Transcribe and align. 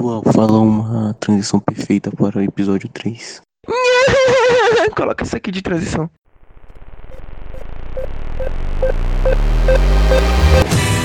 pessoal, 0.00 0.22
fala 0.32 0.58
uma 0.58 1.14
transição 1.14 1.60
perfeita 1.60 2.10
para 2.10 2.38
o 2.38 2.42
episódio 2.42 2.88
3. 2.88 3.42
Coloca 4.96 5.24
essa 5.24 5.36
aqui 5.36 5.50
de 5.50 5.62
transição. 5.62 6.10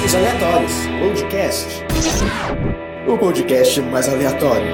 Os 0.06 0.16
Aleatórios, 0.16 0.74
podcast. 1.00 1.84
O 3.08 3.18
podcast 3.18 3.82
mais 3.82 4.08
aleatório. 4.08 4.72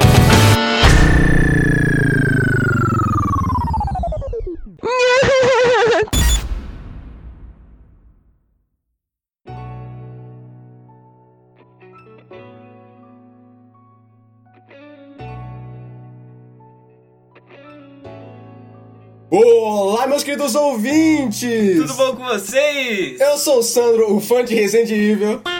Meus 20.21 20.23
queridos 20.23 20.55
ouvintes! 20.55 21.77
Tudo 21.77 21.93
bom 21.95 22.15
com 22.15 22.25
vocês? 22.25 23.19
Eu 23.19 23.37
sou 23.37 23.59
o 23.59 23.63
Sandro, 23.63 24.15
o 24.15 24.21
fã 24.21 24.43
de 24.45 24.53
Resident 24.55 24.89
Evil. 24.91 25.41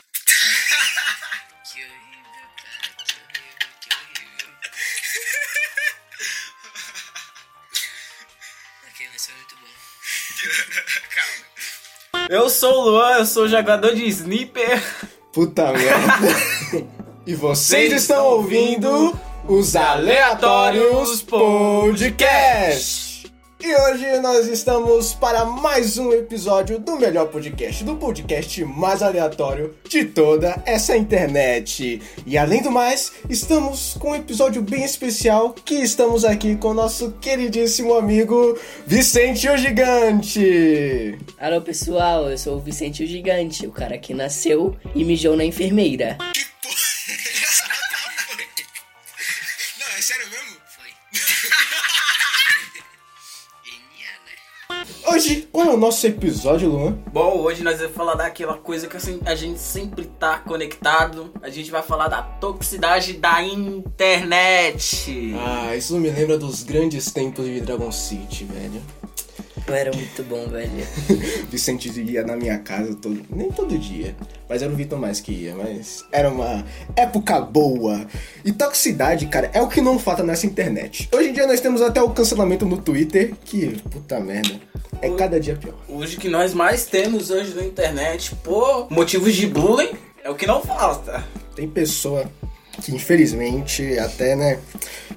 Eu 12.30 12.48
sou 12.48 12.72
o 12.72 12.84
Luan, 12.90 13.18
eu 13.18 13.26
sou 13.26 13.46
jogador 13.46 13.94
de 13.94 14.06
Sniper. 14.06 14.82
Puta 15.34 15.70
merda. 15.72 16.86
e 17.26 17.34
vocês 17.34 17.88
Vocês 17.90 18.02
estão 18.02 18.24
ouvindo 18.24 19.18
os 19.46 19.76
Aleatórios 19.76 21.20
Podcast. 21.20 23.01
E 23.64 23.76
hoje 23.76 24.18
nós 24.18 24.48
estamos 24.48 25.14
para 25.14 25.44
mais 25.44 25.96
um 25.96 26.10
episódio 26.12 26.80
do 26.80 26.98
melhor 26.98 27.28
podcast, 27.28 27.84
do 27.84 27.94
podcast 27.94 28.64
mais 28.64 29.04
aleatório 29.04 29.76
de 29.88 30.04
toda 30.04 30.60
essa 30.66 30.96
internet. 30.96 32.02
E 32.26 32.36
além 32.36 32.60
do 32.60 32.72
mais, 32.72 33.12
estamos 33.30 33.94
com 34.00 34.10
um 34.10 34.14
episódio 34.16 34.60
bem 34.62 34.82
especial 34.82 35.52
que 35.52 35.76
estamos 35.76 36.24
aqui 36.24 36.56
com 36.56 36.70
o 36.70 36.74
nosso 36.74 37.12
queridíssimo 37.20 37.94
amigo 37.94 38.58
Vicente 38.84 39.48
o 39.48 39.56
Gigante. 39.56 41.16
Alô 41.38 41.60
pessoal, 41.60 42.28
eu 42.28 42.38
sou 42.38 42.56
o 42.56 42.60
Vicente 42.60 43.04
o 43.04 43.06
Gigante, 43.06 43.64
o 43.64 43.70
cara 43.70 43.96
que 43.96 44.12
nasceu 44.12 44.74
e 44.92 45.04
mijou 45.04 45.36
na 45.36 45.44
enfermeira. 45.44 46.18
Não, 46.18 46.32
Hoje, 55.22 55.48
qual 55.52 55.68
é 55.68 55.70
o 55.72 55.76
nosso 55.76 56.04
episódio, 56.04 56.68
Luan? 56.68 56.98
Bom, 57.12 57.38
hoje 57.42 57.62
nós 57.62 57.78
vamos 57.78 57.94
falar 57.94 58.16
daquela 58.16 58.54
coisa 58.54 58.88
que 58.88 58.96
a 59.24 59.34
gente 59.36 59.60
sempre 59.60 60.06
tá 60.18 60.40
conectado. 60.40 61.32
A 61.40 61.48
gente 61.48 61.70
vai 61.70 61.80
falar 61.80 62.08
da 62.08 62.22
toxicidade 62.22 63.12
da 63.12 63.40
internet. 63.40 65.32
Ah, 65.38 65.76
isso 65.76 65.96
me 65.96 66.10
lembra 66.10 66.36
dos 66.36 66.64
grandes 66.64 67.12
tempos 67.12 67.44
de 67.44 67.60
Dragon 67.60 67.92
City, 67.92 68.42
velho. 68.46 68.82
Eu 69.66 69.74
era 69.74 69.92
muito 69.92 70.22
bom, 70.24 70.48
velho. 70.48 70.70
Vicente 71.50 71.88
ia 72.00 72.24
na 72.24 72.36
minha 72.36 72.58
casa 72.58 72.94
todo, 72.94 73.22
nem 73.30 73.50
todo 73.50 73.78
dia, 73.78 74.14
mas 74.48 74.62
era 74.62 74.72
o 74.72 74.76
Vitor 74.76 74.98
mais 74.98 75.20
que 75.20 75.32
ia, 75.32 75.54
mas 75.54 76.04
era 76.10 76.28
uma 76.28 76.64
época 76.96 77.40
boa. 77.40 78.06
E 78.44 78.52
toxicidade, 78.52 79.26
cara, 79.26 79.50
é 79.54 79.62
o 79.62 79.68
que 79.68 79.80
não 79.80 79.98
falta 79.98 80.22
nessa 80.22 80.46
internet. 80.46 81.08
Hoje 81.14 81.28
em 81.28 81.32
dia 81.32 81.46
nós 81.46 81.60
temos 81.60 81.80
até 81.80 82.02
o 82.02 82.10
cancelamento 82.10 82.66
no 82.66 82.76
Twitter, 82.76 83.34
que 83.44 83.80
puta 83.90 84.18
merda, 84.18 84.60
é 85.00 85.10
cada 85.10 85.38
dia 85.38 85.56
pior. 85.56 85.74
Hoje 85.88 86.16
que 86.16 86.28
nós 86.28 86.54
mais 86.54 86.84
temos 86.84 87.30
hoje 87.30 87.54
na 87.54 87.64
internet 87.64 88.34
por 88.36 88.90
motivos 88.90 89.34
de 89.34 89.46
bullying 89.46 89.90
é 90.24 90.30
o 90.30 90.34
que 90.34 90.46
não 90.46 90.60
falta. 90.62 91.24
Tem 91.54 91.68
pessoa 91.68 92.30
que 92.80 92.94
infelizmente 92.94 93.98
até, 93.98 94.34
né, 94.34 94.58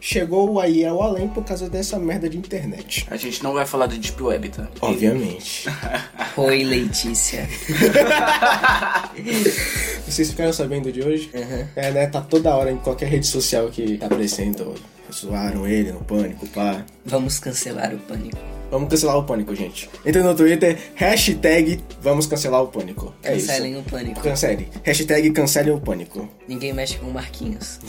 chegou 0.02 0.60
aí 0.60 0.86
ao 0.86 1.02
além 1.02 1.28
por 1.28 1.44
causa 1.44 1.70
dessa 1.70 1.98
merda 1.98 2.30
de 2.30 2.38
internet. 2.38 3.08
A 3.10 3.18
gente 3.18 3.44
não 3.44 3.54
vai 3.54 3.66
falar 3.66 3.88
de 3.88 3.98
Deep 3.98 4.22
Web, 4.22 4.50
tá? 4.50 4.68
Obviamente. 4.82 5.68
Oi, 6.38 6.64
Letícia. 6.64 7.48
Vocês 10.06 10.30
ficaram 10.30 10.54
sabendo 10.54 10.92
de 10.92 11.02
hoje? 11.02 11.30
Uhum. 11.34 11.68
É, 11.76 11.92
né? 11.92 12.08
Tá 12.08 12.22
toda 12.22 12.56
hora 12.56 12.72
em 12.72 12.78
qualquer 12.78 13.10
rede 13.10 13.28
social 13.28 13.70
que 13.70 13.98
tá 13.98 14.08
aparecendo. 14.08 14.76
Zoaram 15.14 15.68
ele 15.68 15.92
no 15.92 16.04
pânico, 16.04 16.48
pá. 16.48 16.86
Vamos 17.06 17.40
cancelar 17.40 17.94
o 17.94 17.98
pânico. 18.00 18.38
Vamos 18.72 18.90
cancelar 18.90 19.18
o 19.18 19.24
pânico, 19.24 19.56
gente. 19.56 19.90
Entra 20.06 20.24
no 20.24 20.36
Twitter, 20.36 20.78
hashtag 20.96 21.80
vamos 22.02 22.26
cancelar 22.26 22.64
o 22.64 22.68
pânico. 22.68 23.14
É 23.24 23.34
Cancelem 23.34 23.74
isso. 23.74 23.82
o 23.82 23.84
pânico. 23.84 24.22
Cancele. 24.22 24.68
Hashtag 24.84 25.32
cancelem 25.32 25.74
o 25.74 25.80
pânico. 25.80 26.28
Ninguém 26.48 26.74
mexe 26.74 26.98
com 26.98 27.08
o 27.08 27.14
Marquinhos. 27.14 27.80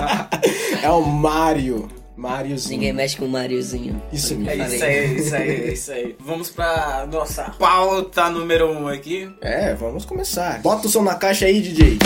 é 0.82 0.90
o 0.90 1.00
Mário. 1.02 1.88
Máriozinho. 2.16 2.78
Ninguém 2.78 2.92
mexe 2.92 3.16
com 3.16 3.24
o 3.24 3.28
Mariozinho. 3.28 4.00
Isso 4.12 4.36
mesmo. 4.36 4.62
É 4.62 4.66
isso 4.68 4.84
aí, 4.84 5.16
isso 5.16 5.34
aí, 5.34 5.50
é 5.50 5.72
isso 5.72 5.92
aí. 5.92 6.16
Vamos 6.20 6.48
pra 6.48 7.08
nossa 7.10 7.50
pauta 7.58 8.30
número 8.30 8.70
1 8.70 8.82
um 8.82 8.88
aqui. 8.88 9.28
É, 9.40 9.74
vamos 9.74 10.04
começar. 10.04 10.60
Bota 10.62 10.86
o 10.86 10.90
som 10.90 11.02
na 11.02 11.16
caixa 11.16 11.46
aí, 11.46 11.60
DJ. 11.60 11.98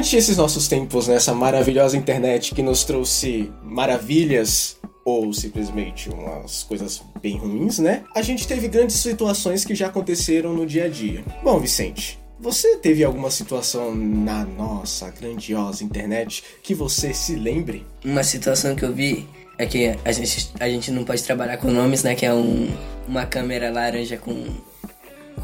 Durante 0.00 0.16
esses 0.16 0.38
nossos 0.38 0.66
tempos 0.66 1.08
nessa 1.08 1.34
maravilhosa 1.34 1.94
internet 1.94 2.54
que 2.54 2.62
nos 2.62 2.84
trouxe 2.84 3.52
maravilhas 3.62 4.78
ou 5.04 5.30
simplesmente 5.34 6.08
umas 6.08 6.62
coisas 6.62 7.02
bem 7.20 7.36
ruins, 7.36 7.78
né? 7.78 8.02
A 8.14 8.22
gente 8.22 8.48
teve 8.48 8.66
grandes 8.66 8.96
situações 8.96 9.62
que 9.62 9.74
já 9.74 9.88
aconteceram 9.88 10.54
no 10.54 10.64
dia 10.64 10.86
a 10.86 10.88
dia. 10.88 11.22
Bom, 11.44 11.60
Vicente, 11.60 12.18
você 12.38 12.78
teve 12.78 13.04
alguma 13.04 13.30
situação 13.30 13.94
na 13.94 14.42
nossa 14.42 15.10
grandiosa 15.10 15.84
internet 15.84 16.42
que 16.62 16.74
você 16.74 17.12
se 17.12 17.34
lembre? 17.34 17.86
Uma 18.02 18.24
situação 18.24 18.74
que 18.74 18.86
eu 18.86 18.94
vi 18.94 19.28
é 19.58 19.66
que 19.66 19.94
a 20.02 20.12
gente, 20.12 20.50
a 20.58 20.66
gente 20.66 20.90
não 20.90 21.04
pode 21.04 21.22
trabalhar 21.22 21.58
com 21.58 21.70
nomes, 21.70 22.02
né? 22.02 22.14
Que 22.14 22.24
é 22.24 22.32
um, 22.32 22.74
uma 23.06 23.26
câmera 23.26 23.70
laranja 23.70 24.16
com, 24.16 24.46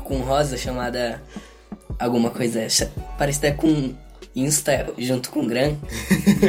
com 0.03 0.21
rosa 0.21 0.57
chamada 0.57 1.23
alguma 1.99 2.31
coisa 2.31 2.67
parecida 3.19 3.53
com 3.53 3.95
Insta 4.37 4.93
junto 4.99 5.31
com 5.31 5.47
Gran. 5.47 5.77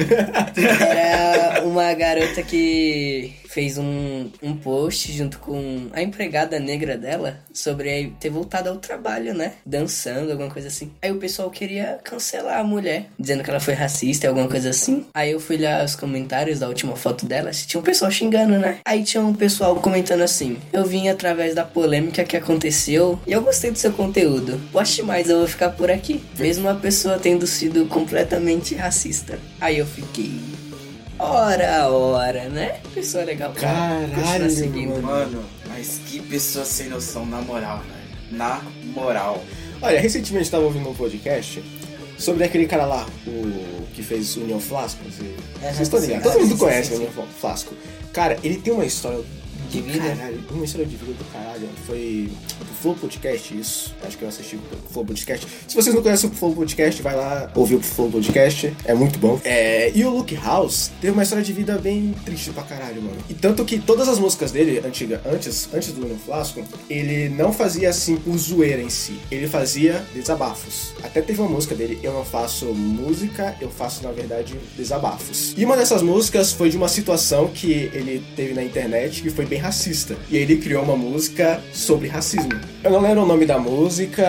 Era 0.82 1.64
uma 1.64 1.94
garota 1.94 2.44
que 2.44 3.34
fez 3.58 3.80
um, 3.80 4.30
um 4.44 4.56
post 4.56 5.12
junto 5.12 5.40
com 5.40 5.88
a 5.92 6.00
empregada 6.00 6.60
negra 6.60 6.96
dela 6.96 7.40
sobre 7.52 8.14
ter 8.20 8.30
voltado 8.30 8.70
ao 8.70 8.76
trabalho, 8.78 9.34
né? 9.34 9.54
Dançando, 9.66 10.32
alguma 10.32 10.52
coisa 10.52 10.68
assim. 10.68 10.92
Aí 11.02 11.12
o 11.12 11.18
pessoal 11.18 11.50
queria 11.50 12.00
cancelar 12.04 12.60
a 12.60 12.64
mulher, 12.64 13.08
dizendo 13.18 13.44
que 13.44 13.50
ela 13.50 13.60
foi 13.60 13.74
racista, 13.74 14.28
alguma 14.28 14.48
coisa 14.48 14.70
assim. 14.70 15.08
Aí 15.12 15.32
eu 15.32 15.40
fui 15.40 15.58
lá 15.58 15.84
os 15.84 15.96
comentários 15.96 16.60
da 16.60 16.68
última 16.68 16.96
foto 16.96 17.26
dela, 17.26 17.50
tinha 17.50 17.82
um 17.82 17.84
pessoal 17.84 18.12
xingando, 18.12 18.60
né? 18.60 18.78
Aí 18.86 19.04
tinha 19.04 19.24
um 19.24 19.34
pessoal 19.34 19.76
comentando 19.78 20.22
assim: 20.22 20.58
Eu 20.72 20.86
vim 20.86 21.10
através 21.10 21.56
da 21.56 21.66
polêmica 21.66 22.24
que 22.24 22.38
aconteceu 22.38 23.20
e 23.26 23.32
eu 23.32 23.42
gostei 23.42 23.72
do 23.72 23.80
seu 23.80 23.92
conteúdo. 23.92 24.62
Poste 24.72 25.02
mais, 25.02 25.32
eu 25.32 25.40
vou 25.40 25.48
ficar 25.48 25.72
por 25.72 25.90
aqui. 25.90 26.24
Mesmo 26.38 26.70
a 26.70 26.76
pessoa 26.76 27.18
tendo 27.18 27.48
sido 27.48 27.88
completamente 27.88 28.76
racista. 28.76 29.40
Aí 29.60 29.80
eu 29.80 29.86
fiquei. 29.88 30.57
Ora, 31.20 31.90
ora, 31.90 32.50
né? 32.50 32.80
Pessoa 32.94 33.24
legal. 33.24 33.52
pra 33.52 33.62
Caralho, 33.62 34.50
seguindo. 34.50 35.02
Mano, 35.02 35.44
mas 35.68 36.00
que 36.06 36.22
pessoa 36.22 36.64
sem 36.64 36.90
noção, 36.90 37.26
na 37.26 37.42
moral, 37.42 37.80
velho. 37.80 38.38
Na 38.38 38.62
moral. 38.94 39.44
Olha, 39.82 40.00
recentemente 40.00 40.46
eu 40.46 40.52
tava 40.52 40.64
ouvindo 40.64 40.90
um 40.90 40.94
podcast 40.94 41.64
sobre 42.18 42.44
aquele 42.44 42.66
cara 42.66 42.86
lá, 42.86 43.06
o 43.26 43.88
que 43.94 44.04
fez 44.04 44.36
União 44.38 44.60
Flasco. 44.60 45.00
Vocês 45.04 45.30
Aham, 45.62 45.74
vocês 45.74 45.80
estão 45.82 46.00
ligados? 46.00 46.24
Todo 46.32 46.42
mundo 46.42 46.52
sim, 46.52 46.58
conhece 46.58 46.90
sim, 46.90 46.94
o 46.96 46.98
União 46.98 47.28
Flasco. 47.40 47.76
Cara, 48.14 48.38
ele 48.44 48.58
tem 48.58 48.74
uma 48.74 48.86
história 48.86 49.20
de 49.70 49.82
vida. 49.82 50.16
Caralho, 50.16 50.44
uma 50.52 50.66
história 50.66 50.86
de 50.86 50.96
vida 50.96 51.14
do 51.14 51.32
caralho. 51.32 51.70
Foi 51.86 52.30
do 52.60 52.82
Flow 52.82 52.96
Podcast, 52.96 53.58
isso. 53.58 53.96
Acho 54.06 54.18
que 54.18 54.24
eu 54.24 54.30
assisti 54.30 54.56
o 54.56 54.92
Flow 54.92 55.06
Podcast. 55.06 55.48
Se 55.68 55.76
vocês 55.76 55.94
não 55.94 56.02
conhecem 56.02 56.30
o 56.30 56.34
Flow 56.34 56.54
Podcast, 56.54 57.02
vai 57.02 57.16
lá 57.16 57.52
ouvir 57.56 57.76
o 57.76 57.82
Flow 57.82 58.10
Podcast. 58.10 58.74
É 58.86 58.94
muito 58.94 59.20
bom. 59.20 59.40
É, 59.44 59.92
e 59.94 60.04
o 60.04 60.10
Luke 60.10 60.36
House 60.36 60.92
teve 61.02 61.14
uma 61.14 61.24
história 61.24 61.44
de 61.44 61.54
vida 61.54 61.78
bem 61.78 62.14
triste 62.26 62.52
pra 62.52 62.64
caralho, 62.64 63.02
mano. 63.02 63.18
E 63.30 63.34
tanto 63.34 63.64
que 63.66 63.80
todas 63.80 64.08
as 64.08 64.20
músicas 64.20 64.52
dele, 64.52 64.82
antiga, 64.86 65.22
antes, 65.26 65.70
antes 65.74 65.92
do 65.92 66.08
No 66.08 66.18
Flasco, 66.18 66.64
ele 66.90 67.30
não 67.30 67.52
fazia 67.52 67.90
assim 67.90 68.18
por 68.18 68.38
zoeira 68.38 68.82
em 68.82 68.90
si. 68.90 69.20
Ele 69.32 69.48
fazia 69.48 70.04
desabafos. 70.14 70.94
Até 71.04 71.22
teve 71.22 71.42
uma 71.42 71.50
música 71.50 71.76
dele, 71.76 72.00
Eu 72.02 72.14
Não 72.14 72.26
Faço 72.26 72.66
Música, 72.66 73.56
Eu 73.62 73.70
Faço, 73.70 74.04
na 74.04 74.12
verdade, 74.12 74.56
Desabafos. 74.76 75.54
E 75.58 75.66
uma 75.66 75.76
dessas 75.76 76.02
músicas 76.02 76.52
foi 76.52 76.70
de 76.70 76.78
uma 76.78 76.88
situação 76.88 77.48
que 77.48 77.72
ele 77.94 78.24
teve 78.36 78.54
na 78.54 78.64
internet 78.64 79.22
que 79.22 79.30
foi 79.30 79.46
bem 79.46 79.57
racista. 79.58 80.16
E 80.30 80.38
aí 80.38 80.44
ele 80.44 80.58
criou 80.58 80.84
uma 80.84 80.96
música 80.96 81.62
sobre 81.74 82.08
racismo. 82.08 82.52
Eu 82.84 82.92
não 82.92 83.02
lembro 83.02 83.24
o 83.24 83.26
nome 83.26 83.46
da 83.46 83.58
música, 83.58 84.26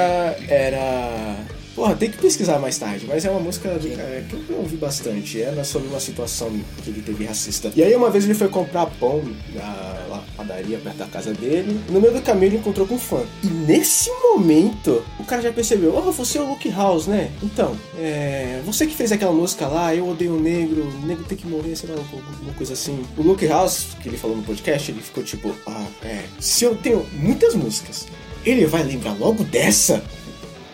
era. 0.48 1.36
Porra, 1.78 1.94
tem 1.94 2.10
que 2.10 2.18
pesquisar 2.18 2.58
mais 2.58 2.76
tarde, 2.76 3.06
mas 3.06 3.24
é 3.24 3.30
uma 3.30 3.38
música 3.38 3.68
do 3.78 3.88
cara 3.96 4.20
que 4.28 4.50
eu 4.50 4.58
ouvi 4.58 4.76
bastante. 4.76 5.40
Era 5.40 5.62
sobre 5.62 5.86
uma 5.86 6.00
situação 6.00 6.50
que 6.82 6.90
ele 6.90 7.00
teve 7.00 7.24
racista. 7.24 7.70
E 7.76 7.84
aí 7.84 7.94
uma 7.94 8.10
vez 8.10 8.24
ele 8.24 8.34
foi 8.34 8.48
comprar 8.48 8.86
pão 8.98 9.22
na 9.54 10.20
padaria 10.36 10.76
perto 10.78 10.96
da 10.96 11.06
casa 11.06 11.32
dele. 11.32 11.80
No 11.88 12.00
meio 12.00 12.12
do 12.12 12.20
caminho 12.20 12.46
ele 12.46 12.56
encontrou 12.56 12.84
com 12.84 12.96
um 12.96 12.98
fã. 12.98 13.22
E 13.44 13.46
nesse 13.46 14.10
momento, 14.10 15.04
o 15.20 15.24
cara 15.24 15.40
já 15.40 15.52
percebeu: 15.52 15.94
Oh, 15.96 16.10
você 16.10 16.38
é 16.38 16.40
o 16.40 16.48
Luke 16.48 16.68
House, 16.68 17.06
né? 17.06 17.30
Então, 17.44 17.76
é. 17.96 18.60
Você 18.66 18.84
que 18.84 18.96
fez 18.96 19.12
aquela 19.12 19.30
música 19.30 19.68
lá, 19.68 19.94
eu 19.94 20.08
odeio 20.08 20.34
o 20.34 20.40
negro, 20.40 20.82
o 20.82 21.06
negro 21.06 21.22
tem 21.26 21.38
que 21.38 21.46
morrer, 21.46 21.76
sei 21.76 21.90
lá, 21.90 21.94
alguma 21.96 22.54
coisa 22.54 22.72
assim. 22.72 23.04
O 23.16 23.22
Luke 23.22 23.46
House, 23.46 23.96
que 24.02 24.08
ele 24.08 24.18
falou 24.18 24.36
no 24.36 24.42
podcast, 24.42 24.90
ele 24.90 25.00
ficou 25.00 25.22
tipo: 25.22 25.54
Ah, 25.64 25.86
é. 26.02 26.24
Se 26.40 26.64
eu 26.64 26.74
tenho 26.74 27.06
muitas 27.12 27.54
músicas, 27.54 28.08
ele 28.44 28.66
vai 28.66 28.82
lembrar 28.82 29.16
logo 29.16 29.44
dessa? 29.44 30.02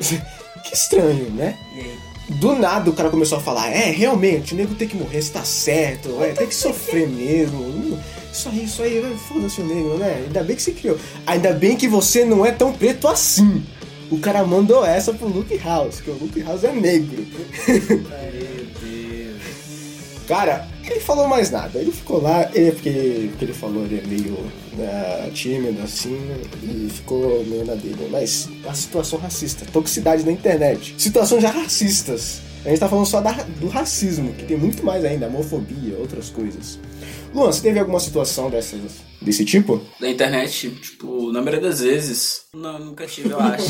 que 0.64 0.74
estranho, 0.74 1.30
né? 1.30 1.56
E 1.74 1.80
aí? 1.80 1.98
Do 2.26 2.54
nada 2.56 2.88
o 2.88 2.94
cara 2.94 3.10
começou 3.10 3.36
a 3.36 3.40
falar, 3.40 3.70
é, 3.70 3.90
realmente, 3.90 4.54
o 4.54 4.56
nego 4.56 4.74
tem 4.74 4.88
que 4.88 4.96
morrer, 4.96 5.20
você 5.20 5.30
tá 5.30 5.44
certo, 5.44 6.22
é, 6.22 6.32
tem 6.32 6.46
que 6.46 6.54
sofrer 6.54 7.06
mesmo. 7.06 7.60
Hum, 7.60 7.98
Isso 8.32 8.48
aí, 8.48 8.64
isso 8.64 8.82
aí, 8.82 9.16
foda-se 9.28 9.60
o 9.60 9.64
negro, 9.64 9.98
né? 9.98 10.22
Ainda 10.26 10.42
bem 10.42 10.56
que 10.56 10.62
você 10.62 10.72
criou. 10.72 10.98
Ainda 11.26 11.52
bem 11.52 11.76
que 11.76 11.86
você 11.86 12.24
não 12.24 12.44
é 12.44 12.50
tão 12.50 12.72
preto 12.72 13.06
assim. 13.08 13.62
O 14.10 14.18
cara 14.18 14.44
mandou 14.44 14.84
essa 14.84 15.12
pro 15.12 15.28
Luke 15.28 15.56
House, 15.58 16.00
que 16.00 16.10
o 16.10 16.14
Luke 16.14 16.40
House 16.42 16.64
é 16.64 16.72
negro. 16.72 17.24
Deus. 17.66 18.06
Cara, 20.26 20.66
ele 20.84 21.00
falou 21.00 21.28
mais 21.28 21.50
nada. 21.50 21.78
Ele 21.78 21.92
ficou 21.92 22.20
lá, 22.22 22.48
ele, 22.54 22.72
porque, 22.72 23.26
porque 23.30 23.44
ele 23.44 23.52
falou, 23.52 23.84
ele 23.84 24.00
é 24.02 24.06
meio 24.06 24.38
né, 24.76 25.30
tímido 25.34 25.82
assim, 25.82 26.18
e 26.62 26.88
ficou 26.90 27.44
meio 27.46 27.64
na 27.64 27.74
dele. 27.74 28.08
Mas 28.10 28.48
a 28.66 28.72
situação 28.74 29.18
racista, 29.18 29.66
toxicidade 29.72 30.24
na 30.24 30.32
internet, 30.32 30.94
situações 30.98 31.42
já 31.42 31.50
racistas. 31.50 32.40
A 32.64 32.70
gente 32.70 32.78
tá 32.78 32.88
falando 32.88 33.04
só 33.04 33.20
da- 33.20 33.44
do 33.60 33.68
racismo, 33.68 34.32
que 34.32 34.44
tem 34.46 34.56
muito 34.56 34.82
mais 34.82 35.04
ainda, 35.04 35.26
homofobia, 35.26 35.96
outras 35.98 36.30
coisas. 36.30 36.78
Luan, 37.34 37.50
você 37.50 37.62
teve 37.62 37.80
alguma 37.80 37.98
situação 37.98 38.48
dessas, 38.48 38.80
desse 39.20 39.44
tipo? 39.44 39.80
Da 40.00 40.08
internet, 40.08 40.70
tipo, 40.70 41.32
na 41.32 41.42
maioria 41.42 41.68
das 41.68 41.80
vezes. 41.80 42.44
Não, 42.54 42.78
nunca 42.78 43.06
tive, 43.06 43.30
eu 43.30 43.40
acho. 43.40 43.66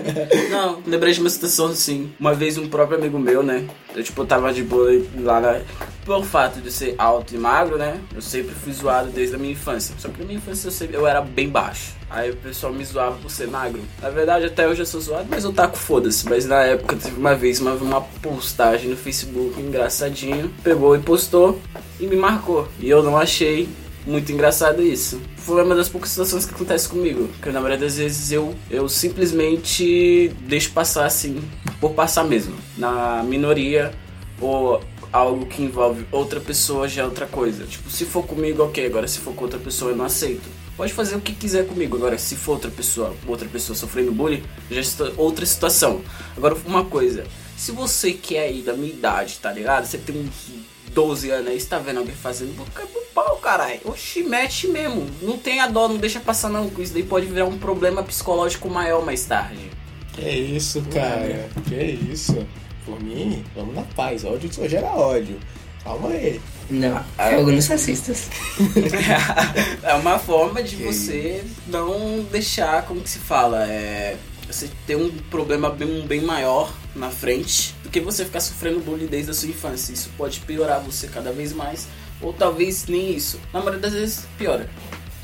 não, 0.50 0.82
lembrei 0.86 1.12
de 1.12 1.20
uma 1.20 1.28
situação 1.28 1.66
assim. 1.66 2.10
Uma 2.18 2.32
vez 2.32 2.56
um 2.56 2.68
próprio 2.68 2.96
amigo 2.96 3.18
meu, 3.18 3.42
né? 3.42 3.68
Eu, 3.94 4.02
tipo, 4.02 4.24
tava 4.24 4.50
de 4.50 4.62
boa 4.62 4.90
lá 5.20 5.40
na. 5.40 5.60
Por 6.06 6.24
fato 6.24 6.60
de 6.60 6.72
ser 6.72 6.94
alto 6.96 7.34
e 7.34 7.38
magro, 7.38 7.76
né? 7.76 8.00
Eu 8.14 8.22
sempre 8.22 8.54
fui 8.54 8.72
zoado 8.72 9.10
desde 9.10 9.36
a 9.36 9.38
minha 9.38 9.52
infância. 9.52 9.94
Só 9.98 10.08
que 10.08 10.18
na 10.18 10.24
minha 10.24 10.38
infância 10.38 10.68
eu, 10.68 10.72
sempre, 10.72 10.96
eu 10.96 11.06
era 11.06 11.20
bem 11.20 11.50
baixo. 11.50 11.94
Aí 12.12 12.30
o 12.30 12.36
pessoal 12.36 12.74
me 12.74 12.84
zoava 12.84 13.16
por 13.16 13.30
ser 13.30 13.48
magro. 13.48 13.80
Na 14.00 14.10
verdade, 14.10 14.44
até 14.44 14.68
hoje 14.68 14.82
eu 14.82 14.86
sou 14.86 15.00
zoado, 15.00 15.28
mas 15.30 15.44
eu 15.44 15.52
taco 15.52 15.78
foda-se. 15.78 16.28
Mas 16.28 16.44
na 16.44 16.62
época 16.62 16.94
teve 16.94 17.18
uma 17.18 17.34
vez 17.34 17.58
uma, 17.58 17.72
uma 17.72 18.02
postagem 18.02 18.90
no 18.90 18.96
Facebook 18.96 19.58
engraçadinho. 19.58 20.52
Pegou 20.62 20.94
e 20.94 20.98
postou 20.98 21.58
e 21.98 22.06
me 22.06 22.16
marcou. 22.16 22.68
E 22.78 22.90
eu 22.90 23.02
não 23.02 23.16
achei 23.16 23.66
muito 24.06 24.30
engraçado 24.30 24.82
isso. 24.82 25.22
Foi 25.36 25.64
uma 25.64 25.74
das 25.74 25.88
poucas 25.88 26.10
situações 26.10 26.44
que 26.44 26.54
acontece 26.54 26.86
comigo. 26.86 27.30
Que 27.40 27.48
na 27.48 27.60
maioria 27.60 27.78
das 27.78 27.96
vezes 27.96 28.30
eu, 28.30 28.54
eu 28.70 28.90
simplesmente 28.90 30.28
deixo 30.46 30.70
passar 30.72 31.06
assim, 31.06 31.42
por 31.80 31.92
passar 31.92 32.24
mesmo. 32.24 32.54
Na 32.76 33.22
minoria 33.22 33.90
ou 34.38 34.82
algo 35.10 35.46
que 35.46 35.62
envolve 35.62 36.06
outra 36.12 36.40
pessoa 36.40 36.86
já 36.86 37.02
é 37.02 37.04
outra 37.06 37.24
coisa. 37.24 37.64
Tipo, 37.64 37.88
se 37.88 38.04
for 38.04 38.26
comigo, 38.26 38.62
ok. 38.62 38.84
Agora 38.84 39.08
se 39.08 39.18
for 39.18 39.32
com 39.34 39.44
outra 39.44 39.58
pessoa 39.58 39.92
eu 39.92 39.96
não 39.96 40.04
aceito. 40.04 40.61
Pode 40.76 40.92
fazer 40.92 41.16
o 41.16 41.20
que 41.20 41.34
quiser 41.34 41.66
comigo. 41.66 41.96
Agora, 41.96 42.16
se 42.18 42.34
for 42.34 42.52
outra 42.52 42.70
pessoa, 42.70 43.14
outra 43.26 43.48
pessoa 43.48 43.76
sofrendo 43.76 44.12
bullying, 44.12 44.42
já 44.70 44.80
é 44.80 45.12
outra 45.16 45.44
situação. 45.44 46.00
Agora, 46.36 46.56
uma 46.66 46.84
coisa. 46.84 47.24
Se 47.56 47.72
você 47.72 48.12
que 48.12 48.36
é 48.36 48.44
aí 48.44 48.62
da 48.62 48.72
minha 48.72 48.92
idade, 48.92 49.38
tá 49.40 49.52
ligado? 49.52 49.84
Você 49.84 49.98
tem 49.98 50.18
uns 50.18 50.50
12 50.92 51.30
anos 51.30 51.48
aí, 51.48 51.60
você 51.60 51.66
tá 51.66 51.78
vendo 51.78 51.98
alguém 51.98 52.14
fazendo 52.14 52.56
boca 52.56 52.84
pro 52.86 53.02
pau, 53.14 53.36
caralho. 53.36 53.80
Oxi, 53.84 54.22
mete 54.22 54.66
mesmo. 54.68 55.06
Não 55.20 55.38
tenha 55.38 55.66
dó, 55.66 55.88
não 55.88 55.98
deixa 55.98 56.20
passar 56.20 56.48
não. 56.48 56.70
Isso 56.78 56.92
daí 56.92 57.02
pode 57.02 57.26
virar 57.26 57.44
um 57.44 57.58
problema 57.58 58.02
psicológico 58.02 58.68
maior 58.68 59.04
mais 59.04 59.24
tarde. 59.24 59.70
Que 60.14 60.28
isso, 60.28 60.82
cara? 60.92 61.48
Que 61.68 61.76
isso? 62.12 62.46
Por 62.84 63.00
mim, 63.00 63.44
vamos 63.54 63.74
na 63.74 63.82
paz. 63.82 64.24
Ódio 64.24 64.52
só 64.52 64.66
gera 64.66 64.88
ódio. 64.88 65.38
Calma 65.84 66.08
aí. 66.10 66.40
Não, 66.70 67.04
fogo 67.30 67.50
nos 67.50 67.66
racistas. 67.66 68.30
é 69.82 69.94
uma 69.94 70.18
forma 70.18 70.62
de 70.62 70.76
você 70.76 71.44
não 71.66 72.22
deixar, 72.30 72.84
como 72.86 73.00
que 73.00 73.10
se 73.10 73.18
fala, 73.18 73.66
é, 73.66 74.16
você 74.46 74.70
ter 74.86 74.96
um 74.96 75.10
problema 75.30 75.70
bem, 75.70 76.06
bem 76.06 76.20
maior 76.20 76.72
na 76.94 77.10
frente 77.10 77.74
do 77.82 77.90
que 77.90 78.00
você 78.00 78.24
ficar 78.24 78.40
sofrendo 78.40 78.80
bullying 78.80 79.06
desde 79.06 79.30
a 79.30 79.34
sua 79.34 79.48
infância. 79.48 79.92
Isso 79.92 80.10
pode 80.16 80.40
piorar 80.40 80.80
você 80.80 81.08
cada 81.08 81.32
vez 81.32 81.52
mais, 81.52 81.88
ou 82.20 82.32
talvez 82.32 82.86
nem 82.86 83.14
isso. 83.14 83.40
Na 83.52 83.60
maioria 83.60 83.80
das 83.80 83.92
vezes 83.92 84.26
piora. 84.38 84.68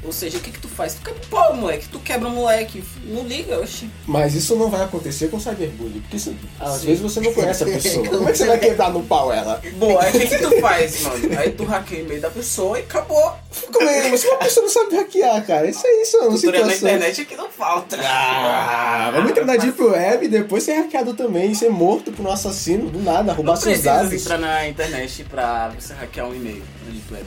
Ou 0.04 0.12
seja, 0.12 0.38
o 0.38 0.40
que 0.40 0.52
que 0.52 0.60
tu 0.60 0.68
faz? 0.68 0.94
Tu 0.94 1.02
quebra 1.02 1.20
o 1.22 1.26
pau, 1.26 1.56
moleque. 1.56 1.88
Tu 1.88 1.98
quebra 1.98 2.28
o 2.28 2.30
moleque. 2.30 2.84
Não 3.04 3.24
liga, 3.26 3.58
oxi. 3.60 3.90
Mas 4.06 4.32
isso 4.34 4.54
não 4.54 4.70
vai 4.70 4.82
acontecer 4.84 5.28
com 5.28 5.40
cyberbullying, 5.40 6.00
porque 6.00 6.16
isso- 6.16 6.34
às 6.60 6.80
Sim. 6.80 6.86
vezes 6.86 7.02
você 7.02 7.20
não 7.20 7.32
conhece 7.34 7.64
a 7.64 7.66
pessoa. 7.72 8.06
Como 8.08 8.28
é 8.28 8.32
que 8.32 8.38
você 8.38 8.46
vai 8.46 8.58
quebrar 8.58 8.90
no 8.92 9.02
pau 9.02 9.32
ela? 9.32 9.60
Bom, 9.76 9.98
aí 9.98 10.08
o 10.10 10.12
que 10.20 10.26
que 10.28 10.38
tu 10.38 10.60
faz, 10.60 11.02
mano? 11.02 11.38
Aí 11.38 11.50
tu 11.50 11.64
hackeia 11.64 12.04
o 12.04 12.08
meio 12.08 12.20
da 12.20 12.30
pessoa 12.30 12.78
e 12.78 12.82
acabou. 12.82 13.34
Como 13.72 13.88
é? 13.88 14.08
Mas 14.08 14.24
uma 14.24 14.36
pessoa 14.36 14.64
não 14.66 14.72
sabe 14.72 14.96
hackear, 14.96 15.44
cara. 15.44 15.68
Isso 15.68 15.84
aí 15.84 16.04
são 16.06 16.28
Cultura 16.28 16.36
na 16.64 16.72
situações. 16.72 16.76
internet 16.82 17.20
é 17.20 17.24
que 17.24 17.36
não 17.36 17.50
falta. 17.50 17.98
Ah, 18.00 19.10
vamos 19.12 19.30
entrar 19.32 19.44
na 19.44 19.56
Deep 19.56 19.82
Web 19.82 20.26
e 20.26 20.28
depois 20.28 20.62
ser 20.62 20.74
hackeado 20.74 21.12
também, 21.14 21.54
ser 21.54 21.70
morto 21.70 22.12
por 22.12 22.24
um 22.24 22.30
assassino 22.30 22.88
do 22.88 23.00
nada, 23.02 23.32
roubar 23.32 23.54
Não 23.54 23.60
seus 23.60 23.78
precisa 23.78 23.94
dados. 24.02 24.12
entrar 24.12 24.38
na 24.38 24.68
internet 24.68 25.24
pra 25.24 25.68
você 25.78 25.92
hackear 25.94 26.28
um 26.28 26.34
e-mail 26.34 26.62
no 26.86 26.92
Deep 26.92 27.12
Web. 27.12 27.26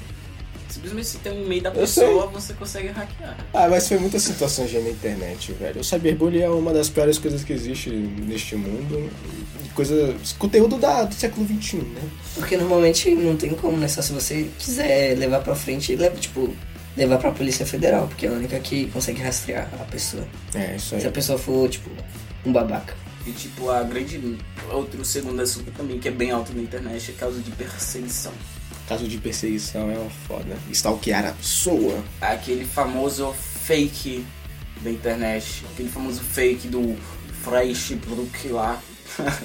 Simplesmente 0.71 1.07
se 1.07 1.17
tem 1.17 1.31
um 1.33 1.43
e-mail 1.45 1.63
da 1.63 1.71
pessoa, 1.71 2.27
você 2.27 2.53
consegue 2.53 2.87
hackear. 2.87 3.37
Ah, 3.53 3.67
mas 3.67 3.87
foi 3.87 3.97
muitas 3.97 4.23
situações 4.23 4.71
já 4.71 4.79
na 4.79 4.89
internet, 4.89 5.51
velho. 5.53 5.81
O 5.81 5.83
cyberbullying 5.83 6.41
é 6.41 6.49
uma 6.49 6.71
das 6.73 6.89
piores 6.89 7.17
coisas 7.17 7.43
que 7.43 7.51
existe 7.53 7.89
neste 7.89 8.55
mundo. 8.55 9.09
Coisa. 9.75 10.15
Conteúdo 10.37 10.77
da, 10.77 11.03
do 11.03 11.13
século 11.13 11.45
XXI, 11.45 11.77
né? 11.77 12.01
Porque 12.35 12.57
normalmente 12.57 13.13
não 13.15 13.35
tem 13.35 13.51
como, 13.51 13.77
né? 13.77 13.87
Só 13.87 14.01
se 14.01 14.13
você 14.13 14.49
quiser 14.57 15.17
levar 15.17 15.41
pra 15.41 15.55
frente, 15.55 15.95
leva, 15.95 16.15
tipo, 16.15 16.53
levar 16.95 17.17
pra 17.17 17.31
Polícia 17.31 17.65
Federal, 17.65 18.07
porque 18.07 18.25
é 18.25 18.29
a 18.29 18.33
única 18.33 18.59
que 18.59 18.87
consegue 18.87 19.21
rastrear 19.21 19.69
a 19.79 19.83
pessoa. 19.85 20.25
É, 20.53 20.75
isso 20.75 20.95
aí. 20.95 21.01
Se 21.01 21.07
a 21.07 21.11
pessoa 21.11 21.37
for, 21.37 21.69
tipo, 21.69 21.89
um 22.45 22.51
babaca. 22.51 22.95
E 23.25 23.31
tipo, 23.31 23.69
a 23.69 23.83
grande. 23.83 24.37
Outro 24.71 25.03
segundo 25.05 25.41
assunto 25.41 25.71
também 25.71 25.99
que 25.99 26.07
é 26.07 26.11
bem 26.11 26.31
alto 26.31 26.53
na 26.53 26.61
internet 26.61 27.11
é 27.11 27.13
causa 27.13 27.39
de 27.39 27.51
perseguição. 27.51 28.31
Caso 28.91 29.07
de 29.07 29.17
perseguição 29.19 29.89
é 29.89 29.97
uma 29.97 30.09
foda. 30.09 30.59
Stalkear 30.69 31.25
a 31.25 31.31
pessoa. 31.31 32.03
Aquele 32.19 32.65
famoso 32.65 33.33
fake 33.65 34.27
da 34.81 34.91
internet. 34.91 35.63
Aquele 35.71 35.87
famoso 35.87 36.19
fake 36.21 36.67
do 36.67 36.99
Fresh 37.41 37.91
Brook 37.91 38.49
lá. 38.49 38.83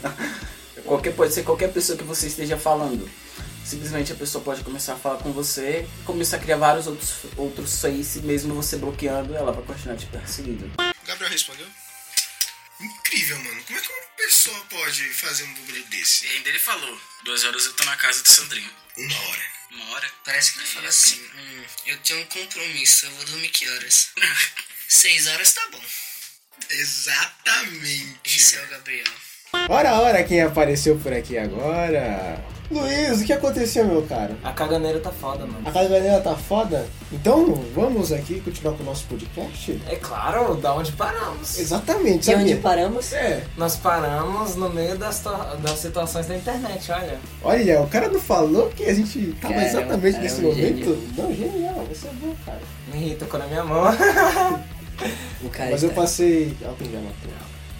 qualquer, 0.84 1.14
pode 1.14 1.32
ser 1.32 1.44
qualquer 1.44 1.72
pessoa 1.72 1.96
que 1.96 2.02
você 2.02 2.26
esteja 2.26 2.58
falando. 2.58 3.08
Simplesmente 3.64 4.10
a 4.10 4.16
pessoa 4.16 4.42
pode 4.42 4.64
começar 4.64 4.94
a 4.94 4.96
falar 4.96 5.18
com 5.18 5.30
você, 5.30 5.86
começar 6.04 6.38
a 6.38 6.40
criar 6.40 6.56
vários 6.56 6.88
outros, 6.88 7.14
outros 7.36 7.80
face, 7.80 8.22
mesmo 8.22 8.52
você 8.52 8.76
bloqueando, 8.76 9.32
ela 9.32 9.52
vai 9.52 9.62
continuar 9.62 9.96
te 9.96 10.06
perseguindo. 10.06 10.68
Gabriel 11.06 11.30
respondeu? 11.30 11.68
Incrível, 12.80 13.38
mano. 13.44 13.62
Como 13.64 13.78
é 13.78 13.80
que 13.80 13.92
uma 13.92 14.26
pessoa 14.26 14.58
pode 14.68 15.04
fazer 15.10 15.44
um 15.44 15.54
bagulho 15.54 15.84
desse? 15.84 16.26
E 16.26 16.30
ainda 16.30 16.48
ele 16.48 16.58
falou, 16.58 16.98
duas 17.24 17.44
horas 17.44 17.64
eu 17.64 17.74
tô 17.74 17.84
na 17.84 17.94
casa 17.94 18.24
do 18.24 18.32
Sandrinho. 18.32 18.85
Uma 18.96 19.28
hora. 19.28 19.42
Uma 19.72 19.90
hora? 19.94 20.10
Parece 20.24 20.52
que 20.52 20.58
ele 20.60 20.66
fala 20.66 20.88
assim, 20.88 21.20
hum, 21.22 21.64
eu 21.86 21.98
tenho 21.98 22.20
um 22.20 22.24
compromisso, 22.26 23.06
eu 23.06 23.10
vou 23.10 23.24
dormir 23.26 23.48
que 23.50 23.68
horas? 23.68 24.10
Seis 24.88 25.26
horas 25.26 25.52
tá 25.52 25.68
bom. 25.70 25.82
Exatamente. 26.70 28.20
Esse 28.24 28.56
é 28.56 28.64
o 28.64 28.68
Gabriel. 28.68 29.04
Ora, 29.68 30.00
ora, 30.00 30.24
quem 30.24 30.40
apareceu 30.42 30.98
por 30.98 31.12
aqui 31.12 31.36
agora? 31.38 32.42
Luiz, 32.68 33.20
o 33.20 33.24
que 33.24 33.32
aconteceu, 33.32 33.84
meu 33.86 34.02
cara? 34.02 34.36
A 34.42 34.50
caganeira 34.52 34.98
tá 34.98 35.12
foda, 35.12 35.46
mano. 35.46 35.60
A 35.64 35.70
caganeira 35.70 36.20
tá 36.20 36.34
foda? 36.34 36.84
Então, 37.12 37.54
vamos 37.74 38.10
aqui 38.12 38.40
continuar 38.40 38.74
com 38.76 38.82
o 38.82 38.86
nosso 38.86 39.04
podcast? 39.06 39.80
É 39.88 39.94
claro, 39.94 40.56
da 40.56 40.74
onde 40.74 40.90
paramos. 40.92 41.58
Exatamente, 41.58 42.28
E 42.28 42.34
onde 42.34 42.48
sabia? 42.48 42.56
paramos? 42.56 43.12
É, 43.12 43.44
Nós 43.56 43.76
paramos 43.76 44.56
no 44.56 44.68
meio 44.68 44.98
das, 44.98 45.22
das 45.62 45.78
situações 45.78 46.26
da 46.26 46.36
internet, 46.36 46.90
olha. 46.90 47.18
olha, 47.44 47.80
o 47.82 47.86
cara 47.88 48.08
não 48.08 48.20
falou 48.20 48.68
que 48.70 48.84
a 48.84 48.92
gente 48.94 49.32
tava 49.40 49.62
exatamente 49.62 50.12
cara, 50.14 50.22
nesse 50.24 50.40
um 50.40 50.48
momento. 50.48 50.56
gênio. 50.84 51.08
Não, 51.16 51.34
genial, 51.34 51.86
você 51.88 52.08
é 52.08 52.10
bom, 52.14 52.34
cara. 52.44 52.60
Me 52.92 53.00
irrita 53.00 53.26
quando 53.26 53.42
a 53.42 53.46
minha 53.46 53.64
mão. 53.64 53.84
O 55.44 55.50
cara 55.50 55.72
Mas 55.72 55.82
eu 55.82 55.90
passei 55.90 56.56
na 56.62 56.68
tela. 56.72 57.12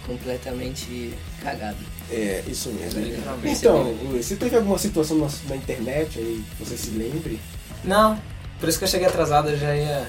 completamente 0.06 1.14
cagado. 1.42 1.78
É, 2.10 2.42
isso 2.46 2.68
mesmo. 2.70 3.00
Literalmente. 3.00 3.58
Então, 3.58 3.82
Luiz, 4.10 4.26
você 4.26 4.36
teve 4.36 4.56
alguma 4.56 4.78
situação 4.78 5.16
na, 5.18 5.28
na 5.48 5.56
internet 5.56 6.18
aí 6.18 6.44
que 6.56 6.64
você 6.64 6.76
se 6.76 6.90
lembre? 6.90 7.40
Não, 7.84 8.20
por 8.60 8.68
isso 8.68 8.78
que 8.78 8.84
eu 8.84 8.88
cheguei 8.88 9.06
atrasado, 9.08 9.50
eu 9.50 9.58
já 9.58 9.74
ia. 9.74 10.06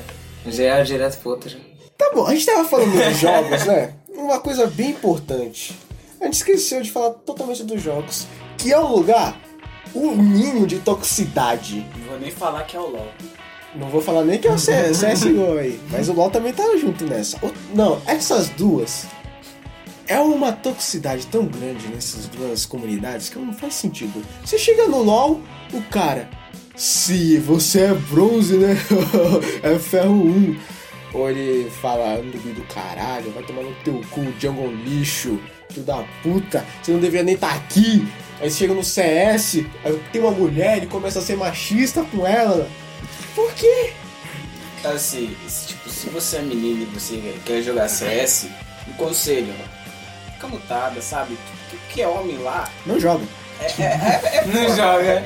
Já 0.47 0.63
ia 0.63 0.83
direto 0.83 1.17
pro 1.19 1.31
outro. 1.31 1.49
já. 1.49 1.57
Tá 1.97 2.11
bom, 2.13 2.25
a 2.27 2.33
gente 2.33 2.45
tava 2.45 2.63
falando 2.67 2.91
dos 2.91 3.17
jogos, 3.19 3.65
né? 3.65 3.93
Uma 4.09 4.39
coisa 4.39 4.67
bem 4.67 4.91
importante. 4.91 5.75
A 6.21 6.25
gente 6.25 6.35
esqueceu 6.35 6.81
de 6.81 6.91
falar 6.91 7.11
totalmente 7.11 7.63
dos 7.63 7.81
jogos. 7.81 8.27
Que 8.57 8.71
é 8.71 8.79
um 8.79 8.87
lugar, 8.91 9.39
um 9.95 10.15
ninho 10.15 10.65
de 10.67 10.77
toxicidade. 10.79 11.85
Não 11.99 12.07
vou 12.09 12.19
nem 12.19 12.31
falar 12.31 12.63
que 12.63 12.75
é 12.77 12.79
o 12.79 12.87
LOL. 12.89 13.07
Não 13.75 13.89
vou 13.89 14.01
falar 14.01 14.23
nem 14.23 14.39
que 14.39 14.47
é 14.47 14.51
o 14.51 14.55
CSGO 14.55 15.57
aí. 15.59 15.79
Mas 15.91 16.09
o 16.09 16.13
LoL 16.13 16.29
também 16.31 16.53
tá 16.53 16.63
junto 16.77 17.05
nessa. 17.05 17.37
O- 17.45 17.51
Não, 17.75 18.01
essas 18.07 18.49
duas. 18.49 19.05
É 20.07 20.19
uma 20.19 20.53
toxicidade 20.53 21.27
tão 21.27 21.45
grande 21.45 21.87
nessas 21.89 22.27
duas 22.27 22.65
comunidades 22.65 23.27
que 23.27 23.37
não 23.37 23.53
faz 23.53 23.73
sentido. 23.75 24.23
Você 24.43 24.57
chega 24.57 24.87
no 24.87 25.01
LoL, 25.03 25.41
o 25.73 25.81
cara. 25.83 26.29
Se 26.75 27.37
você 27.39 27.81
é 27.81 27.93
bronze, 27.93 28.55
né? 28.55 28.77
é 29.63 29.77
ferro 29.77 30.13
1. 30.13 30.59
Ou 31.13 31.29
ele 31.29 31.69
fala, 31.69 32.21
noob 32.21 32.53
do 32.53 32.63
caralho, 32.73 33.31
vai 33.31 33.43
tomar 33.43 33.63
no 33.63 33.73
teu 33.83 34.01
cu, 34.11 34.21
jungle 34.39 34.73
lixo, 34.73 35.39
filho 35.69 35.85
da 35.85 36.03
puta, 36.21 36.65
você 36.81 36.91
não 36.91 36.99
deveria 36.99 37.23
nem 37.23 37.35
estar 37.35 37.53
aqui. 37.53 38.07
Aí 38.39 38.51
chega 38.51 38.73
no 38.73 38.83
CS, 38.83 39.65
aí 39.83 39.99
tem 40.11 40.21
uma 40.21 40.31
mulher, 40.31 40.77
ele 40.77 40.87
começa 40.87 41.19
a 41.19 41.21
ser 41.21 41.35
machista 41.35 42.03
com 42.03 42.25
ela. 42.25 42.69
Por 43.33 43.51
quê? 43.53 43.91
Assim, 44.83 45.35
tipo, 45.65 45.89
se 45.89 46.09
você 46.09 46.37
é 46.37 46.41
menino 46.43 46.83
e 46.83 46.85
você 46.85 47.35
quer 47.45 47.61
jogar 47.63 47.89
CS, 47.89 48.47
um 48.87 48.93
conselho, 48.93 49.53
fica 50.38 50.48
mutada, 50.48 51.01
sabe? 51.01 51.38
Que, 51.70 51.77
que 51.94 52.01
é 52.01 52.08
homem 52.08 52.38
lá, 52.38 52.70
Não 52.86 53.00
joga. 53.00 53.25
Não 54.46 54.75
joga. 54.75 55.25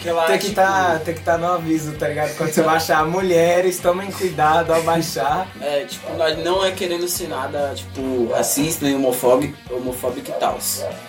que 0.00 0.10
lá, 0.10 0.24
Tem 0.26 0.38
que 0.38 0.44
tipo, 0.46 0.56
tá, 0.56 0.98
tem 1.04 1.14
que 1.14 1.20
tá 1.20 1.36
no 1.36 1.46
aviso, 1.46 1.92
tá 1.92 2.08
ligado? 2.08 2.34
Quando 2.36 2.50
você 2.50 2.62
baixar 2.64 3.06
mulheres, 3.06 3.78
tomem 3.78 4.10
cuidado 4.10 4.72
ao 4.72 4.82
baixar. 4.82 5.46
É, 5.60 5.84
tipo, 5.84 6.10
nós 6.14 6.38
não 6.38 6.64
é 6.64 6.72
querendo 6.72 7.06
ser 7.06 7.28
nada, 7.28 7.74
tipo, 7.74 8.32
racista 8.32 8.86
nem 8.86 8.94
homofóbico, 8.96 9.54
homofóbico 9.70 10.30
e 10.30 10.34
tal. 10.40 10.58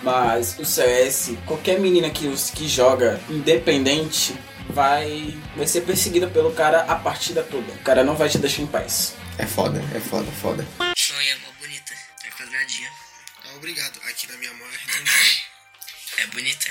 Mas 0.03 0.59
o 0.59 0.65
CS, 0.65 1.31
qualquer 1.45 1.79
menina 1.79 2.09
que, 2.09 2.27
que 2.53 2.67
joga 2.67 3.19
independente 3.29 4.35
vai, 4.69 5.37
vai 5.55 5.65
ser 5.65 5.81
perseguida 5.81 6.27
pelo 6.27 6.51
cara 6.51 6.81
a 6.81 6.95
partida 6.95 7.41
toda. 7.43 7.71
O 7.71 7.79
cara 7.79 8.03
não 8.03 8.15
vai 8.15 8.27
te 8.27 8.37
deixar 8.37 8.61
em 8.61 8.67
paz. 8.67 9.15
É 9.37 9.45
foda, 9.45 9.81
é 9.95 9.99
foda, 9.99 10.27
foda. 10.41 10.67
Sonha, 10.97 11.35
Ah, 12.55 13.55
obrigado. 13.55 13.99
Aqui 14.03 14.31
na 14.31 14.37
minha 14.37 14.53
mão 14.53 14.67
é 14.67 14.77
redondinha. 14.77 15.43
É 16.17 16.27
bonita. 16.27 16.69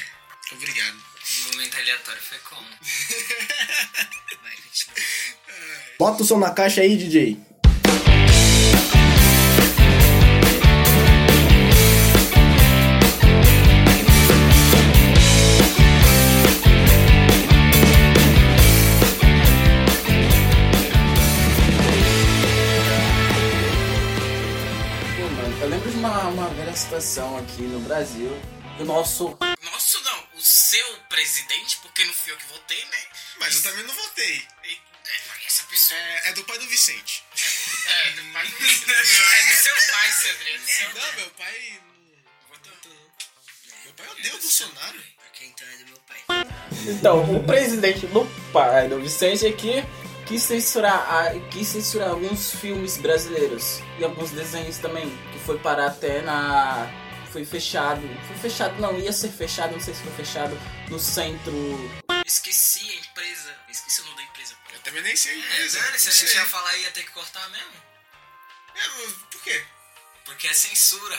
Obrigado. 0.53 0.97
O 0.97 1.53
momento 1.53 1.77
aleatório 1.77 2.23
foi 2.23 2.39
como? 2.39 2.69
Vai, 4.43 4.57
continua. 4.57 4.97
Bota 5.99 6.23
o 6.23 6.27
som 6.27 6.39
na 6.39 6.51
caixa 6.51 6.83
aí, 6.83 6.97
DJ. 6.97 7.52
Aqui 27.03 27.63
no 27.63 27.81
Brasil. 27.81 28.31
O 28.79 28.85
nosso. 28.85 29.37
Nosso 29.61 30.01
não, 30.05 30.29
o 30.35 30.41
seu 30.41 30.87
presidente, 31.09 31.79
porque 31.83 32.05
não 32.05 32.13
fui 32.15 32.33
eu 32.33 32.37
que 32.37 32.47
votei, 32.47 32.85
né? 32.85 32.99
Mas 33.41 33.57
eu 33.57 33.63
também 33.65 33.85
não 33.85 33.93
votei. 33.95 34.47
Essa 35.47 35.65
pessoa. 35.65 35.99
É, 35.99 36.29
é 36.29 36.33
do 36.33 36.45
pai 36.45 36.59
do 36.59 36.67
Vicente. 36.69 37.25
É, 37.87 38.11
do 38.13 38.23
pai 38.33 38.47
do 38.47 38.55
É 38.65 39.49
do 39.49 39.55
seu 39.57 39.75
pai, 39.93 40.13
Cedrinho. 40.13 40.61
Não, 40.95 41.13
meu 41.15 41.31
pai. 41.31 41.81
não 42.49 42.57
votou. 42.57 43.11
Meu 43.85 43.93
pai 43.95 44.09
odeia 44.09 44.35
o 44.37 44.39
Bolsonaro. 44.41 45.03
Porque 45.19 45.45
então 45.45 45.67
é 45.69 45.77
do 45.79 45.85
meu 45.87 45.99
pai. 46.07 46.47
Então, 46.87 47.37
o 47.37 47.45
presidente 47.45 48.07
do 48.07 48.25
pai 48.53 48.89
do 48.89 49.01
Vicente 49.01 49.45
aqui 49.47 49.83
quis 50.27 50.43
censurar, 50.45 50.95
a- 51.13 51.49
quis 51.51 51.67
censurar 51.67 52.11
alguns 52.11 52.53
filmes 52.55 52.97
brasileiros 52.97 53.81
e 53.99 54.05
alguns 54.05 54.31
desenhos 54.31 54.79
também, 54.79 55.11
foi 55.43 55.59
parar 55.59 55.87
até 55.87 56.23
na. 56.23 56.89
Foi 57.33 57.45
fechado. 57.45 58.03
Foi 58.27 58.37
fechado, 58.37 58.81
não, 58.81 58.99
ia 58.99 59.13
ser 59.13 59.31
fechado, 59.31 59.73
não 59.73 59.81
sei 59.81 59.95
se 59.95 60.03
foi 60.03 60.13
fechado, 60.13 60.59
no 60.89 60.99
centro. 60.99 61.53
Esqueci 62.27 62.91
a 62.91 62.95
empresa. 62.95 63.57
Esqueci 63.71 64.01
o 64.03 64.05
nome 64.05 64.17
da 64.17 64.23
empresa. 64.25 64.55
Eu 64.73 64.79
também 64.81 65.03
nem 65.03 65.17
sei. 65.17 65.33
É, 65.33 65.57
Beleza, 65.57 65.81
velho, 65.81 65.99
se 65.99 66.09
a 66.09 66.13
gente 66.13 66.35
ia 66.35 66.47
falar 66.47 66.77
ia 66.77 66.91
ter 66.91 67.05
que 67.05 67.11
cortar 67.11 67.49
mesmo. 67.51 67.73
É, 68.75 68.89
mas 68.89 69.13
por 69.31 69.43
quê? 69.43 69.65
Porque 70.25 70.47
é 70.47 70.55
censura. 70.55 71.19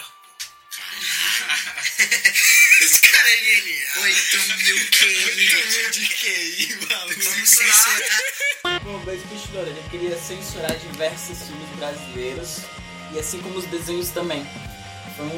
Esse 2.82 3.01
cara 3.01 3.30
é 3.30 3.38
genial. 3.38 4.01
8 4.01 4.38
mil 4.58 4.89
QI. 4.92 5.56
Muito 5.56 5.92
de 5.92 6.08
QI, 6.08 6.88
maluco. 6.89 7.22
Vamos 7.22 7.50
censurar. 7.50 8.82
Bom, 8.84 9.03
mas 9.06 9.22
continuando, 9.24 9.70
ele 9.70 9.89
queria 9.89 10.18
censurar 10.18 10.75
diversos 10.77 11.38
filmes 11.44 11.70
brasileiros 11.77 12.62
e 13.15 13.20
assim 13.20 13.39
como 13.39 13.58
os 13.58 13.65
desenhos 13.65 14.10
também. 14.10 14.46
Foi 15.17 15.25
um, 15.25 15.29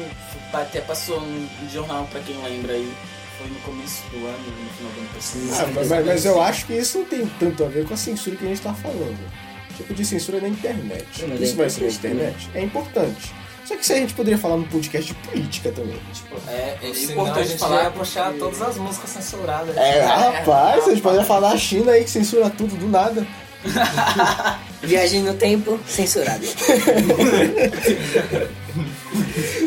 foi- 0.52 0.60
até 0.62 0.80
passou 0.80 1.20
um, 1.20 1.48
um 1.62 1.68
jornal 1.70 2.06
pra 2.10 2.20
quem 2.20 2.36
lembra 2.42 2.72
aí. 2.72 2.92
Foi 3.38 3.46
no 3.48 3.56
começo 3.60 4.02
do 4.10 4.16
ano, 4.26 4.38
no 4.38 4.70
final 4.70 4.92
do 4.92 5.00
ano 5.00 5.08
passado. 5.14 5.68
Ah, 5.68 5.72
mas, 5.74 5.88
mas- 5.88 6.06
mas 6.06 6.24
eu 6.24 6.40
acho 6.40 6.64
que 6.66 6.72
isso 6.72 6.98
não 6.98 7.04
tem 7.04 7.26
tanto 7.38 7.64
a 7.64 7.68
ver 7.68 7.86
com 7.86 7.92
a 7.92 7.96
censura 7.96 8.34
que 8.36 8.44
a 8.44 8.48
gente 8.48 8.62
tá 8.62 8.72
falando. 8.72 9.18
Tipo 9.76 9.92
de 9.92 10.04
censura 10.06 10.40
na 10.40 10.48
internet. 10.48 11.26
Não, 11.26 11.36
é 11.36 11.38
isso 11.40 11.54
vai 11.56 11.68
ser 11.68 11.82
na 11.82 11.86
importante 11.88 11.98
internet? 12.16 12.50
É 12.54 12.62
importante. 12.62 13.34
Só 13.66 13.74
que 13.76 13.82
isso 13.82 13.92
aí 13.92 13.98
a 13.98 14.00
gente 14.02 14.14
poderia 14.14 14.38
falar 14.38 14.56
no 14.56 14.66
podcast 14.68 15.12
de 15.12 15.14
política 15.28 15.70
também. 15.72 15.98
Tipo, 16.14 16.36
é, 16.48 16.78
é 16.80 16.86
a 16.86 16.88
importante 16.88 17.48
gente 17.48 17.58
falar 17.58 17.82
ia 17.82 17.90
puxar 17.90 18.32
que- 18.32 18.38
todas 18.38 18.62
as 18.62 18.76
músicas 18.78 19.10
censuradas. 19.10 19.76
É, 19.76 20.00
rapaz, 20.02 20.84
a 20.86 20.90
gente 20.90 21.02
poderia 21.02 21.26
falar 21.26 21.50
da 21.50 21.58
China 21.58 21.92
aí 21.92 22.04
que 22.04 22.10
censura 22.10 22.48
tudo 22.48 22.74
do 22.76 22.86
nada. 22.88 23.26
Viagem 24.82 25.22
no 25.22 25.34
tempo, 25.34 25.80
censurado. 25.86 26.44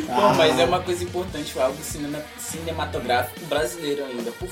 Bom, 0.08 0.34
mas 0.36 0.60
é 0.60 0.66
uma 0.66 0.82
coisa 0.82 1.04
importante, 1.04 1.54
foi 1.54 1.62
algo 1.62 1.78
cinema, 1.84 2.24
cinematográfico 2.38 3.46
brasileiro 3.46 4.06
ainda. 4.06 4.32
Por, 4.32 4.50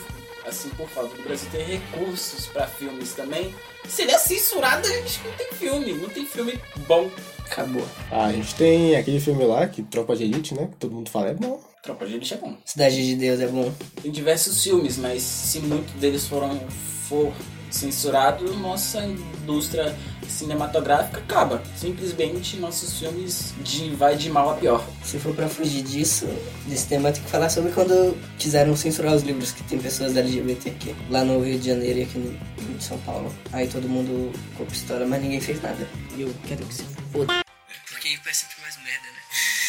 assim, 0.47 0.69
por 0.69 0.87
favor, 0.89 1.17
o 1.17 1.23
Brasil 1.23 1.47
tem 1.51 1.65
recursos 1.65 2.47
pra 2.47 2.67
filmes 2.67 3.13
também. 3.13 3.53
Se 3.87 4.03
ele 4.03 4.11
é 4.11 4.17
censurado, 4.17 4.87
a 4.87 4.91
gente 4.91 5.21
não 5.25 5.31
tem 5.33 5.47
filme. 5.53 5.93
Não 5.93 6.09
tem 6.09 6.25
filme 6.25 6.59
bom. 6.87 7.09
Acabou. 7.45 7.87
Ah, 8.11 8.25
a 8.25 8.33
gente 8.33 8.55
tem 8.55 8.95
aquele 8.95 9.19
filme 9.19 9.45
lá, 9.45 9.67
que 9.67 9.81
Tropa 9.83 10.15
de 10.15 10.23
Elite, 10.23 10.53
né? 10.53 10.67
Que 10.67 10.75
todo 10.75 10.93
mundo 10.93 11.09
fala, 11.09 11.29
é 11.29 11.33
bom. 11.33 11.61
Tropa 11.81 12.05
de 12.05 12.15
Elite 12.15 12.33
é 12.33 12.37
bom. 12.37 12.57
Cidade 12.65 12.95
de 12.95 13.15
Deus 13.15 13.39
é 13.39 13.47
bom. 13.47 13.71
Tem 14.01 14.11
diversos 14.11 14.61
filmes, 14.61 14.97
mas 14.97 15.21
se 15.21 15.59
muitos 15.59 15.93
deles 15.93 16.27
foram 16.27 16.59
for 17.07 17.31
censurados, 17.69 18.55
nossa 18.57 19.03
indústria 19.03 19.95
cinematográfica 20.31 21.19
acaba. 21.19 21.61
Simplesmente 21.75 22.57
nossos 22.57 22.97
filmes 22.99 23.53
de, 23.61 23.95
vai 23.95 24.15
de 24.15 24.29
mal 24.29 24.49
a 24.51 24.55
pior. 24.55 24.85
Se 25.03 25.19
for 25.19 25.35
pra 25.35 25.47
fugir 25.47 25.83
disso, 25.83 26.25
desse 26.65 26.87
tema, 26.87 27.11
tem 27.11 27.23
que 27.23 27.29
falar 27.29 27.49
sobre 27.49 27.71
quando 27.71 28.17
quiseram 28.37 28.75
censurar 28.75 29.13
os 29.15 29.23
livros 29.23 29.51
que 29.51 29.63
tem 29.63 29.79
pessoas 29.79 30.15
LGBT 30.15 30.69
aqui. 30.69 30.95
Lá 31.09 31.23
no 31.23 31.41
Rio 31.43 31.59
de 31.59 31.67
Janeiro 31.67 31.99
e 31.99 32.03
aqui 32.03 32.17
no 32.17 32.57
em 32.77 32.81
São 32.81 32.97
Paulo. 32.99 33.33
Aí 33.51 33.67
todo 33.67 33.89
mundo 33.89 34.31
ficou 34.51 34.65
pistola, 34.65 35.05
mas 35.05 35.21
ninguém 35.21 35.41
fez 35.41 35.61
nada. 35.61 35.89
E 36.15 36.21
eu 36.21 36.35
quero 36.47 36.65
que 36.65 36.73
se 36.73 36.83
foda. 37.11 37.43
Porque 37.89 38.09
ímpar 38.09 38.29
é 38.29 38.33
sempre 38.33 38.61
mais 38.61 38.77
merda, 38.77 39.07
né? 39.07 39.21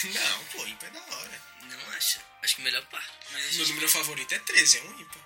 Não, 0.15 0.45
pô, 0.53 0.67
ímpar 0.67 0.89
é 0.89 0.91
da 0.91 1.17
hora. 1.17 1.41
Não 1.63 1.97
acho. 1.97 2.21
Acho 2.43 2.57
que 2.57 2.61
o 2.61 2.65
melhor 2.65 2.85
par. 2.91 3.05
Mas 3.33 3.43
a 3.43 3.45
Meu 3.45 3.53
gente 3.53 3.69
número 3.71 3.89
favorito 3.89 4.35
é 4.35 4.39
13, 4.39 4.79
é 4.79 4.83
um 4.83 5.01
ímpar. 5.01 5.23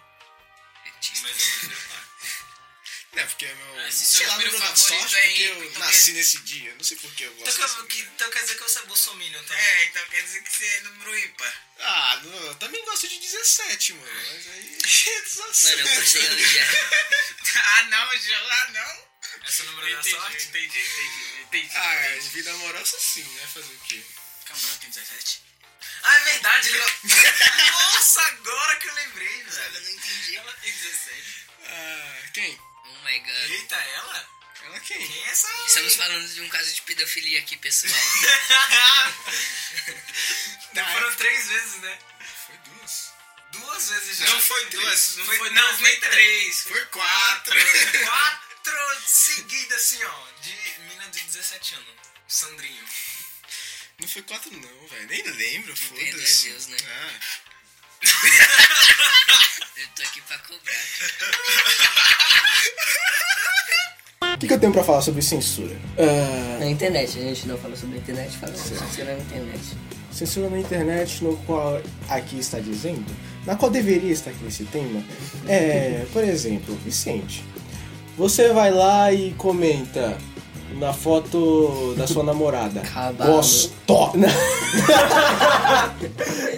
Mas 1.23 1.25
é 1.25 1.67
o 1.67 1.69
melhor 1.69 1.83
par. 1.89 2.12
Não, 3.15 3.27
porque 3.27 3.45
é 3.45 3.55
meu. 3.55 3.79
Ah, 3.81 3.91
se 3.91 4.05
sei 4.07 4.27
lá, 4.27 4.37
número 4.39 4.59
da 4.59 4.75
sorte, 4.75 5.17
é 5.17 5.23
porque 5.29 5.43
eu 5.43 5.65
então 5.65 5.81
nasci 5.81 6.07
quer- 6.07 6.13
nesse 6.13 6.39
dia. 6.39 6.75
Não 6.77 6.85
sei 6.85 6.97
por 6.97 7.13
que 7.15 7.25
eu 7.25 7.33
Então, 7.33 7.45
gosto 7.45 7.61
desse 7.61 7.87
que- 7.89 8.03
então 8.09 8.31
quer 8.31 8.41
dizer 8.43 8.55
que 8.57 8.63
você 8.63 8.79
é 8.79 8.83
bolsominion 8.83 9.45
também. 9.45 9.63
É, 9.65 9.85
então 9.85 10.05
quer 10.07 10.23
dizer 10.23 10.43
que 10.43 10.51
você 10.57 10.65
é 10.67 10.81
número 10.81 11.19
ímpar. 11.19 11.55
Ah, 11.81 12.13
Ah, 12.13 12.17
não, 12.23 12.47
eu 12.47 12.55
também 12.55 12.83
gosto 12.87 13.07
de 13.09 13.19
17, 13.19 13.93
mano. 13.93 14.13
Mas 14.33 14.47
aí. 14.47 14.79
Mano, 15.63 15.81
eu 15.89 15.95
gostei 15.97 16.23
já. 16.55 16.67
ah, 17.65 17.83
não, 17.85 18.19
João, 18.19 18.51
ah, 18.51 18.69
não. 18.71 19.13
Essa 19.47 19.63
é 19.63 19.67
o 19.67 19.71
número 19.73 19.97
da 19.97 20.03
sorte? 20.11 20.45
Entendi, 20.47 20.79
entendi, 20.79 21.41
entendi. 21.43 21.71
Ah, 21.77 22.17
em 22.17 22.29
vida 22.31 22.51
amorosa 22.51 22.99
sim, 22.99 23.23
né? 23.25 23.47
Fazer 23.53 23.73
o 23.73 23.79
quê? 23.89 24.03
Calma, 24.47 24.69
ela 24.69 24.77
tem 24.79 24.91
17? 24.91 25.43
Ah, 26.03 26.17
é 26.17 26.21
verdade! 26.25 26.69
Ele... 26.69 26.79
Nossa, 27.71 28.23
agora 28.23 28.77
que 28.77 28.89
eu 28.89 28.95
lembrei, 28.95 29.43
velho. 29.43 29.75
Eu 29.77 29.81
não 29.83 29.91
entendi. 29.91 30.37
Ela 30.37 30.53
tem 30.55 30.73
17. 30.73 31.47
Ah, 31.67 32.23
quem? 32.33 32.72
Oh 32.85 33.05
my 33.05 33.19
god. 33.19 33.51
Eita, 33.51 33.77
ela? 33.77 34.29
Ela 34.65 34.81
quem? 34.81 35.07
Quem 35.07 35.25
é 35.25 35.29
essa? 35.29 35.49
Estamos 35.67 35.95
falando 35.97 36.29
de 36.29 36.41
um 36.41 36.49
caso 36.49 36.73
de 36.73 36.83
pedofilia 36.83 37.41
aqui, 37.41 37.57
pessoal. 37.57 37.93
Não, 40.75 40.93
foram 40.93 41.15
três 41.17 41.49
vezes, 41.49 41.75
né? 41.81 41.99
Foi 42.47 42.57
duas. 42.59 43.13
Duas 43.53 43.89
vezes 43.91 44.19
já. 44.19 44.27
Não 44.27 44.41
foi 44.41 44.65
duas, 44.67 45.17
não 45.17 45.27
Foi, 45.27 45.37
foi 45.37 45.51
não, 45.51 45.79
foi 45.79 45.91
nem 45.91 46.01
três. 46.01 46.63
Foi 46.63 46.85
quatro. 46.87 47.55
Quatro 48.07 49.03
seguidas 49.07 49.79
assim, 49.79 50.03
ó. 50.05 50.27
De 50.41 50.81
mina 50.89 51.07
de 51.09 51.21
17 51.21 51.75
anos. 51.75 51.95
Sandrinho. 52.29 52.87
Não 53.99 54.09
foi 54.09 54.23
quatro, 54.23 54.51
não, 54.53 54.89
velho. 54.89 55.07
Nem 55.09 55.23
lembro, 55.23 55.73
Entendo, 55.73 56.01
é 56.01 56.13
foda-se. 56.13 56.49
Deus, 56.49 56.67
né? 56.69 56.77
Ah. 56.87 57.13
Eu 59.77 59.87
tô 59.95 60.03
aqui 60.03 60.21
pra 60.27 60.39
cobrar. 60.39 60.75
O 64.35 64.39
que, 64.39 64.47
que 64.49 64.55
eu 64.55 64.59
tenho 64.61 64.73
pra 64.73 64.83
falar 64.83 65.03
sobre 65.03 65.23
censura? 65.23 65.77
Ah, 65.99 66.59
Na 66.61 66.67
internet, 66.67 67.17
a 67.19 67.23
gente 67.23 67.47
não 67.47 67.57
falou 67.59 67.77
sobre 67.77 67.97
a 67.97 67.99
internet, 67.99 68.37
fala 68.39 68.55
sobre 68.57 68.79
censura 68.79 69.15
na 69.15 69.21
internet. 69.21 69.61
censura 70.11 70.51
na 70.51 70.59
internet, 70.59 71.23
no 71.23 71.37
qual 71.39 71.81
aqui 72.09 72.39
está 72.41 72.59
dizendo, 72.59 73.05
na 73.47 73.55
qual 73.57 73.71
deveria 73.71 74.11
estar 74.13 74.31
aqui 74.31 74.45
esse 74.47 74.65
tema, 74.65 75.03
é, 75.49 76.05
por 76.13 76.25
exemplo, 76.25 76.75
Vicente, 76.85 77.45
você 78.17 78.53
vai 78.53 78.71
lá 78.73 79.13
e 79.13 79.33
comenta 79.35 80.19
na 80.75 80.93
foto 80.93 81.95
da 81.97 82.07
sua 82.07 82.23
namorada. 82.23 82.81
Cavalo. 82.81 83.37
Gostosa. 83.37 84.19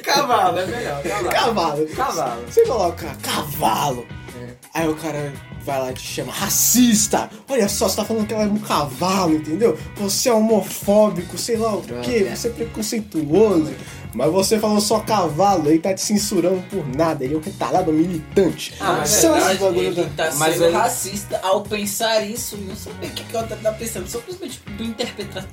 Cavalo, 0.02 0.58
é 0.58 0.66
melhor. 0.66 1.02
Cavalo. 1.02 1.28
Cavalo. 1.30 1.86
Cavalo. 1.88 2.42
Você 2.48 2.64
coloca 2.66 3.16
cavalo. 3.22 4.06
É. 4.40 4.48
Aí 4.74 4.88
o 4.88 4.94
cara 4.94 5.32
vai 5.64 5.80
lá 5.80 5.90
e 5.90 5.94
te 5.94 6.02
chama 6.02 6.32
racista. 6.32 7.30
Olha 7.48 7.68
só, 7.68 7.88
você 7.88 7.96
tá 7.96 8.04
falando 8.04 8.26
que 8.26 8.34
ela 8.34 8.44
é 8.44 8.46
um 8.46 8.58
cavalo, 8.58 9.34
entendeu? 9.34 9.78
Você 9.96 10.28
é 10.28 10.32
homofóbico, 10.32 11.38
sei 11.38 11.56
lá 11.56 11.74
o 11.74 11.82
quê, 11.82 12.20
Droga. 12.20 12.36
você 12.36 12.48
é 12.48 12.50
preconceituoso. 12.50 13.72
Mas 14.14 14.30
você 14.32 14.58
falou 14.60 14.80
só 14.80 15.00
cavalo, 15.00 15.68
ele 15.68 15.80
tá 15.80 15.92
te 15.92 16.00
censurando 16.00 16.62
por 16.70 16.86
nada. 16.96 17.24
Ele 17.24 17.34
é 17.34 17.36
um 17.36 17.40
retardado 17.40 17.92
militante. 17.92 18.74
Ah, 18.80 18.98
mas 19.00 19.08
São 19.10 19.34
é 19.34 19.38
verdade, 19.40 19.58
bagulho 19.58 19.86
ele 19.88 20.10
tá 20.16 20.30
Mas 20.36 20.52
sendo 20.54 20.64
ele- 20.66 20.76
racista 20.76 21.40
ao 21.42 21.62
pensar 21.62 22.20
isso, 22.22 22.56
não 22.56 22.76
saber 22.76 23.06
o 23.08 23.10
que, 23.10 23.24
que 23.24 23.36
outra 23.36 23.56
tá 23.56 23.72
pensando. 23.72 24.06
Simplesmente 24.08 24.60
por 24.60 24.80
interpreta 24.80 25.44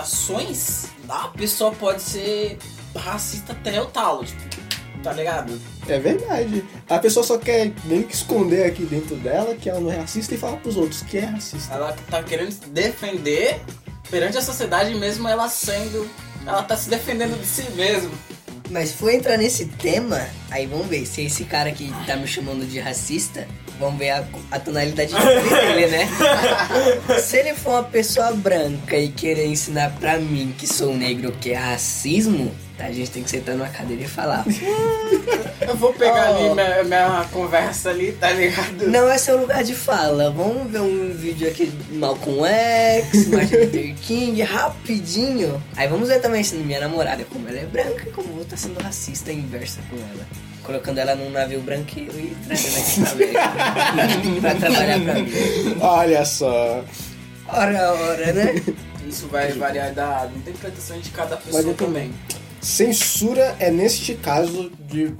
interpretações, 0.00 0.86
a 1.08 1.28
pessoa 1.28 1.72
pode 1.72 2.02
ser 2.02 2.58
racista 2.96 3.52
até 3.52 3.80
o 3.80 3.86
talo, 3.86 4.24
tipo, 4.24 4.42
tá 5.02 5.12
ligado? 5.12 5.60
É 5.88 5.98
verdade. 5.98 6.64
A 6.88 6.98
pessoa 6.98 7.24
só 7.24 7.36
quer 7.38 7.72
meio 7.84 8.04
que 8.04 8.14
esconder 8.14 8.64
aqui 8.66 8.84
dentro 8.84 9.16
dela 9.16 9.54
que 9.54 9.68
ela 9.68 9.80
não 9.80 9.90
é 9.92 9.96
racista 9.96 10.34
e 10.34 10.38
falar 10.38 10.56
pros 10.58 10.76
outros 10.76 11.02
que 11.02 11.18
é 11.18 11.24
racista. 11.26 11.74
Ela 11.74 11.94
tá 12.10 12.22
querendo 12.22 12.50
se 12.52 12.66
defender 12.68 13.60
perante 14.10 14.38
a 14.38 14.42
sociedade, 14.42 14.94
mesmo 14.94 15.28
ela 15.28 15.48
sendo. 15.48 16.08
Ela 16.46 16.62
tá 16.62 16.76
se 16.76 16.88
defendendo 16.88 17.38
de 17.38 17.46
si 17.46 17.70
mesmo. 17.72 18.10
Mas 18.70 18.90
se 18.90 18.96
for 18.96 19.12
entrar 19.12 19.36
nesse 19.36 19.66
tema, 19.66 20.28
aí 20.50 20.66
vamos 20.66 20.86
ver 20.86 21.04
se 21.04 21.22
esse 21.22 21.44
cara 21.44 21.72
que 21.72 21.92
tá 22.06 22.16
me 22.16 22.26
chamando 22.26 22.64
de 22.64 22.78
racista, 22.78 23.46
vamos 23.80 23.98
ver 23.98 24.10
a, 24.10 24.24
a 24.50 24.60
tonalidade 24.60 25.12
dele, 25.12 25.86
né? 25.88 26.08
se 27.20 27.38
ele 27.38 27.54
for 27.54 27.70
uma 27.70 27.82
pessoa 27.82 28.32
branca 28.32 28.96
e 28.96 29.08
querer 29.08 29.46
ensinar 29.46 29.90
pra 29.98 30.18
mim 30.18 30.54
que 30.56 30.68
sou 30.68 30.94
negro 30.94 31.32
que 31.32 31.50
é 31.50 31.56
racismo, 31.56 32.54
a 32.80 32.92
gente 32.92 33.10
tem 33.10 33.22
que 33.22 33.30
sentar 33.30 33.54
numa 33.54 33.68
cadeira 33.68 34.02
e 34.02 34.08
falar. 34.08 34.44
Eu 35.60 35.76
vou 35.76 35.92
pegar 35.92 36.30
Oh. 36.32 36.36
ali 36.36 36.54
minha, 36.54 36.84
minha 36.84 37.26
conversa 37.32 37.90
ali, 37.90 38.12
tá 38.12 38.30
ligado? 38.32 38.88
Não 38.88 39.08
é 39.08 39.18
seu 39.18 39.38
lugar 39.40 39.62
de 39.62 39.74
fala. 39.74 40.30
Vamos 40.30 40.70
ver 40.70 40.80
um 40.80 41.12
vídeo 41.14 41.48
aqui 41.48 41.66
de 41.66 41.94
Malcolm 41.94 42.44
X, 42.46 43.28
Martin 43.28 43.56
Luther 43.56 43.94
King, 44.00 44.42
rapidinho. 44.42 45.62
Aí 45.76 45.86
vamos 45.88 46.08
ver 46.08 46.20
também 46.20 46.42
se 46.42 46.54
minha 46.56 46.80
namorada, 46.80 47.24
como 47.24 47.48
ela 47.48 47.58
é 47.58 47.66
branca, 47.66 48.06
como 48.14 48.28
eu 48.30 48.34
vou 48.34 48.42
estar 48.42 48.56
sendo 48.56 48.80
racista 48.82 49.30
inversa 49.32 49.80
com 49.90 49.96
ela. 49.96 50.26
Colocando 50.62 50.98
ela 50.98 51.14
num 51.14 51.30
navio 51.30 51.60
branqueiro 51.60 52.12
e 52.18 52.36
trazendo 52.46 52.78
aqui 52.78 53.00
pra, 53.00 53.14
ver, 53.14 53.32
pra 54.40 54.54
trabalhar 54.54 55.00
pra 55.00 55.14
mim. 55.14 55.32
Olha 55.80 56.24
só. 56.24 56.84
Ora, 57.48 57.92
ora, 57.92 58.32
né? 58.32 58.62
Isso 59.08 59.26
vai 59.28 59.50
variar 59.52 59.92
da 59.92 60.28
interpretação 60.36 60.98
de 61.00 61.10
cada 61.10 61.36
pessoa 61.36 61.62
depender. 61.62 61.84
também. 61.84 62.12
Censura 62.60 63.56
é 63.58 63.70
neste 63.70 64.14
caso 64.14 64.70
de 64.88 65.12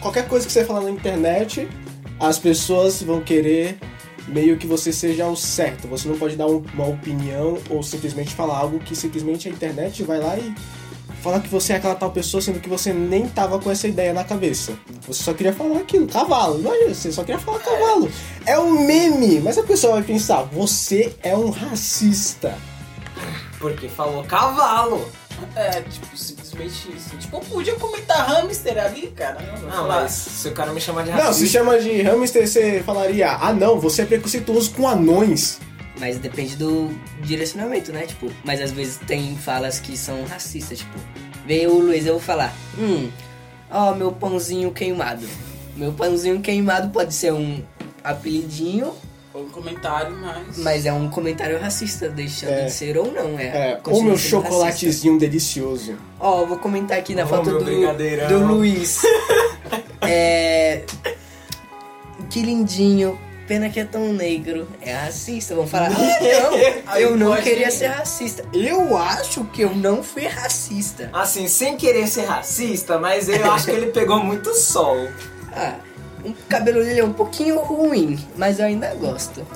qualquer 0.00 0.26
coisa 0.26 0.46
que 0.46 0.52
você 0.52 0.64
falar 0.64 0.80
na 0.80 0.90
internet, 0.90 1.68
as 2.18 2.38
pessoas 2.38 3.02
vão 3.02 3.20
querer 3.20 3.78
meio 4.26 4.56
que 4.56 4.66
você 4.66 4.92
seja 4.92 5.26
o 5.26 5.36
certo. 5.36 5.86
Você 5.88 6.08
não 6.08 6.18
pode 6.18 6.36
dar 6.36 6.46
um- 6.46 6.64
uma 6.74 6.86
opinião 6.86 7.58
ou 7.70 7.82
simplesmente 7.82 8.34
falar 8.34 8.58
algo 8.58 8.78
que 8.78 8.96
simplesmente 8.96 9.48
a 9.48 9.50
internet 9.50 10.02
vai 10.02 10.18
lá 10.18 10.36
e 10.38 10.54
falar 11.22 11.40
que 11.40 11.48
você 11.48 11.72
é 11.72 11.76
aquela 11.76 11.94
tal 11.94 12.10
pessoa, 12.10 12.40
sendo 12.40 12.60
que 12.60 12.68
você 12.68 12.92
nem 12.92 13.28
tava 13.28 13.58
com 13.58 13.70
essa 13.70 13.86
ideia 13.88 14.12
na 14.14 14.24
cabeça. 14.24 14.72
Você 15.06 15.22
só 15.22 15.34
queria 15.34 15.52
falar 15.52 15.78
aquilo, 15.80 16.06
cavalo. 16.06 16.58
Imagina, 16.60 16.94
você 16.94 17.12
só 17.12 17.22
queria 17.22 17.40
falar 17.40 17.58
cavalo. 17.60 18.10
É 18.46 18.58
um 18.58 18.86
meme, 18.86 19.40
mas 19.40 19.58
a 19.58 19.62
pessoa 19.62 19.94
vai 19.94 20.02
pensar, 20.02 20.42
você 20.44 21.14
é 21.22 21.36
um 21.36 21.50
racista. 21.50 22.56
Porque 23.58 23.88
falou 23.88 24.22
cavalo. 24.24 25.06
É, 25.54 25.80
tipo, 25.82 26.16
simplesmente 26.16 26.92
isso. 26.96 27.16
Tipo, 27.16 27.36
eu 27.36 27.40
podia 27.40 27.74
comentar 27.76 28.26
hamster 28.26 28.78
ali, 28.78 29.08
cara. 29.08 29.38
Não, 29.62 29.88
mas 29.88 30.12
se 30.12 30.48
o 30.48 30.52
cara 30.52 30.72
me 30.72 30.80
chamar 30.80 31.04
de 31.04 31.10
Não, 31.10 31.32
se 31.32 31.48
chama 31.48 31.78
de 31.78 32.02
hamster, 32.02 32.46
você 32.46 32.82
falaria, 32.84 33.32
ah 33.32 33.52
não, 33.52 33.78
você 33.78 34.02
é 34.02 34.06
preconceituoso 34.06 34.72
com 34.72 34.86
anões. 34.86 35.58
Mas 35.98 36.18
depende 36.18 36.56
do 36.56 36.90
direcionamento, 37.22 37.92
né? 37.92 38.06
Tipo, 38.06 38.30
mas 38.44 38.60
às 38.60 38.70
vezes 38.70 38.98
tem 39.06 39.36
falas 39.36 39.80
que 39.80 39.96
são 39.96 40.24
racistas, 40.24 40.78
tipo, 40.78 40.98
veio 41.44 41.72
o 41.72 41.80
Luiz, 41.80 42.06
eu 42.06 42.14
vou 42.14 42.22
falar, 42.22 42.54
hum, 42.78 43.10
ó, 43.70 43.94
meu 43.94 44.12
pãozinho 44.12 44.70
queimado. 44.70 45.26
Meu 45.76 45.92
pãozinho 45.92 46.40
queimado 46.40 46.90
pode 46.90 47.14
ser 47.14 47.32
um 47.32 47.62
apelidinho, 48.02 48.94
Foi 49.32 49.42
um 49.42 49.48
comentário, 49.50 50.16
mas. 50.16 50.58
mas 50.58 50.86
é 50.86 50.92
um 50.92 51.08
comentário 51.10 51.60
racista, 51.60 52.08
deixando 52.08 52.50
É. 52.52 52.64
de 52.64 52.72
ser 52.72 52.96
ou 52.96 53.12
não, 53.12 53.38
é. 53.38 53.46
É, 53.72 53.74
ou 53.74 53.82
continua 53.82 54.04
meu 54.04 54.18
sendo 54.18 54.30
chocolatezinho 54.30 55.18
delicioso. 55.18 55.92
racista. 55.92 56.08
Ó, 56.18 56.46
vou 56.46 56.58
comentar 56.58 56.98
aqui 56.98 57.14
na 57.14 57.24
Ó, 57.24 57.26
foto 57.26 57.50
do, 57.58 58.28
do 58.28 58.46
Luiz. 58.46 59.02
é. 60.02 60.82
Que 62.30 62.42
lindinho. 62.42 63.18
Pena 63.46 63.70
que 63.70 63.80
é 63.80 63.84
tão 63.84 64.12
negro. 64.12 64.68
É 64.82 64.92
racista. 64.92 65.54
Vamos 65.54 65.70
falar. 65.70 65.88
Ah, 65.90 66.90
não, 66.92 66.98
eu 66.98 67.16
não 67.16 67.34
queria 67.36 67.70
ser 67.70 67.86
racista. 67.86 68.44
Eu 68.52 68.94
acho 68.96 69.44
que 69.46 69.62
eu 69.62 69.74
não 69.74 70.02
fui 70.02 70.26
racista. 70.26 71.08
Assim, 71.14 71.48
sem 71.48 71.76
querer 71.76 72.06
ser 72.08 72.24
racista, 72.26 72.98
mas 72.98 73.28
eu 73.28 73.50
acho 73.50 73.66
que 73.66 73.70
ele 73.70 73.86
pegou 73.86 74.22
muito 74.22 74.52
sol. 74.54 75.08
Ah, 75.52 75.76
o 76.24 76.34
cabelo 76.48 76.82
dele 76.84 77.00
é 77.00 77.04
um 77.04 77.12
pouquinho 77.12 77.58
ruim, 77.60 78.18
mas 78.36 78.58
eu 78.58 78.66
ainda 78.66 78.94
gosto. 78.94 79.46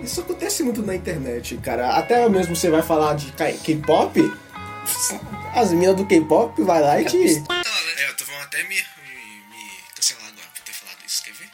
E 0.00 0.04
Isso 0.04 0.20
acontece 0.20 0.62
muito 0.62 0.82
na 0.82 0.94
internet, 0.94 1.56
cara. 1.58 1.96
Até 1.96 2.28
mesmo 2.28 2.56
você 2.56 2.70
vai 2.70 2.82
falar 2.82 3.14
de 3.14 3.30
K-pop, 3.32 4.20
as 5.54 5.70
meninas 5.72 5.96
do 5.96 6.06
K-pop 6.06 6.62
vai 6.62 6.80
lá 6.80 7.00
e 7.00 7.04
te. 7.04 7.16
É, 7.16 8.08
eu 8.08 8.16
tô 8.16 8.24
vão 8.24 8.40
até 8.40 8.62
me, 8.62 8.68
me, 8.68 8.74
me 8.74 9.70
cancelar 9.94 10.26
agora 10.26 10.48
por 10.54 10.62
ter 10.62 10.72
falado 10.72 10.98
isso, 11.06 11.22
quer 11.22 11.32
ver? 11.34 11.50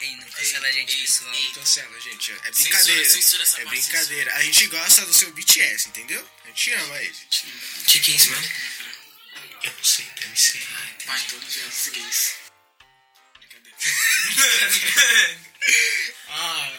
Ei, 0.00 0.16
não 0.16 0.26
cancela 0.28 0.66
a 0.66 0.72
gente, 0.72 1.00
pessoal. 1.00 1.30
Cancela, 1.54 2.00
gente. 2.00 2.32
É 2.32 2.34
Censura, 2.34 2.52
brincadeira. 2.52 3.08
censura 3.08 3.42
essa 3.42 3.60
é 3.60 3.64
parte, 3.64 3.80
brincadeira. 3.80 4.34
A 4.34 4.42
gente 4.42 4.66
gosta 4.68 5.06
do 5.06 5.12
seu 5.12 5.32
BTS, 5.32 5.88
entendeu? 5.88 6.24
A 6.44 6.48
gente 6.48 6.72
ama 6.72 6.96
ele. 7.02 7.10
O 7.10 7.84
que, 7.84 7.98
que 8.00 8.12
é 8.12 8.14
isso, 8.14 8.30
mano? 8.30 8.46
Eu 9.64 9.72
não 9.72 9.84
sei, 9.84 10.06
deve 10.20 10.40
ser. 10.40 10.62
Pai, 11.04 11.20
todos 11.28 11.58
segui 11.72 12.00
isso. 12.08 12.47
Ah, 16.30 16.70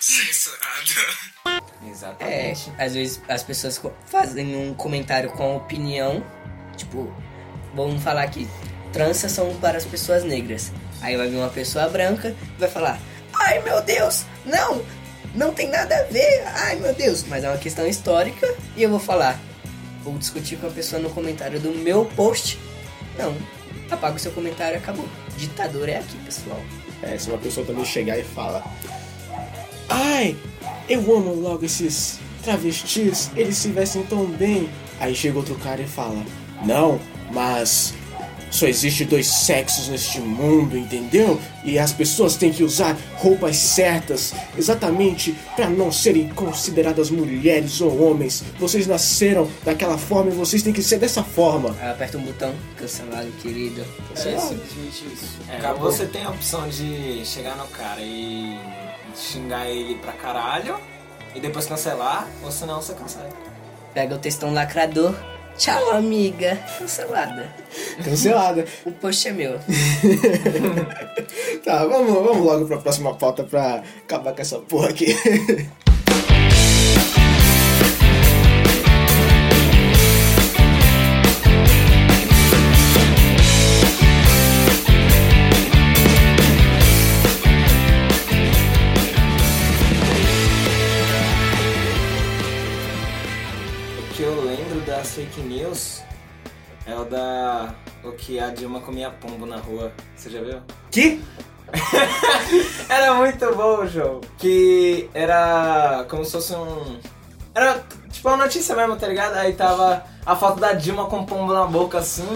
Censurado. 0.00 1.62
É, 1.80 1.90
Exatamente. 1.90 2.72
às 2.78 2.94
vezes 2.94 3.20
as 3.28 3.42
pessoas 3.42 3.80
fazem 4.06 4.56
um 4.56 4.74
comentário 4.74 5.30
com 5.30 5.56
opinião, 5.56 6.24
tipo, 6.76 7.12
vamos 7.74 8.02
falar 8.02 8.26
que 8.28 8.48
tranças 8.92 9.32
são 9.32 9.54
para 9.56 9.78
as 9.78 9.84
pessoas 9.84 10.24
negras. 10.24 10.72
Aí 11.00 11.16
vai 11.16 11.28
vir 11.28 11.36
uma 11.36 11.48
pessoa 11.48 11.88
branca 11.88 12.34
e 12.56 12.60
vai 12.60 12.68
falar: 12.68 13.00
Ai 13.32 13.62
meu 13.62 13.80
Deus, 13.82 14.24
não, 14.44 14.84
não 15.34 15.52
tem 15.52 15.68
nada 15.68 15.96
a 15.96 16.04
ver, 16.04 16.42
ai 16.46 16.76
meu 16.76 16.94
Deus. 16.94 17.24
Mas 17.24 17.44
é 17.44 17.48
uma 17.48 17.58
questão 17.58 17.86
histórica 17.86 18.46
e 18.76 18.82
eu 18.82 18.90
vou 18.90 19.00
falar: 19.00 19.38
ou 20.04 20.16
discutir 20.18 20.56
com 20.56 20.66
a 20.66 20.70
pessoa 20.70 21.00
no 21.00 21.10
comentário 21.10 21.58
do 21.60 21.70
meu 21.70 22.04
post, 22.04 22.58
não. 23.18 23.36
Apaga 23.90 24.16
o 24.16 24.18
seu 24.18 24.32
comentário 24.32 24.76
e 24.76 24.78
acabou. 24.78 25.08
Ditador 25.36 25.88
é 25.88 25.98
aqui, 25.98 26.16
pessoal. 26.24 26.60
É, 27.02 27.18
se 27.18 27.28
uma 27.28 27.38
pessoa 27.38 27.66
também 27.66 27.84
chegar 27.84 28.18
e 28.18 28.22
fala: 28.22 28.64
Ai, 29.88 30.36
eu 30.88 31.00
amo 31.14 31.34
logo 31.34 31.64
esses 31.64 32.18
travestis, 32.42 33.30
eles 33.36 33.56
se 33.56 33.68
vestem 33.68 34.02
tão 34.04 34.26
bem. 34.26 34.68
Aí 35.00 35.14
chega 35.14 35.38
outro 35.38 35.54
cara 35.56 35.82
e 35.82 35.86
fala: 35.86 36.24
Não, 36.64 37.00
mas 37.32 37.94
só 38.52 38.66
existe 38.66 39.04
dois 39.06 39.26
sexos 39.26 39.88
neste 39.88 40.20
mundo, 40.20 40.76
entendeu? 40.76 41.40
E 41.64 41.78
as 41.78 41.90
pessoas 41.90 42.36
têm 42.36 42.52
que 42.52 42.62
usar 42.62 42.96
roupas 43.16 43.56
certas, 43.56 44.34
exatamente 44.56 45.34
para 45.56 45.70
não 45.70 45.90
serem 45.90 46.28
consideradas 46.28 47.10
mulheres 47.10 47.80
ou 47.80 48.02
homens. 48.02 48.44
Vocês 48.58 48.86
nasceram 48.86 49.48
daquela 49.64 49.96
forma 49.96 50.30
e 50.30 50.34
vocês 50.34 50.62
têm 50.62 50.72
que 50.72 50.82
ser 50.82 50.98
dessa 50.98 51.24
forma. 51.24 51.74
Aí 51.80 51.90
aperta 51.90 52.18
um 52.18 52.22
botão, 52.22 52.54
cancelado, 52.76 53.30
querido. 53.40 53.82
É 54.10 54.16
simplesmente 54.16 55.06
isso. 55.12 55.38
É, 55.48 55.56
Acabou. 55.56 55.90
você 55.90 56.04
tem 56.04 56.22
a 56.22 56.30
opção 56.30 56.68
de 56.68 57.24
chegar 57.24 57.56
no 57.56 57.66
cara 57.68 58.02
e 58.02 58.58
xingar 59.16 59.66
ele 59.66 59.94
pra 59.96 60.12
caralho 60.12 60.78
e 61.34 61.40
depois 61.40 61.64
cancelar, 61.64 62.28
ou 62.44 62.52
senão 62.52 62.82
você 62.82 62.92
cancela. 62.92 63.30
Pega 63.94 64.14
o 64.14 64.18
textão 64.18 64.52
lacrador. 64.52 65.14
Tchau, 65.56 65.90
amiga. 65.90 66.58
Cancelada. 66.78 67.52
Cancelada. 68.04 68.66
O 68.84 68.92
post 68.92 69.28
é 69.28 69.32
meu. 69.32 69.58
Tá, 71.64 71.84
vamos, 71.86 72.12
vamos 72.12 72.44
logo 72.44 72.66
pra 72.66 72.78
próxima 72.78 73.14
pauta 73.14 73.44
pra 73.44 73.84
acabar 74.02 74.34
com 74.34 74.42
essa 74.42 74.58
porra 74.58 74.88
aqui. 74.88 75.14
é 96.86 96.94
o 96.94 97.04
da. 97.04 97.74
O 98.04 98.12
que 98.12 98.38
a 98.40 98.48
Dilma 98.50 98.80
comia 98.80 99.10
pombo 99.10 99.46
na 99.46 99.56
rua. 99.56 99.92
Você 100.16 100.30
já 100.30 100.40
viu? 100.42 100.60
Que? 100.90 101.22
Era 102.88 103.14
muito 103.14 103.54
bom 103.54 103.78
o 103.82 103.86
jogo. 103.86 104.20
Que 104.38 105.08
era 105.14 106.04
como 106.08 106.24
se 106.24 106.32
fosse 106.32 106.54
um. 106.54 106.98
Era 107.54 107.82
tipo 108.10 108.28
uma 108.28 108.36
notícia 108.36 108.74
mesmo, 108.76 108.96
tá 108.96 109.06
ligado? 109.08 109.34
Aí 109.36 109.52
tava 109.54 110.04
a 110.26 110.36
foto 110.36 110.60
da 110.60 110.72
Dilma 110.72 111.06
com 111.06 111.24
pombo 111.24 111.52
na 111.54 111.64
boca 111.64 111.98
assim. 111.98 112.26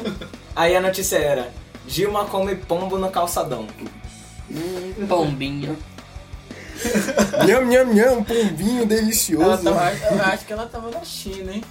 Aí 0.55 0.75
a 0.77 0.81
notícia 0.81 1.17
era: 1.19 1.51
Dilma 1.87 2.25
come 2.27 2.55
pombo 2.55 2.97
no 2.99 3.11
calçadão. 3.11 3.67
Hum, 4.51 5.07
Pombinho. 5.09 5.77
nham, 7.47 7.65
nham, 7.67 7.87
nham, 7.95 8.23
pombinho 8.25 8.87
delicioso. 8.87 9.65
tava, 9.65 9.93
eu 9.93 10.23
acho 10.23 10.45
que 10.47 10.53
ela 10.53 10.67
tava 10.67 10.91
na 10.91 11.03
China, 11.05 11.53
hein? 11.53 11.65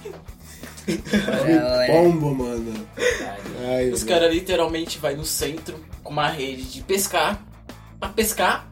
Olha, 0.88 1.86
Pombo, 1.86 2.34
mano. 2.34 2.86
Ai, 3.68 3.90
Os 3.90 4.04
caras 4.04 4.32
literalmente 4.32 4.98
vai 4.98 5.14
no 5.16 5.24
centro 5.24 5.76
com 6.02 6.12
uma 6.12 6.28
rede 6.28 6.62
de 6.64 6.82
pescar 6.82 7.42
pra 7.98 8.08
pescar 8.10 8.68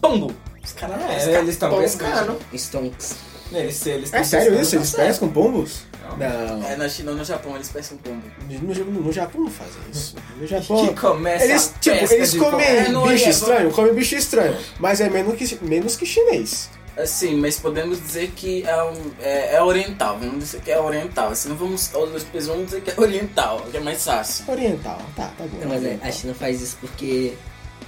pombo. 0.00 0.34
Os 0.62 0.72
caras 0.72 0.98
não 0.98 1.10
É, 1.10 1.14
pescam 1.14 1.32
eles 1.40 1.48
estão 1.50 1.78
pescando. 1.78 2.38
Stonks. 2.54 3.16
Eles, 3.52 3.86
eles 3.86 4.12
É 4.12 4.24
sério 4.24 4.60
isso? 4.60 4.76
Eles 4.76 4.88
certo. 4.88 5.06
pescam 5.06 5.28
pombos? 5.28 5.82
Não. 6.18 6.64
É, 6.68 6.76
na 6.76 6.88
China 6.88 7.12
ou 7.12 7.16
no 7.16 7.24
Japão 7.24 7.54
eles 7.56 7.68
pescam 7.68 7.96
pombo. 7.98 8.22
No, 8.48 8.74
no, 8.74 9.02
no 9.02 9.12
Japão 9.12 9.42
não 9.42 9.50
fazem 9.50 9.80
isso. 9.92 10.16
No 10.38 10.46
Japão. 10.46 10.86
Que 10.88 11.00
começa 11.00 11.44
Eles, 11.44 11.74
tipo, 11.80 12.12
eles 12.12 12.34
comem 12.34 12.66
É, 12.66 12.84
bicho 12.88 13.26
é, 13.26 13.30
estranho, 13.30 13.70
comem 13.72 13.94
bicho 13.94 14.14
estranho. 14.14 14.56
Mas 14.78 15.00
é 15.00 15.08
menos 15.10 15.36
que, 15.36 15.64
menos 15.64 15.96
que 15.96 16.06
chinês. 16.06 16.70
Assim, 16.96 17.36
mas 17.36 17.58
podemos 17.58 18.00
dizer 18.00 18.30
que 18.36 18.62
é, 18.64 18.82
um, 18.84 19.10
é, 19.20 19.56
é 19.56 19.62
oriental. 19.62 20.16
Vamos 20.18 20.38
dizer 20.38 20.60
que 20.60 20.70
é 20.70 20.78
oriental. 20.78 21.30
Assim, 21.30 21.48
não 21.48 21.56
vamos. 21.56 21.88
Depois 21.88 22.46
vamos 22.46 22.66
dizer 22.66 22.82
que 22.82 22.90
é 22.90 22.94
oriental, 22.96 23.66
que 23.70 23.76
é 23.76 23.80
mais 23.80 24.04
fácil. 24.04 24.44
Oriental, 24.48 25.00
tá, 25.16 25.32
tá 25.36 25.44
bom. 25.44 25.58
Não, 25.60 25.68
mas 25.68 25.84
é, 25.84 25.98
a 26.00 26.10
China 26.12 26.34
faz 26.34 26.62
isso 26.62 26.76
porque 26.80 27.34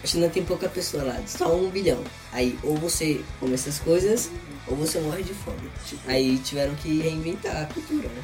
a 0.03 0.07
China 0.07 0.29
tem 0.29 0.45
pouca 0.45 0.69
pessoa 0.69 1.05
lá, 1.05 1.21
só 1.27 1.55
um 1.55 1.71
bilhão. 1.71 2.01
Aí 2.33 2.59
ou 2.64 2.77
você 2.77 3.21
come 3.38 3.55
essas 3.55 3.79
coisas, 3.79 4.29
ou 4.66 4.77
você 4.77 4.99
morre 4.99 5.23
de 5.23 5.33
fome. 5.35 5.71
Aí 6.09 6.38
tiveram 6.38 6.75
que 6.75 7.01
reinventar 7.01 7.62
a 7.62 7.66
cultura, 7.66 8.09
né? 8.09 8.23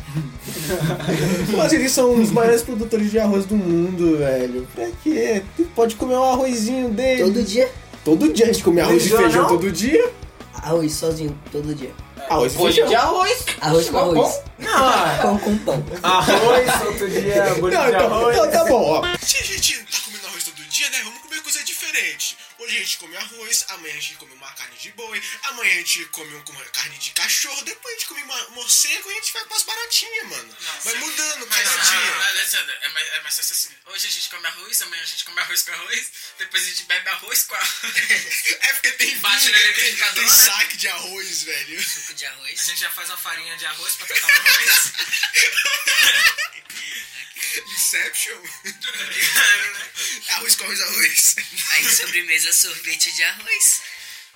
Mas 1.56 1.72
eles 1.72 1.92
são 1.92 2.20
os 2.20 2.30
maiores 2.32 2.62
produtores 2.62 3.10
de 3.10 3.20
arroz 3.20 3.46
do 3.46 3.56
mundo, 3.56 4.18
velho. 4.18 4.66
Pra 4.74 4.88
quê? 5.02 5.42
Pode 5.76 5.94
comer 5.94 6.16
um 6.16 6.24
arrozinho 6.24 6.90
deles. 6.90 7.24
Todo 7.24 7.42
dia, 7.42 7.70
Todo 8.04 8.32
dia 8.32 8.46
a 8.46 8.52
gente 8.52 8.64
come 8.64 8.80
arroz 8.80 8.96
e 9.06 9.08
Feijão, 9.08 9.20
feijão 9.20 9.42
não? 9.42 9.48
todo 9.48 9.70
dia. 9.70 10.10
Arroz 10.54 10.92
sozinho, 10.94 11.38
todo 11.50 11.74
dia. 11.74 11.92
Arroz 12.28 12.54
feijão. 12.54 12.88
de 12.88 12.94
arroz. 12.94 13.44
Arroz 13.60 13.90
com 13.90 13.98
arroz. 13.98 14.40
Não, 14.58 15.18
Pão 15.22 15.38
com 15.38 15.58
pão. 15.58 15.84
arroz, 16.02 16.86
outro 16.86 17.08
dia, 17.10 17.54
bolinho 17.60 17.78
Não, 17.80 17.90
de 17.90 17.96
então, 17.96 18.06
arroz. 18.14 18.36
então 18.36 18.50
tá 18.50 18.64
bom, 18.64 18.82
ó. 19.02 19.16
Se 19.20 19.38
a 19.38 19.42
gente 19.42 19.78
tá 19.84 19.98
comendo 20.04 20.26
arroz 20.28 20.44
todo 20.44 20.62
dia, 20.68 20.88
né? 20.90 20.98
Vamos 21.04 21.20
comer 21.20 21.42
coisa 21.42 21.62
diferente. 21.64 22.31
Hoje 22.72 22.80
a 22.80 22.84
gente 22.84 22.96
come 22.96 23.16
arroz, 23.18 23.64
amanhã 23.68 23.94
a 23.94 24.00
gente 24.00 24.14
come 24.14 24.32
uma 24.32 24.50
carne 24.54 24.74
de 24.78 24.90
boi, 24.92 25.22
amanhã 25.42 25.72
a 25.72 25.76
gente 25.76 26.06
come 26.06 26.34
uma 26.34 26.64
carne 26.70 26.96
de 26.96 27.10
cachorro, 27.10 27.60
depois 27.64 27.94
a 27.94 27.98
gente 27.98 28.08
come 28.08 28.22
uma 28.22 28.48
morcego 28.48 29.10
e 29.10 29.12
a 29.12 29.14
gente 29.16 29.32
vai 29.34 29.44
pras 29.44 29.62
baratinhas, 29.64 30.28
mano. 30.28 30.56
Vai 30.82 30.94
mudando 30.94 31.46
cada 31.48 31.76
dia. 31.76 32.26
Alessandra, 32.28 32.78
é 32.80 32.88
mais, 32.88 33.06
é 33.08 33.20
mais 33.20 33.36
fácil 33.36 33.52
assim. 33.52 33.76
Hoje 33.84 34.06
a 34.06 34.10
gente 34.10 34.30
come 34.30 34.46
arroz, 34.46 34.80
amanhã 34.80 35.02
a 35.02 35.04
gente 35.04 35.22
come 35.22 35.38
arroz 35.42 35.62
com 35.62 35.72
arroz, 35.72 36.12
depois 36.38 36.62
a 36.62 36.66
gente 36.66 36.82
bebe 36.84 37.08
arroz 37.10 37.42
com 37.42 37.54
arroz. 37.54 38.56
É 38.62 38.72
porque 38.72 38.92
tem 38.92 39.18
Bate 39.18 39.48
no 39.48 39.52
tem, 39.52 39.66
liquidificador, 39.66 40.14
tem 40.14 40.24
né? 40.24 40.44
saque 40.44 40.76
de 40.78 40.88
arroz, 40.88 41.42
velho. 41.42 41.82
Suco 41.82 42.14
de 42.14 42.24
A 42.24 42.30
arroz. 42.30 42.64
gente 42.64 42.80
já 42.80 42.90
faz 42.90 43.10
uma 43.10 43.18
farinha 43.18 43.54
de 43.58 43.66
arroz 43.66 43.96
pra 43.96 44.06
tacar 44.06 44.30
no 44.32 44.48
arroz. 44.48 44.92
Inception. 47.60 48.38
arroz 50.30 50.56
com 50.56 50.64
arroz, 50.64 50.80
arroz. 50.80 51.36
Aí 51.70 51.88
sobremesa, 51.88 52.52
sorvete 52.52 53.12
de 53.12 53.22
arroz. 53.22 53.82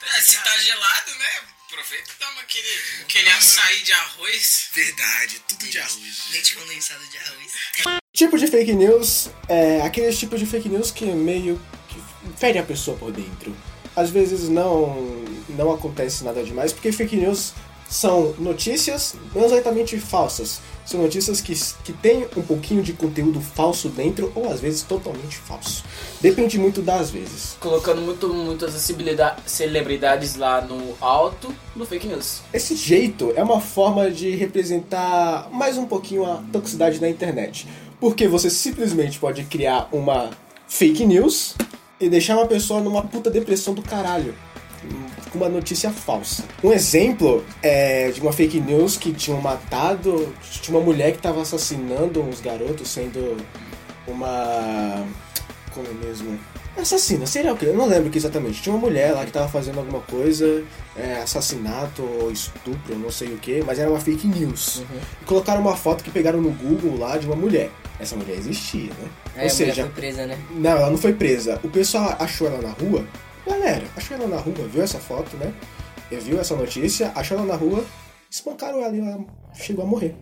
É, 0.03 0.21
se 0.21 0.39
tá 0.39 0.59
gelado, 0.59 1.15
né? 1.15 1.41
Aproveita 1.67 2.11
e 2.11 2.15
toma 2.19 2.41
aquele, 2.43 2.81
aquele 3.03 3.31
açaí 3.31 3.83
de 3.83 3.93
arroz. 3.93 4.69
Verdade, 4.73 5.43
tudo 5.49 5.67
de 5.67 5.79
arroz. 5.79 6.31
Leite 6.31 6.55
condensado 6.55 7.05
de 7.09 7.19
arroz. 7.19 8.01
Tipo 8.15 8.39
de 8.39 8.47
fake 8.47 8.73
news 8.73 9.31
é 9.49 9.81
aqueles 9.83 10.19
tipos 10.19 10.39
de 10.39 10.47
fake 10.47 10.69
news 10.69 10.91
que 10.91 11.05
meio 11.07 11.61
que 11.89 12.01
fere 12.39 12.59
a 12.59 12.63
pessoa 12.63 12.97
por 12.97 13.11
dentro. 13.11 13.57
Às 13.97 14.11
vezes 14.11 14.49
não, 14.49 15.25
não 15.49 15.73
acontece 15.73 16.23
nada 16.23 16.45
demais, 16.45 16.73
porque 16.73 16.93
fake 16.93 17.17
news 17.17 17.53
são 17.91 18.35
notícias 18.39 19.15
não 19.35 19.45
exatamente 19.45 19.99
falsas. 19.99 20.61
São 20.87 21.03
notícias 21.03 21.41
que, 21.41 21.53
que 21.83 21.93
têm 21.93 22.29
um 22.37 22.43
pouquinho 22.43 22.81
de 22.81 22.93
conteúdo 22.93 23.41
falso 23.41 23.89
dentro, 23.89 24.31
ou 24.37 24.49
às 24.49 24.61
vezes 24.61 24.83
totalmente 24.83 25.37
falso. 25.37 25.83
Depende 26.21 26.59
muito 26.59 26.81
das 26.81 27.11
vezes. 27.11 27.57
Colocando 27.59 28.01
muito, 28.01 28.33
muitas 28.33 28.73
celebridade- 28.75 29.43
celebridades 29.47 30.37
lá 30.37 30.61
no 30.61 30.95
alto 31.01 31.53
no 31.75 31.85
fake 31.85 32.07
news. 32.07 32.41
Esse 32.53 32.77
jeito 32.77 33.33
é 33.35 33.43
uma 33.43 33.61
forma 33.61 34.11
de 34.11 34.31
representar 34.37 35.49
mais 35.53 35.77
um 35.77 35.87
pouquinho 35.87 36.25
a 36.25 36.43
toxicidade 36.53 37.01
da 37.01 37.09
internet. 37.09 37.67
Porque 37.99 38.29
você 38.29 38.49
simplesmente 38.49 39.19
pode 39.19 39.43
criar 39.45 39.89
uma 39.91 40.31
fake 40.69 41.05
news 41.05 41.55
e 41.99 42.09
deixar 42.09 42.37
uma 42.37 42.47
pessoa 42.47 42.81
numa 42.81 43.03
puta 43.03 43.31
depressão 43.31 43.75
do 43.75 43.83
caralho. 43.83 44.35
Com 45.31 45.39
uma 45.39 45.49
notícia 45.49 45.91
falsa. 45.91 46.45
Um 46.63 46.73
exemplo 46.73 47.45
é 47.63 48.11
de 48.11 48.21
uma 48.21 48.33
fake 48.33 48.61
news 48.61 48.97
que 48.97 49.13
tinham 49.13 49.41
matado. 49.41 50.33
Tinha 50.43 50.77
uma 50.77 50.85
mulher 50.85 51.13
que 51.13 51.19
tava 51.19 51.43
assassinando 51.43 52.23
uns 52.23 52.41
garotos, 52.41 52.89
sendo 52.89 53.37
uma. 54.07 55.07
Como 55.73 55.93
mesmo? 55.95 56.39
Assassina, 56.79 57.27
seria 57.27 57.55
o 57.55 57.57
que? 57.57 57.65
Eu 57.65 57.75
não 57.75 57.87
lembro 57.87 58.11
que 58.11 58.19
exatamente. 58.19 58.61
Tinha 58.61 58.75
uma 58.75 58.81
mulher 58.81 59.13
lá 59.13 59.25
que 59.25 59.33
tava 59.33 59.49
fazendo 59.49 59.79
alguma 59.79 60.01
coisa, 60.01 60.63
é, 60.95 61.23
assassinato 61.23 62.03
ou 62.03 62.31
estupro, 62.31 62.99
não 62.99 63.11
sei 63.11 63.29
o 63.29 63.39
que, 63.39 63.63
mas 63.65 63.79
era 63.79 63.89
uma 63.89 63.99
fake 63.99 64.27
news. 64.27 64.83
E 65.23 65.25
colocaram 65.25 65.63
uma 65.63 65.75
foto 65.75 66.05
que 66.05 66.11
pegaram 66.11 66.41
no 66.41 66.51
Google 66.51 66.99
lá 66.99 67.17
de 67.17 67.27
uma 67.27 67.35
mulher. 67.35 67.71
Essa 67.99 68.15
mulher 68.15 68.37
existia, 68.37 68.91
né? 68.91 69.09
Aí 69.37 69.45
ou 69.45 69.51
seja, 69.51 69.85
foi 69.85 69.93
presa, 69.93 70.27
né? 70.27 70.39
não, 70.51 70.71
ela 70.71 70.91
não 70.91 70.99
foi 70.99 71.15
presa. 71.15 71.59
O 71.65 71.69
pessoal 71.69 72.15
achou 72.19 72.47
ela 72.47 72.61
na 72.61 72.71
rua. 72.71 73.07
Galera, 73.47 73.85
achou 73.97 74.17
ela 74.17 74.27
na 74.27 74.37
rua, 74.39 74.67
viu 74.69 74.83
essa 74.83 74.99
foto, 74.99 75.37
né? 75.37 75.53
E 76.11 76.17
Viu 76.17 76.41
essa 76.41 76.55
notícia, 76.55 77.13
achou 77.15 77.37
ela 77.39 77.47
na 77.47 77.55
rua, 77.57 77.85
espancaram 78.31 78.83
ela 78.85 78.95
e 78.95 79.01
ela 79.01 79.25
chegou 79.55 79.85
a 79.85 79.89
morrer. 79.89 80.15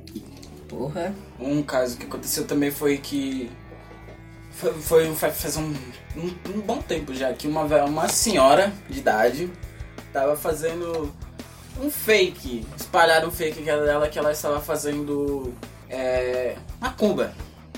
Porra. 0.68 1.14
Um 1.38 1.62
caso 1.62 1.96
que 1.96 2.06
aconteceu 2.06 2.46
também 2.46 2.70
foi 2.70 2.98
que. 2.98 3.50
Foi, 4.52 4.72
foi 4.74 5.14
fa- 5.14 5.30
faz 5.32 5.56
um, 5.56 5.74
um, 6.16 6.26
um 6.54 6.60
bom 6.60 6.78
tempo 6.80 7.12
já 7.14 7.32
que 7.32 7.46
uma, 7.48 7.62
uma 7.84 8.08
senhora 8.08 8.72
de 8.88 8.98
idade 9.00 9.50
tava 10.12 10.36
fazendo 10.36 11.12
um 11.80 11.90
fake. 11.90 12.64
Espalharam 12.76 13.28
um 13.28 13.32
fake 13.32 13.62
dela 13.62 14.08
que 14.08 14.18
ela 14.18 14.32
estava 14.32 14.60
fazendo 14.60 15.52
é, 15.90 16.56
macumba. 16.80 17.34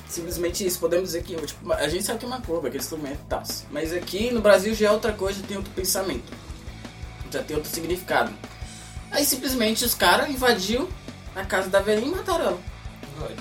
Simplesmente 0.09 0.65
isso, 0.65 0.79
podemos 0.79 1.09
dizer 1.09 1.23
que 1.23 1.35
tipo, 1.35 1.73
a 1.73 1.89
gente 1.89 2.05
sabe 2.05 2.21
que 2.21 2.27
é 2.27 2.29
macumba, 2.29 2.69
aquele 2.69 2.83
instrumento 2.83 3.19
e 3.25 3.29
tal. 3.29 3.43
Mas 3.71 3.93
aqui 3.93 4.31
no 4.31 4.41
Brasil 4.41 4.75
já 4.75 4.89
é 4.89 4.91
outra 4.91 5.13
coisa, 5.13 5.43
tem 5.43 5.57
outro 5.57 5.73
pensamento. 5.73 6.33
Já 7.31 7.43
tem 7.43 7.57
outro 7.57 7.71
significado. 7.71 8.33
Aí 9.11 9.25
simplesmente 9.25 9.85
os 9.85 9.95
caras 9.95 10.31
invadiu 10.31 10.89
a 11.35 11.45
casa 11.45 11.69
da 11.69 11.81
velhinha 11.81 12.13
e 12.13 12.17
mataram 12.17 12.45
ela. 12.47 12.61
Caralho. 13.19 13.37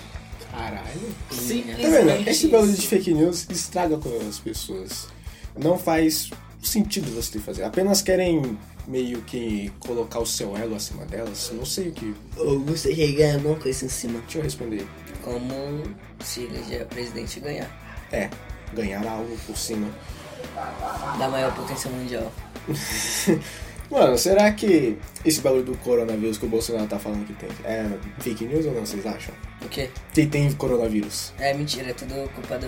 Tá 0.51 0.69
vendo? 0.69 1.15
Simplesmente 1.31 2.29
Esse 2.29 2.47
bagulho 2.47 2.73
de 2.73 2.87
fake 2.87 3.13
news 3.13 3.45
estraga 3.49 3.97
com 3.97 4.09
as 4.27 4.39
pessoas. 4.39 5.07
Não 5.55 5.77
faz 5.77 6.29
sentido 6.61 7.13
você 7.13 7.39
fazer. 7.39 7.63
Apenas 7.63 8.01
querem 8.01 8.57
meio 8.87 9.21
que 9.21 9.71
colocar 9.79 10.19
o 10.19 10.25
seu 10.25 10.55
elo 10.55 10.75
acima 10.75 11.05
delas. 11.05 11.51
Não 11.53 11.65
sei 11.65 11.89
o 11.89 11.91
que. 11.91 12.15
Ou 12.37 12.59
você 12.59 12.93
chegar 12.95 13.35
alguma 13.35 13.55
coisa 13.55 13.85
em 13.85 13.89
cima. 13.89 14.19
Deixa 14.21 14.39
eu 14.39 14.43
responder. 14.43 14.87
Como 15.25 15.81
se 16.19 16.43
eleger 16.43 16.85
presidente 16.85 17.37
e 17.37 17.39
ganhar. 17.39 18.07
É, 18.11 18.29
ganhar 18.73 19.03
algo 19.07 19.35
por 19.47 19.57
cima. 19.57 19.87
Da 21.17 21.27
maior 21.27 21.51
potência 21.55 21.89
mundial. 21.89 22.31
Mano, 23.89 24.17
será 24.17 24.51
que 24.51 24.97
esse 25.23 25.41
bagulho 25.41 25.63
do 25.63 25.77
coronavírus 25.77 26.37
que 26.37 26.45
o 26.45 26.49
Bolsonaro 26.49 26.87
tá 26.87 26.99
falando 26.99 27.25
que 27.25 27.33
tem 27.33 27.49
é 27.63 27.89
fake 28.19 28.45
news 28.45 28.67
ou 28.67 28.73
não, 28.73 28.85
vocês 28.85 29.03
acham? 29.05 29.33
O 29.63 29.67
quê? 29.67 29.89
Que 30.13 30.27
tem 30.27 30.51
coronavírus. 30.53 31.33
É 31.39 31.53
mentira, 31.55 31.89
é 31.89 31.93
tudo 31.93 32.29
culpa 32.33 32.59
do. 32.59 32.67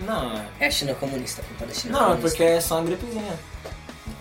Não, 0.00 0.42
É 0.58 0.66
a 0.66 0.70
China 0.70 0.94
comunista, 0.94 1.42
culpa 1.42 1.66
da 1.66 1.74
China 1.74 1.92
não, 1.92 2.00
é 2.00 2.04
comunista. 2.16 2.28
porque 2.30 2.42
é 2.42 2.60
só 2.60 2.78
uma 2.78 2.86
gripezinha. 2.86 3.38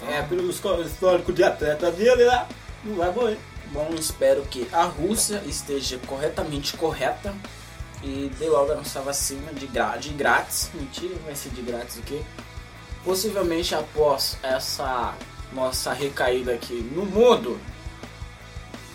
É, 0.09 0.21
pelo 0.23 0.49
histórico 0.49 1.31
de 1.31 1.43
atleta 1.43 1.91
dele 1.91 2.25
lá, 2.25 2.47
não 2.83 2.95
vai 2.95 3.11
morrer. 3.11 3.37
Bom, 3.75 3.93
espero 3.93 4.41
que 4.43 4.65
a 4.71 4.85
Rússia 4.85 5.43
esteja 5.45 5.99
corretamente 6.07 6.77
correta 6.77 7.35
e 8.01 8.31
dê 8.39 8.47
logo 8.47 8.71
a 8.71 8.75
nossa 8.75 9.01
vacina 9.01 9.51
de, 9.51 9.67
gra 9.67 9.97
de 9.97 10.11
grátis. 10.11 10.71
Mentira, 10.73 11.13
vai 11.25 11.35
ser 11.35 11.49
de 11.49 11.61
grátis 11.61 11.97
o 11.97 12.01
quê? 12.03 12.21
Possivelmente 13.03 13.75
após 13.75 14.37
essa 14.41 15.13
nossa 15.51 15.91
recaída 15.91 16.53
aqui 16.53 16.89
no 16.95 17.05
mundo, 17.05 17.59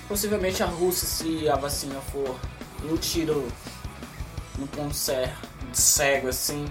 possivelmente 0.09 0.62
a 0.62 0.66
Rússia, 0.66 1.07
se 1.07 1.47
a 1.47 1.57
vacina 1.57 2.01
for 2.11 2.35
no 2.83 2.97
tiro, 2.97 3.47
no 4.59 4.66
ponto 4.66 4.97
cego 5.75 6.29
assim, 6.29 6.64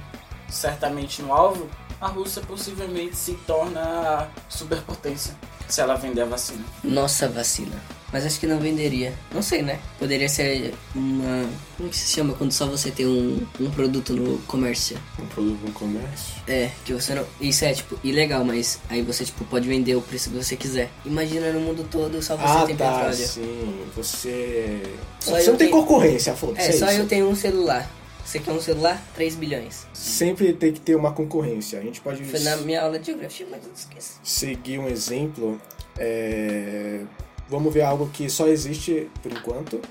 certamente 0.49 1.21
no 1.21 1.31
alvo, 1.31 1.69
a 2.01 2.07
Rússia 2.07 2.41
possivelmente 2.41 3.15
se 3.15 3.33
torna 3.45 4.27
superpotência 4.49 5.37
se 5.67 5.79
ela 5.79 5.93
vender 5.93 6.23
a 6.23 6.25
vacina. 6.25 6.65
Nossa 6.83 7.29
vacina. 7.29 7.98
Mas 8.11 8.25
acho 8.25 8.39
que 8.39 8.47
não 8.47 8.59
venderia. 8.59 9.13
Não 9.31 9.41
sei, 9.41 9.61
né? 9.61 9.79
Poderia 9.99 10.27
ser 10.27 10.73
uma. 10.95 11.47
Como 11.77 11.89
que 11.89 11.95
se 11.95 12.11
chama 12.11 12.33
quando 12.33 12.51
só 12.51 12.65
você 12.65 12.89
tem 12.89 13.05
um, 13.05 13.45
um 13.59 13.69
produto 13.69 14.13
no 14.13 14.37
comércio? 14.39 14.97
Um 15.19 15.25
produto 15.27 15.59
no 15.65 15.71
comércio. 15.73 16.33
É, 16.47 16.71
que 16.83 16.93
você 16.93 17.13
não. 17.13 17.25
Isso 17.39 17.63
é, 17.65 17.73
tipo, 17.73 17.99
ilegal, 18.03 18.43
mas 18.43 18.79
aí 18.89 19.01
você, 19.03 19.23
tipo, 19.25 19.43
pode 19.45 19.67
vender 19.67 19.95
o 19.95 20.01
preço 20.01 20.29
que 20.31 20.35
você 20.37 20.55
quiser. 20.55 20.89
Imagina 21.05 21.51
no 21.51 21.59
mundo 21.59 21.87
todo 21.89 22.21
só 22.21 22.35
você 22.35 22.43
ah, 22.47 22.65
tem 22.65 22.75
tá, 22.75 22.91
petróleo. 22.91 23.15
sim. 23.15 23.85
Você. 23.95 24.81
Só 25.19 25.31
você 25.39 25.51
não 25.51 25.57
tem 25.57 25.67
tenho- 25.69 25.79
concorrência, 25.81 26.35
foda-se. 26.35 26.69
É, 26.69 26.71
só 26.71 26.89
isso. 26.91 27.01
eu 27.01 27.07
tenho 27.07 27.29
um 27.29 27.35
celular. 27.35 27.89
Você 28.25 28.39
quer 28.39 28.51
um 28.51 28.61
celular? 28.61 29.01
3 29.15 29.33
bilhões. 29.35 29.87
Sempre 29.93 30.53
tem 30.53 30.71
que 30.71 30.79
ter 30.79 30.95
uma 30.95 31.11
concorrência. 31.11 31.79
A 31.79 31.81
gente 31.81 31.99
pode 31.99 32.23
Foi 32.25 32.39
na 32.41 32.57
minha 32.57 32.81
aula 32.83 32.99
de 32.99 33.07
geografia, 33.07 33.47
mas 33.49 33.63
eu 33.65 33.71
esqueci. 33.75 34.13
seguir 34.23 34.77
um 34.79 34.87
exemplo. 34.87 35.59
é, 35.97 37.01
Vamos 37.49 37.73
ver 37.73 37.81
algo 37.81 38.09
que 38.13 38.29
só 38.29 38.47
existe 38.47 39.09
por 39.23 39.31
enquanto, 39.31 39.81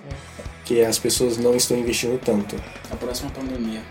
que 0.64 0.80
as 0.82 0.98
pessoas 0.98 1.36
não 1.38 1.56
estão 1.56 1.76
investindo 1.76 2.18
tanto. 2.20 2.56
A 2.90 2.96
próxima 2.96 3.30
pandemia. 3.30 3.82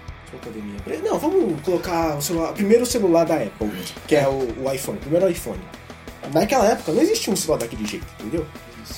Pandemia. 0.44 1.02
Não, 1.04 1.18
vamos 1.18 1.60
colocar 1.62 2.18
o 2.18 2.22
celular, 2.22 2.54
primeiro 2.54 2.86
celular 2.86 3.26
da 3.26 3.36
Apple, 3.36 3.70
que 4.08 4.16
é 4.16 4.28
o, 4.28 4.64
o 4.64 4.72
iPhone, 4.72 4.98
primeiro 5.00 5.30
iPhone. 5.30 5.60
Naquela 6.34 6.66
época 6.68 6.92
não 6.92 7.02
existia 7.02 7.32
um 7.32 7.36
celular 7.36 7.60
daquele 7.60 7.86
jeito, 7.86 8.06
entendeu? 8.20 8.46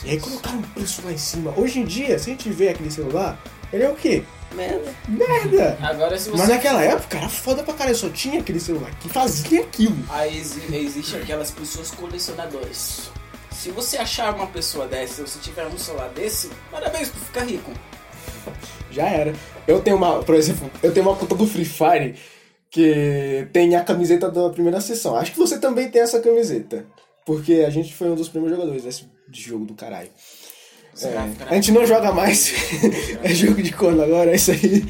E 0.04 0.12
aí 0.12 0.20
colocaram 0.20 0.60
um 0.60 0.62
preço 0.62 1.02
lá 1.04 1.12
em 1.12 1.18
cima. 1.18 1.54
Hoje 1.58 1.80
em 1.80 1.86
dia, 1.86 2.18
se 2.20 2.30
a 2.30 2.34
gente 2.34 2.50
vê 2.50 2.70
aquele 2.70 2.92
celular, 2.92 3.42
ele 3.72 3.84
é 3.84 3.90
o 3.90 3.96
quê? 3.96 4.24
Merda. 4.56 4.94
Merda! 5.08 5.78
Agora 5.82 6.18
se 6.18 6.30
você. 6.30 6.38
Mas 6.38 6.50
naquela 6.50 6.84
época 6.84 7.18
era 7.18 7.30
foda 7.30 7.64
pra 7.64 7.74
caralho, 7.74 7.96
só 7.96 8.10
tinha 8.10 8.40
aquele 8.40 8.60
celular 8.60 8.92
que 9.00 9.10
fazia 9.10 9.62
aquilo. 9.62 9.98
Aí 10.10 10.40
exi 10.40 10.62
existe 10.76 11.16
aquelas 11.16 11.52
pessoas 11.52 11.92
colecionadoras. 11.92 13.12
Se 13.60 13.72
você 13.72 13.98
achar 13.98 14.34
uma 14.34 14.48
pessoa 14.48 14.88
dessa, 14.88 15.16
se 15.16 15.22
você 15.22 15.40
tiver 15.40 15.68
um 15.68 15.78
celular 15.78 16.08
desse, 16.12 16.50
parabéns 16.72 17.10
por 17.10 17.20
ficar 17.20 17.44
rico. 17.44 17.70
Já 18.90 19.10
era. 19.10 19.34
Eu 19.68 19.82
tenho 19.82 19.98
uma, 19.98 20.24
por 20.24 20.34
exemplo, 20.34 20.72
eu 20.82 20.94
tenho 20.94 21.06
uma 21.06 21.14
conta 21.18 21.36
do 21.36 21.46
Free 21.46 21.66
Fire 21.66 22.16
que 22.72 23.50
tem 23.52 23.76
a 23.76 23.84
camiseta 23.84 24.32
da 24.32 24.50
primeira 24.50 24.80
sessão. 24.80 25.14
Acho 25.18 25.34
que 25.34 25.38
você 25.38 25.60
também 25.60 25.92
tem 25.92 26.02
essa 26.02 26.22
camiseta. 26.22 26.86
Porque 27.26 27.66
a 27.68 27.70
gente 27.70 27.94
foi 27.94 28.10
um 28.10 28.16
dos 28.16 28.30
primeiros 28.30 28.58
jogadores 28.58 28.86
desse 28.86 29.06
de 29.28 29.42
jogo 29.42 29.66
do 29.66 29.74
caralho. 29.74 30.10
É, 31.02 31.46
a 31.50 31.56
gente 31.56 31.74
não 31.74 31.86
joga 31.86 32.14
mais. 32.14 32.54
é 33.22 33.34
jogo 33.34 33.62
de 33.62 33.74
corno 33.74 34.02
agora, 34.02 34.32
é 34.32 34.36
isso 34.36 34.52
aí. 34.52 34.86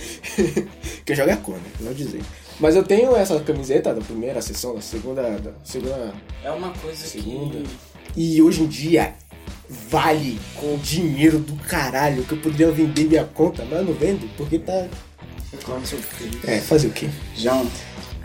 que 1.03 1.13
eu 1.13 1.15
jogo 1.15 1.31
é 1.31 1.35
corno, 1.37 1.65
não 1.79 1.91
dizer. 1.91 2.21
Mas 2.59 2.75
eu 2.75 2.83
tenho 2.83 3.15
essa 3.15 3.39
camiseta 3.39 3.95
da 3.95 4.01
primeira 4.01 4.43
sessão, 4.43 4.75
da 4.75 4.81
segunda. 4.81 5.23
Da 5.39 5.53
segunda. 5.63 6.13
É 6.43 6.51
uma 6.51 6.71
coisa 6.73 7.07
Segunda. 7.07 7.57
que. 7.57 7.88
E 8.15 8.41
hoje 8.41 8.63
em 8.63 8.67
dia 8.67 9.13
vale 9.69 10.39
com 10.55 10.77
dinheiro 10.77 11.39
do 11.39 11.55
caralho 11.63 12.23
que 12.23 12.33
eu 12.33 12.37
poderia 12.39 12.71
vender 12.71 13.05
minha 13.05 13.23
conta, 13.23 13.63
mas 13.65 13.79
eu 13.79 13.85
não 13.85 13.93
vendo 13.93 14.27
porque 14.35 14.59
tá. 14.59 14.87
Filho. 15.85 16.39
É, 16.43 16.59
fazer 16.59 16.87
o 16.87 16.91
quê? 16.91 17.09
João. 17.35 17.69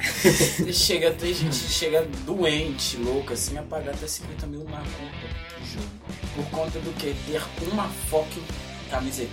chega, 0.72 1.10
tem 1.12 1.32
gente 1.32 1.58
que 1.58 1.72
chega 1.72 2.06
doente, 2.26 2.98
louca, 2.98 3.34
assim, 3.34 3.56
a 3.56 3.62
pagar 3.62 3.92
até 3.94 4.06
50 4.06 4.46
mil 4.46 4.64
na 4.64 4.78
conta 4.78 5.26
do 5.58 5.66
jogo. 5.66 5.88
Por 6.34 6.44
conta 6.50 6.78
do 6.80 6.92
que? 6.94 7.14
Ter 7.26 7.40
uma 7.72 7.88
fucking 8.10 8.42
camiseta. 8.90 9.30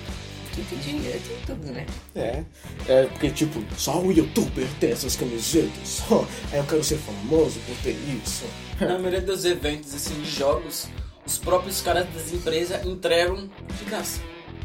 Tem 0.55 0.77
dinheiro 0.79 1.19
tem 1.27 1.37
tudo, 1.45 1.71
né? 1.71 1.85
É. 2.15 2.43
É 2.87 3.03
porque, 3.05 3.29
tipo, 3.29 3.63
só 3.77 3.99
o 3.99 4.11
youtuber 4.11 4.67
tem 4.79 4.91
essas 4.91 5.15
camisetas. 5.15 6.01
Ó, 6.09 6.23
Aí 6.51 6.59
eu 6.59 6.63
quero 6.65 6.83
ser 6.83 6.97
famoso 6.97 7.59
por 7.65 7.75
ter 7.83 7.95
isso. 8.23 8.43
Na 8.79 8.97
maioria 8.97 9.21
dos 9.21 9.45
eventos 9.45 9.93
assim, 9.93 10.15
de 10.21 10.29
jogos, 10.29 10.87
os 11.25 11.37
próprios 11.37 11.81
caras 11.81 12.07
das 12.13 12.33
empresas 12.33 12.85
entregam 12.85 13.49
de 13.77 13.85
graça. 13.85 14.19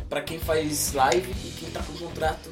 Pra 0.08 0.20
quem 0.20 0.38
faz 0.38 0.92
live 0.92 1.30
e 1.44 1.50
quem 1.58 1.68
tá 1.70 1.82
com 1.82 1.92
contrato 1.94 2.50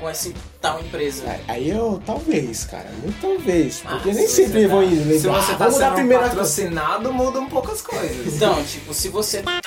com 0.00 0.08
essa 0.08 0.32
tal 0.62 0.80
empresa. 0.80 1.24
Aí 1.46 1.68
eu, 1.68 2.02
talvez, 2.06 2.64
cara. 2.64 2.88
Muito 3.02 3.20
talvez. 3.20 3.80
Porque 3.80 4.08
Ah, 4.10 4.14
nem 4.14 4.26
se 4.26 4.46
sempre 4.46 4.66
vão 4.66 4.78
tá- 4.82 4.86
ir 4.86 4.94
lembrar. 5.04 5.18
Se 5.42 5.46
você 5.46 5.52
tá 5.52 5.58
Vamos 5.58 5.78
dar 5.78 5.84
sendo 5.88 5.94
primeira 5.96 6.22
patrocinado, 6.24 7.12
muda 7.12 7.38
um 7.38 7.48
pouco 7.50 7.70
as 7.70 7.82
coisas. 7.82 8.34
Então, 8.34 8.64
tipo, 8.64 8.94
se 8.94 9.08
você 9.10 9.42
tá. 9.42 9.60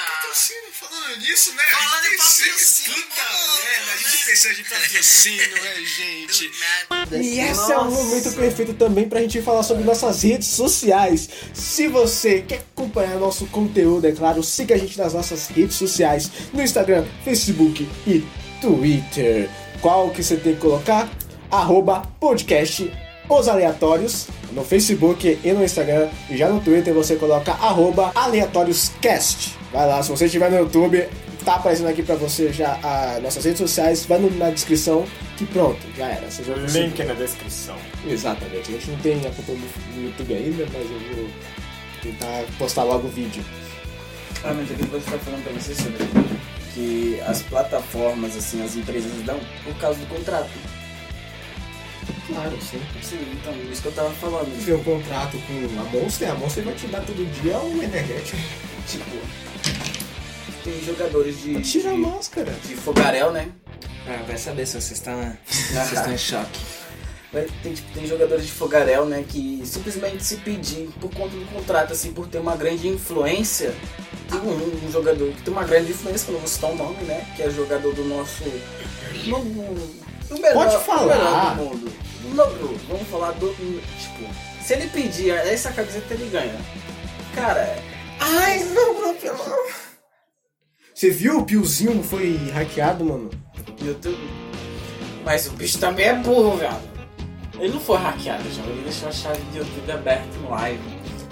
Falando 1.14 1.22
nisso, 1.22 1.52
né? 1.54 1.64
Falando 1.72 2.06
a 2.06 2.08
em 2.08 2.18
patrocínio, 2.18 3.04
Puta 3.04 3.22
merda, 3.64 3.92
a 3.92 3.98
gente 3.98 4.18
né? 4.18 4.24
precisa 4.26 4.54
de 4.54 4.64
patrocínio, 4.64 5.64
né, 5.64 5.76
gente? 5.86 6.52
E 7.12 7.40
esse 7.40 7.72
é 7.72 7.78
o 7.78 7.92
momento 7.92 8.32
perfeito 8.34 8.74
também 8.74 9.08
pra 9.08 9.20
gente 9.22 9.42
falar 9.42 9.64
sobre 9.64 9.84
nossas 9.84 10.24
redes 10.24 10.48
sociais. 10.48 11.30
Se 11.54 11.88
você 11.88 12.42
quer 12.42 12.64
acompanhar 12.76 13.20
nosso 13.20 13.46
conteúdo, 13.48 14.08
é 14.08 14.12
claro, 14.12 14.42
siga 14.42 14.76
a 14.76 14.78
gente 14.78 14.98
nas 14.98 15.14
nossas 15.14 15.48
redes 15.48 15.76
sociais, 15.76 16.32
no 16.52 16.62
Instagram, 16.62 17.06
Facebook 17.24 17.88
e 18.08 18.26
Twitter. 18.60 19.50
Qual 19.82 20.10
que 20.10 20.24
você 20.24 20.38
tem 20.38 20.56
que 20.56 20.62
colocar? 20.62 21.10
Arroba 21.52 22.02
podcast 22.20 22.92
Os 23.30 23.48
Aleatórios 23.48 24.28
no 24.52 24.64
Facebook 24.64 25.40
e 25.44 25.52
no 25.54 25.64
Instagram. 25.64 26.10
E 26.30 26.38
já 26.38 26.50
no 26.50 26.60
Twitter 26.60 26.94
você 26.94 27.16
coloca 27.16 27.52
arroba 27.54 28.12
aleatórioscast. 28.16 29.58
Vai 29.72 29.88
lá, 29.88 30.04
se 30.04 30.10
você 30.12 30.26
estiver 30.26 30.52
no 30.52 30.58
YouTube, 30.60 31.08
tá 31.44 31.56
aparecendo 31.56 31.88
aqui 31.90 32.04
pra 32.04 32.16
você 32.16 32.52
já 32.54 32.74
as 32.84 33.22
nossas 33.24 33.44
redes 33.44 33.60
sociais, 33.60 34.06
vai 34.06 34.20
no- 34.20 34.30
na 34.38 34.50
descrição 34.52 35.06
que 35.38 35.46
pronto, 35.46 35.80
já 35.98 36.06
era. 36.08 36.30
Vocês 36.30 36.48
vão 36.48 36.60
conseguir. 36.60 36.84
Link 36.88 37.04
na 37.04 37.14
descrição. 37.16 37.76
Exatamente. 38.08 38.70
A 38.70 38.74
gente 38.74 38.92
não 38.92 38.98
tem 39.00 39.14
a 39.26 39.32
conta 39.32 39.52
no 39.96 40.04
YouTube 40.04 40.34
ainda, 40.34 40.66
mas 40.72 40.90
eu 40.92 41.16
vou 41.16 41.30
tentar 42.04 42.44
postar 42.60 42.84
logo 42.84 43.08
o 43.08 43.12
vídeo. 43.12 43.44
Ah, 44.44 44.54
mas 44.54 44.70
eu 44.70 44.76
estou 44.86 45.00
falando 45.02 45.44
pra 45.44 45.54
você 45.54 45.74
sobre 45.74 45.98
que 46.76 47.20
as 47.26 47.42
plataformas, 47.44 48.36
assim, 48.36 48.62
as 48.64 48.76
empresas 48.76 49.12
dão 49.26 49.40
por 49.64 49.74
causa 49.76 50.00
do 50.00 50.06
contrato. 50.08 50.50
Claro, 52.34 52.58
sim. 52.62 52.82
Sim, 53.02 53.20
então, 53.34 53.54
isso 53.72 53.82
que 53.82 53.88
eu 53.88 53.92
tava 53.94 54.10
falando. 54.12 54.58
Tiver 54.58 54.76
um 54.76 54.84
contrato 54.84 55.38
com 55.38 55.80
a 55.82 55.84
Monster, 55.86 56.32
a 56.32 56.34
Monster 56.36 56.64
vai 56.64 56.74
te 56.74 56.88
dar 56.88 57.02
todo 57.02 57.42
dia 57.42 57.58
um 57.60 57.82
energético. 57.82 58.38
Tipo, 58.86 59.16
tem 60.64 60.84
jogadores 60.84 61.42
de. 61.42 61.62
Tira 61.62 61.92
a 61.92 61.94
de, 61.94 62.00
máscara. 62.00 62.52
de 62.68 62.76
fogarel, 62.76 63.32
né? 63.32 63.50
Ah, 64.06 64.22
vai 64.28 64.38
saber 64.38 64.66
se 64.66 64.74
vocês 64.74 64.92
estão. 65.00 65.38
Vocês 65.48 65.94
estão 65.94 66.12
em 66.12 66.18
choque. 66.20 66.60
Tem, 67.64 67.74
tipo, 67.74 67.94
tem 67.94 68.06
jogadores 68.06 68.46
de 68.46 68.52
fogarel, 68.52 69.06
né, 69.06 69.26
que 69.28 69.64
simplesmente 69.66 70.24
se 70.24 70.38
pedir 70.38 70.90
por 71.02 71.10
conta 71.12 71.36
do 71.36 71.46
contrato, 71.48 71.92
assim, 71.92 72.14
por 72.14 72.28
ter 72.28 72.38
uma 72.38 72.56
grande 72.56 72.88
influência, 72.88 73.74
tem 74.30 74.40
um, 74.40 74.86
um 74.88 74.92
jogador 74.92 75.32
que 75.32 75.42
tem 75.42 75.52
uma 75.52 75.64
grande 75.64 75.92
influência, 75.92 76.26
que 76.26 76.32
eu 76.32 76.34
não 76.34 76.42
vou 76.42 76.50
citar 76.50 76.70
o 76.72 76.76
nome, 76.76 77.04
né? 77.06 77.26
Que 77.36 77.44
é 77.44 77.50
jogador 77.50 77.94
do 77.96 78.04
nosso. 78.04 78.44
No, 79.26 79.40
do 79.40 80.42
melhor, 80.42 80.54
Pode 80.54 80.86
falar. 80.86 81.02
do 81.02 81.08
melhor 81.08 81.56
do 81.56 81.64
mundo. 81.64 81.92
Não, 82.24 82.50
Bru, 82.54 82.78
vamos 82.88 83.08
falar 83.10 83.32
do. 83.32 83.54
Tipo, 83.54 84.34
se 84.64 84.74
ele 84.74 84.88
pedir 84.88 85.32
essa 85.32 85.72
camiseta, 85.72 86.14
ele 86.14 86.30
ganha. 86.30 86.56
Cara, 87.36 87.78
Ai, 88.20 88.64
não, 88.66 89.02
não, 89.02 89.16
pelo 89.16 89.38
Você 90.94 91.10
viu 91.10 91.40
o 91.40 91.46
Piozinho 91.46 92.02
foi 92.04 92.38
hackeado, 92.54 93.04
mano? 93.04 93.30
YouTube. 93.82 94.18
Mas 95.26 95.48
o 95.48 95.52
bicho 95.52 95.80
também 95.80 96.06
é 96.06 96.14
burro, 96.16 96.58
velho. 96.58 96.78
Ele 97.60 97.74
não 97.74 97.80
foi 97.82 97.98
hackeado, 97.98 98.44
já. 98.52 98.62
Ele 98.64 98.84
deixou 98.84 99.10
a 99.10 99.12
chave 99.12 99.42
de 99.52 99.58
YouTube 99.58 99.92
aberta 99.92 100.26
no 100.42 100.50
live. 100.52 100.80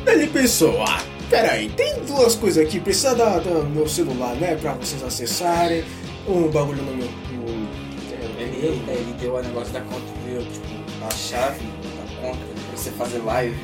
Ele 0.05 0.27
pensou, 0.27 0.81
ah, 0.83 1.01
peraí, 1.29 1.69
tem 1.69 2.03
duas 2.05 2.35
coisas 2.35 2.65
aqui, 2.65 2.79
precisa 2.79 3.13
da, 3.15 3.37
do 3.39 3.63
meu 3.69 3.87
celular, 3.87 4.35
né, 4.35 4.55
pra 4.55 4.73
vocês 4.73 5.03
acessarem, 5.03 5.83
um 6.27 6.47
bagulho 6.49 6.81
no 6.81 6.95
meu... 6.95 7.05
no- 7.05 7.71
Ele, 8.39 8.83
ele 8.89 9.15
deu 9.19 9.35
o 9.35 9.41
negócio 9.41 9.71
da 9.71 9.81
conta, 9.81 10.01
viu? 10.25 10.41
Tipo, 10.41 10.70
a 11.05 11.11
chave 11.11 11.59
da 11.59 12.21
conta 12.21 12.45
pra 12.45 12.77
você 12.77 12.91
fazer 12.91 13.19
live. 13.19 13.57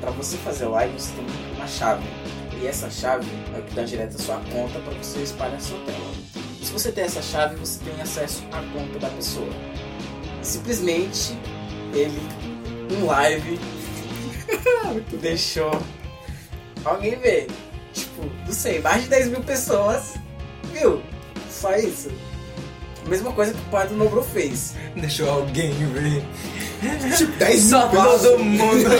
Pra 0.00 0.10
você 0.10 0.36
fazer 0.38 0.66
live, 0.66 0.92
você 0.98 1.12
tem 1.12 1.26
uma 1.54 1.66
chave. 1.66 2.04
E 2.60 2.66
essa 2.66 2.90
chave 2.90 3.28
é 3.54 3.58
o 3.58 3.62
que 3.62 3.74
dá 3.74 3.84
direto 3.84 4.16
à 4.16 4.18
sua 4.18 4.40
conta 4.52 4.78
pra 4.80 4.92
você 4.94 5.20
espalhar 5.20 5.56
a 5.56 5.60
sua 5.60 5.78
tela. 5.80 6.12
Se 6.62 6.72
você 6.72 6.92
tem 6.92 7.04
essa 7.04 7.22
chave, 7.22 7.56
você 7.56 7.82
tem 7.84 8.00
acesso 8.00 8.42
à 8.52 8.60
conta 8.72 8.98
da 8.98 9.08
pessoa. 9.10 9.48
Simplesmente, 10.42 11.38
ele, 11.94 12.20
em 12.90 13.02
live, 13.04 13.58
deixou 15.20 15.80
alguém 16.84 17.16
ver. 17.16 17.46
Tipo, 17.92 18.24
não 18.44 18.52
sei, 18.52 18.80
mais 18.80 19.04
de 19.04 19.08
10 19.08 19.28
mil 19.28 19.40
pessoas 19.42 20.14
viu. 20.72 21.02
Só 21.50 21.76
isso. 21.76 22.10
Mesma 23.08 23.32
coisa 23.32 23.52
que 23.52 23.58
o 23.58 23.70
pai 23.70 23.88
do 23.88 23.96
Nobro 23.96 24.22
fez. 24.22 24.74
Deixou 24.94 25.28
alguém 25.30 25.72
ver. 25.72 26.22
Tipo, 27.16 27.32
10 27.38 27.64
mil 27.64 27.70
Só 27.70 27.88
todo 27.88 28.38
mundo. 28.38 28.90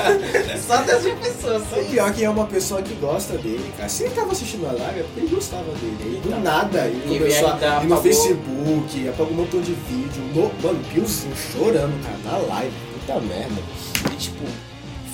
Só 0.66 0.82
10 0.82 1.04
mil 1.04 1.16
pessoas. 1.16 1.62
Só 1.68 1.80
O 1.80 1.84
pior 1.84 2.12
que 2.12 2.24
é 2.24 2.30
uma 2.30 2.46
pessoa 2.46 2.82
que 2.82 2.94
gosta 2.94 3.36
dele, 3.38 3.72
cara. 3.76 3.88
Se 3.88 4.04
ele 4.04 4.14
tava 4.14 4.32
assistindo 4.32 4.66
a 4.66 4.72
live, 4.72 5.00
é 5.00 5.02
porque 5.02 5.20
ele 5.20 5.28
gostava 5.28 5.70
dele. 5.72 5.98
Aí 6.02 6.20
do 6.20 6.40
nada, 6.40 6.86
ele 6.86 7.14
E 7.14 7.18
começou 7.18 7.48
a 7.48 7.82
ir 7.82 7.86
no 7.86 8.02
Facebook, 8.02 9.08
apagou 9.08 9.32
um 9.32 9.36
montão 9.36 9.60
de 9.60 9.72
vídeo. 9.72 10.22
No, 10.34 10.52
mano, 10.62 10.84
Piozinho 10.92 11.34
chorando, 11.36 12.02
cara, 12.02 12.18
na 12.24 12.54
live. 12.54 12.74
Puta 13.00 13.20
merda. 13.20 13.62
E 14.12 14.16
tipo, 14.16 14.44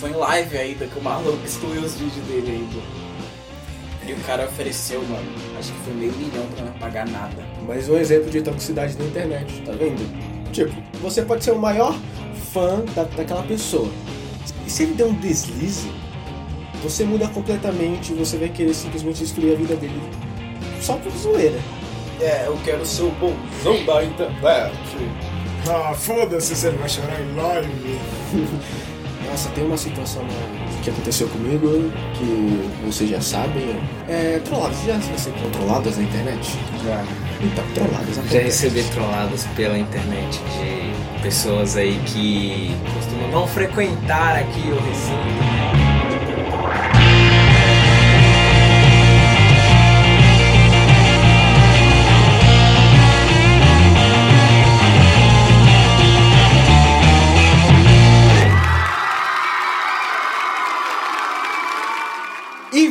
foi 0.00 0.10
em 0.10 0.14
live 0.14 0.58
ainda 0.58 0.86
que 0.86 0.98
o 0.98 1.02
maluco 1.02 1.44
excluiu 1.44 1.82
os 1.82 1.94
vídeos 1.94 2.24
dele 2.26 2.50
ainda. 2.50 3.03
E 4.06 4.12
o 4.12 4.16
cara 4.18 4.44
ofereceu, 4.44 5.00
mano, 5.02 5.32
acho 5.58 5.72
que 5.72 5.78
foi 5.80 5.94
meio 5.94 6.12
milhão 6.12 6.46
pra 6.54 6.64
não 6.66 6.72
pagar 6.74 7.06
nada. 7.08 7.42
Mais 7.66 7.88
um 7.88 7.96
exemplo 7.96 8.30
de 8.30 8.42
toxicidade 8.42 8.98
na 8.98 9.06
internet, 9.06 9.62
tá 9.64 9.72
vendo? 9.72 10.52
Tipo, 10.52 10.74
você 11.00 11.22
pode 11.22 11.42
ser 11.42 11.52
o 11.52 11.58
maior 11.58 11.98
fã 12.52 12.84
da, 12.94 13.04
daquela 13.04 13.42
pessoa. 13.44 13.88
E 14.66 14.70
se 14.70 14.82
ele 14.82 14.92
der 14.92 15.06
um 15.06 15.14
deslize, 15.14 15.90
você 16.82 17.02
muda 17.04 17.28
completamente 17.28 18.12
e 18.12 18.14
você 18.14 18.36
vai 18.36 18.50
querer 18.50 18.74
simplesmente 18.74 19.20
destruir 19.20 19.54
a 19.54 19.56
vida 19.56 19.74
dele 19.74 20.00
só 20.82 20.96
por 20.96 21.10
zoeira. 21.12 21.58
É, 22.20 22.46
eu 22.46 22.58
quero 22.62 22.84
ser 22.84 23.04
o 23.04 23.10
bonzão 23.12 23.84
da 23.86 24.04
internet. 24.04 24.76
Ah, 25.66 25.94
foda-se, 25.94 26.54
você 26.54 26.70
vai 26.70 26.88
chorar 26.88 27.20
em 27.22 27.34
live. 27.34 27.98
Nossa, 29.28 29.48
tem 29.50 29.64
uma 29.64 29.76
situação 29.76 30.22
que 30.82 30.90
aconteceu 30.90 31.28
comigo 31.28 31.90
que 32.14 32.86
vocês 32.86 33.10
já 33.10 33.20
sabem. 33.20 33.76
É, 34.08 34.40
trolladas, 34.44 34.78
já 34.84 34.96
receberam 34.96 35.50
trolladas 35.50 35.96
na 35.96 36.02
internet? 36.02 36.58
Já. 36.84 37.04
Então, 37.40 37.64
trolladas 37.74 38.16
Já 38.30 38.40
recebi 38.40 38.82
trolladas 38.84 39.44
pela 39.56 39.78
internet 39.78 40.38
de 40.38 41.22
pessoas 41.22 41.76
aí 41.76 42.00
que 42.06 42.74
costumam 42.94 43.30
não 43.30 43.46
frequentar 43.48 44.36
aqui 44.36 44.68
o 44.68 44.80
recinto. 44.80 45.53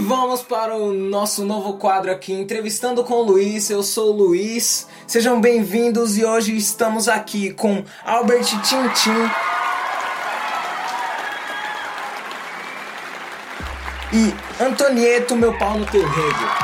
Vamos 0.03 0.41
para 0.41 0.75
o 0.75 0.93
nosso 0.93 1.45
novo 1.45 1.73
quadro 1.73 2.11
aqui, 2.11 2.33
entrevistando 2.33 3.03
com 3.03 3.15
o 3.15 3.23
Luiz. 3.23 3.69
Eu 3.69 3.81
sou 3.81 4.09
o 4.09 4.17
Luiz. 4.17 4.87
Sejam 5.07 5.39
bem-vindos 5.39 6.17
e 6.17 6.25
hoje 6.25 6.55
estamos 6.55 7.07
aqui 7.07 7.53
com 7.53 7.83
Albert 8.05 8.43
Tintin. 8.43 9.31
E 14.11 14.63
Antonieto, 14.63 15.35
meu 15.35 15.57
pau 15.57 15.79
no 15.79 15.85
teu 15.85 16.05
rego. 16.05 16.63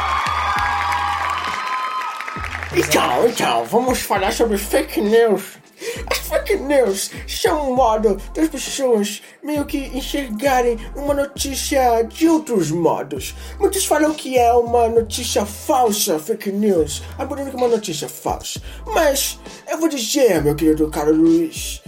Então, 2.76 3.28
então, 3.28 3.66
vamos 3.66 4.02
falar 4.02 4.32
sobre 4.34 4.58
fake 4.58 5.02
news. 5.02 5.59
As 6.08 6.18
fake 6.18 6.58
news 6.58 7.12
são 7.28 7.72
um 7.72 7.76
modo 7.76 8.18
das 8.34 8.50
pessoas 8.50 9.22
meio 9.44 9.66
que 9.66 9.78
enxergarem 9.78 10.78
uma 10.96 11.14
notícia 11.14 12.04
de 12.04 12.28
outros 12.28 12.72
modos. 12.72 13.36
Muitos 13.60 13.86
falam 13.86 14.14
que 14.14 14.38
é 14.38 14.52
uma 14.54 14.88
notícia 14.88 15.46
falsa, 15.46 16.20
fake 16.20 16.52
news, 16.52 17.02
abordando 17.18 17.52
que 17.52 17.56
é 17.56 17.60
uma 17.60 17.68
notícia 17.68 18.10
falsa. 18.10 18.62
Mas 18.86 19.40
eu 19.68 19.80
vou 19.80 19.90
dizer, 19.90 20.44
meu 20.44 20.56
querido 20.56 20.90
caro 20.90 21.14
Luiz, 21.14 21.82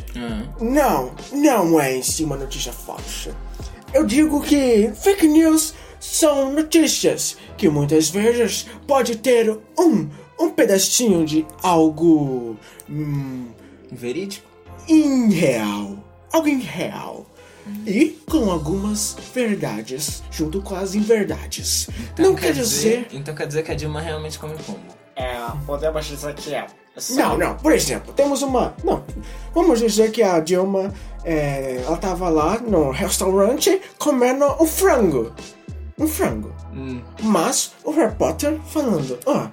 não, 0.59 1.13
não 1.31 1.79
é 1.79 1.97
em 1.97 2.03
si 2.03 2.23
uma 2.23 2.37
notícia 2.37 2.71
falsa. 2.71 3.35
Eu 3.93 4.05
digo 4.05 4.41
que 4.41 4.91
fake 4.95 5.27
news 5.27 5.73
são 5.99 6.51
notícias 6.51 7.37
que 7.57 7.69
muitas 7.69 8.09
vezes 8.09 8.65
pode 8.87 9.17
ter 9.17 9.57
um, 9.77 10.09
um 10.39 10.49
pedacinho 10.49 11.25
de 11.25 11.45
algo 11.61 12.57
hum, 12.89 13.47
Verídico? 13.91 14.51
irreal. 14.87 15.97
Algo 16.31 16.47
irreal. 16.47 17.25
E 17.85 18.17
com 18.29 18.49
algumas 18.49 19.15
verdades, 19.33 20.23
junto 20.31 20.61
com 20.61 20.75
as 20.75 20.95
inverdades. 20.95 21.89
Não 22.17 22.35
quer 22.35 22.53
dizer. 22.53 23.07
Então 23.11 23.35
quer 23.35 23.47
dizer 23.47 23.63
que 23.63 23.71
a 23.71 23.75
Dilma 23.75 24.01
realmente 24.01 24.39
come 24.39 24.55
pombo. 24.55 24.79
É, 25.15 25.35
podemos 25.65 26.05
dizer 26.05 26.33
que 26.33 26.53
é. 26.55 26.65
Não, 27.11 27.37
não, 27.37 27.55
por 27.55 27.71
exemplo, 27.71 28.13
temos 28.13 28.41
uma. 28.41 28.73
Não, 28.83 29.03
vamos 29.53 29.79
dizer 29.79 30.11
que 30.11 30.23
a 30.23 30.39
Dilma. 30.39 30.93
é, 31.23 31.83
ela 31.85 31.97
tava 31.97 32.27
lá 32.29 32.57
no 32.59 32.91
restaurante 32.91 33.79
comendo 33.97 34.45
um 34.59 34.65
frango. 34.65 35.31
Um 35.97 36.07
frango. 36.07 36.53
Mas 37.21 37.73
o 37.83 37.91
repórter 37.91 38.59
falando: 38.67 39.19
Ó, 39.25 39.47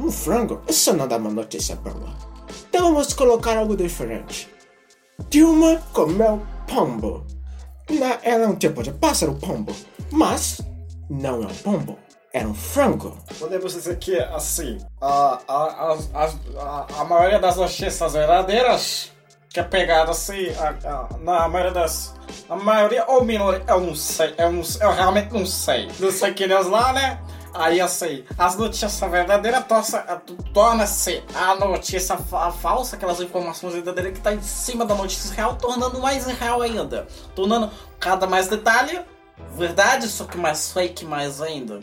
um 0.00 0.10
frango, 0.10 0.62
isso 0.68 0.92
não 0.94 1.06
dá 1.06 1.18
uma 1.18 1.30
notícia 1.30 1.76
boa. 1.76 2.31
Então 2.72 2.90
vamos 2.90 3.12
colocar 3.12 3.58
algo 3.58 3.76
diferente. 3.76 4.48
Dilma 5.28 5.76
comeu 5.92 6.40
pombo. 6.66 7.22
Ela 8.22 8.44
é 8.44 8.46
um 8.48 8.56
tipo 8.56 8.82
de 8.82 8.90
pássaro 8.92 9.34
pombo, 9.34 9.76
mas 10.10 10.58
não 11.10 11.42
é 11.42 11.46
um 11.48 11.54
pombo, 11.54 11.98
é 12.32 12.46
um 12.46 12.54
frango. 12.54 13.14
Podemos 13.38 13.74
dizer 13.74 13.98
que, 13.98 14.18
assim, 14.18 14.78
a, 15.02 15.38
a, 15.46 15.98
a, 16.14 16.86
a 17.00 17.04
maioria 17.04 17.38
das 17.38 17.56
notícias 17.56 18.14
verdadeiras, 18.14 19.12
que 19.50 19.60
é 19.60 19.62
pegada 19.62 20.12
assim, 20.12 20.46
na 21.20 21.46
maioria 21.48 21.72
das. 21.74 22.14
A 22.48 22.56
maioria 22.56 23.04
ou 23.06 23.22
minoria, 23.22 23.62
eu 23.68 23.80
não 23.80 23.94
sei, 23.94 24.32
eu, 24.38 24.50
não, 24.50 24.62
eu 24.80 24.92
realmente 24.92 25.30
não 25.30 25.44
sei. 25.44 25.90
Não 26.00 26.10
sei 26.10 26.32
que 26.32 26.46
news 26.46 26.68
lá, 26.68 26.94
né? 26.94 27.20
Aí 27.54 27.80
assim, 27.80 28.24
as 28.38 28.56
notícias 28.56 28.98
verdadeiras 29.00 29.64
torça- 29.66 30.22
torna-se 30.54 31.22
a 31.34 31.54
notícia 31.54 32.16
fa- 32.16 32.50
falsa, 32.50 32.96
aquelas 32.96 33.20
informações 33.20 33.74
verdadeiras 33.74 34.12
que 34.14 34.20
tá 34.20 34.32
em 34.32 34.40
cima 34.42 34.84
da 34.86 34.94
notícia 34.94 35.34
real, 35.34 35.56
tornando 35.56 36.00
mais 36.00 36.26
real 36.26 36.62
ainda. 36.62 37.06
Tornando 37.34 37.70
cada 38.00 38.26
mais 38.26 38.48
detalhe 38.48 39.00
verdade, 39.56 40.08
só 40.08 40.24
que 40.24 40.38
mais 40.38 40.72
fake 40.72 41.04
mais 41.04 41.42
ainda. 41.42 41.80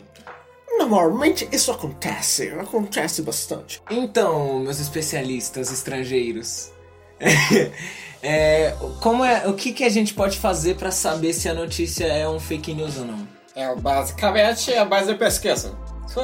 Normalmente 0.78 1.48
isso 1.52 1.70
acontece, 1.70 2.48
acontece 2.58 3.22
bastante. 3.22 3.82
Então, 3.90 4.60
meus 4.60 4.80
especialistas 4.80 5.70
estrangeiros, 5.70 6.70
é, 8.22 8.74
como 9.00 9.24
é, 9.24 9.46
o 9.48 9.54
que, 9.54 9.72
que 9.72 9.84
a 9.84 9.88
gente 9.88 10.14
pode 10.14 10.38
fazer 10.38 10.76
pra 10.76 10.90
saber 10.90 11.32
se 11.32 11.48
a 11.48 11.54
notícia 11.54 12.06
é 12.06 12.28
um 12.28 12.40
fake 12.40 12.72
news 12.74 12.96
ou 12.98 13.04
não? 13.04 13.28
É, 13.54 13.74
basicamente 13.74 14.72
é 14.72 14.84
base 14.84 15.12
de 15.12 15.18
pesquisa. 15.18 15.76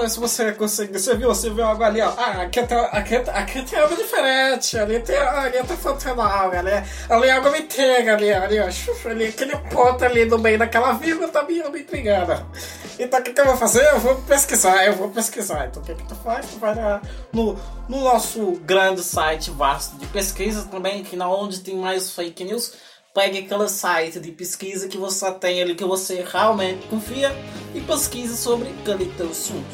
Se 0.09 0.19
você 0.19 0.51
conseguir, 0.51 0.99
você 0.99 1.15
viu, 1.15 1.29
você 1.29 1.49
viu 1.49 1.65
algo 1.65 1.85
ali, 1.85 2.01
ó. 2.01 2.13
Ah, 2.19 2.43
aqui 2.43 2.61
tem, 2.61 2.77
aqui, 2.77 3.15
aqui 3.15 3.63
tem 3.63 3.79
algo 3.79 3.95
diferente, 3.95 4.77
ali 4.77 4.99
tem, 4.99 5.17
ali 5.17 5.59
tá 5.59 5.77
faltando 5.77 6.23
algo, 6.23 6.57
ali, 6.57 6.73
ali 7.09 7.31
algo 7.31 7.53
me 7.53 7.61
intriga 7.61 8.15
ali, 8.15 8.33
ali, 8.33 8.59
ó. 8.59 8.67
Ali, 9.09 9.27
aquele 9.27 9.57
ponto 9.57 10.05
ali 10.05 10.25
no 10.25 10.39
meio 10.39 10.59
daquela 10.59 10.95
vírgula 10.95 11.29
tá 11.29 11.45
me, 11.45 11.63
me 11.71 11.81
intrigando. 11.83 12.45
Então 12.99 13.21
o 13.21 13.23
que, 13.23 13.33
que 13.33 13.41
eu 13.41 13.47
vou 13.47 13.57
fazer? 13.57 13.87
Eu 13.93 14.01
vou 14.01 14.17
pesquisar, 14.23 14.85
eu 14.87 14.95
vou 14.95 15.09
pesquisar. 15.11 15.67
Então 15.67 15.81
o 15.81 15.87
que, 15.87 15.95
que 15.95 16.03
tu 16.03 16.17
faz? 16.17 16.47
Tu 16.47 16.59
vai 16.59 16.75
lá 16.75 17.01
no, 17.33 17.57
no 17.89 18.01
nosso 18.01 18.61
grande 18.65 19.05
site 19.05 19.53
vasto 19.53 19.97
de 19.99 20.07
pesquisa 20.07 20.67
também, 20.69 21.05
que 21.05 21.15
na 21.15 21.29
onde 21.29 21.61
tem 21.61 21.77
mais 21.77 22.11
fake 22.11 22.43
news, 22.43 22.73
pegue 23.17 23.39
aquele 23.39 23.67
site 23.67 24.21
de 24.21 24.31
pesquisa 24.31 24.89
que 24.89 24.99
você 24.99 25.33
tem 25.33 25.63
ali, 25.63 25.75
que 25.75 25.87
você 25.87 26.23
realmente 26.31 26.87
confia, 26.87 27.35
e 27.75 27.81
pesquise 27.81 28.37
sobre 28.37 28.69
aquele 28.69 29.07
teu 29.17 29.31
assunto. 29.31 29.65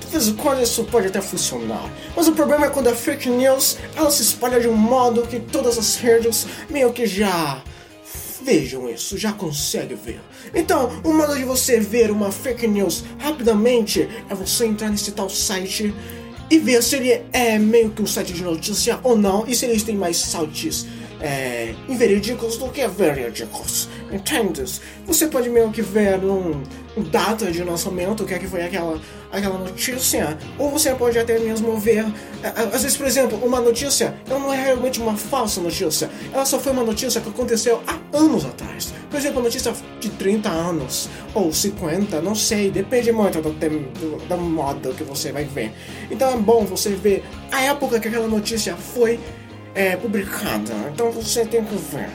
De 0.00 0.06
vez 0.06 0.28
em 0.28 0.62
isso 0.62 0.84
pode 0.84 1.08
até 1.08 1.20
funcionar. 1.20 1.90
Mas 2.14 2.28
o 2.28 2.32
problema 2.32 2.66
é 2.66 2.70
quando 2.70 2.86
a 2.86 2.94
fake 2.94 3.28
news 3.28 3.78
ela 3.96 4.12
se 4.12 4.22
espalha 4.22 4.60
de 4.60 4.68
um 4.68 4.76
modo 4.76 5.22
que 5.22 5.40
todas 5.40 5.76
as 5.76 5.96
redes 5.96 6.46
meio 6.70 6.92
que 6.92 7.04
já 7.04 7.60
vejam 8.44 8.88
isso, 8.88 9.18
já 9.18 9.32
conseguem 9.32 9.96
ver. 9.96 10.20
Então, 10.54 11.00
o 11.02 11.12
modo 11.12 11.34
de 11.34 11.42
você 11.42 11.80
ver 11.80 12.12
uma 12.12 12.30
fake 12.30 12.68
news 12.68 13.02
rapidamente 13.18 14.08
é 14.30 14.34
você 14.36 14.66
entrar 14.66 14.88
nesse 14.88 15.10
tal 15.10 15.28
site 15.28 15.92
e 16.48 16.58
ver 16.60 16.80
se 16.80 16.94
ele 16.94 17.22
é 17.32 17.58
meio 17.58 17.90
que 17.90 18.02
um 18.02 18.06
site 18.06 18.32
de 18.32 18.44
notícia 18.44 19.00
ou 19.02 19.16
não, 19.16 19.44
e 19.48 19.56
se 19.56 19.64
eles 19.64 19.82
têm 19.82 19.96
mais 19.96 20.18
sites 20.18 20.86
é, 21.24 21.74
inverídicos 21.88 22.58
do 22.58 22.68
que 22.68 22.86
verídicos. 22.86 23.88
Entende? 24.12 24.62
Você 25.06 25.26
pode 25.26 25.48
meio 25.48 25.70
que 25.70 25.80
ver 25.80 26.22
um, 26.22 26.62
data 27.10 27.50
de 27.50 27.64
lançamento, 27.64 28.22
o 28.22 28.26
que 28.26 28.34
é 28.34 28.38
que 28.38 28.46
foi 28.46 28.62
aquela, 28.62 29.00
aquela 29.32 29.58
notícia, 29.58 30.36
ou 30.58 30.70
você 30.70 30.94
pode 30.94 31.18
até 31.18 31.38
mesmo 31.38 31.76
ver, 31.78 32.04
é, 32.42 32.46
é, 32.48 32.50
às 32.72 32.82
vezes, 32.82 32.96
por 32.96 33.06
exemplo, 33.06 33.38
uma 33.42 33.58
notícia, 33.58 34.14
ela 34.28 34.38
não 34.38 34.52
é 34.52 34.62
realmente 34.62 35.00
uma 35.00 35.16
falsa 35.16 35.62
notícia, 35.62 36.10
ela 36.32 36.44
só 36.44 36.58
foi 36.58 36.72
uma 36.72 36.84
notícia 36.84 37.20
que 37.22 37.28
aconteceu 37.30 37.82
há 37.86 37.98
anos 38.16 38.44
atrás. 38.44 38.92
Por 39.10 39.18
exemplo, 39.18 39.38
uma 39.38 39.44
notícia 39.44 39.72
de 40.00 40.10
30 40.10 40.48
anos, 40.50 41.08
ou 41.32 41.52
50, 41.52 42.20
não 42.20 42.34
sei, 42.34 42.70
depende 42.70 43.10
muito 43.12 43.40
do, 43.40 43.50
do, 43.50 44.28
da 44.28 44.36
moda 44.36 44.92
que 44.92 45.04
você 45.04 45.32
vai 45.32 45.44
ver. 45.44 45.72
Então 46.10 46.30
é 46.30 46.36
bom 46.36 46.66
você 46.66 46.90
ver 46.90 47.24
a 47.50 47.62
época 47.62 47.98
que 47.98 48.08
aquela 48.08 48.26
notícia 48.26 48.76
foi 48.76 49.18
é, 49.74 49.96
publicada, 49.96 50.72
então 50.92 51.10
você 51.10 51.44
tem 51.44 51.64
que 51.64 51.74
ver. 51.74 52.08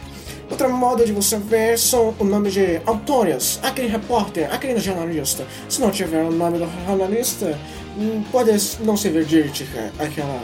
Outra 0.50 0.68
modo 0.68 1.06
de 1.06 1.12
você 1.12 1.38
ver 1.38 1.78
são 1.78 2.16
o 2.18 2.24
nome 2.24 2.50
de 2.50 2.82
autores, 2.86 3.60
aquele 3.62 3.88
repórter, 3.88 4.52
aquele 4.52 4.80
jornalista. 4.80 5.46
Se 5.68 5.80
não 5.80 5.92
tiver 5.92 6.24
o 6.24 6.32
nome 6.32 6.58
do 6.58 6.68
jornalista, 6.88 7.58
hum, 7.96 8.24
pode 8.32 8.52
não 8.80 8.98
ser 8.98 9.12
verídica 9.12 9.92
aquela, 10.00 10.42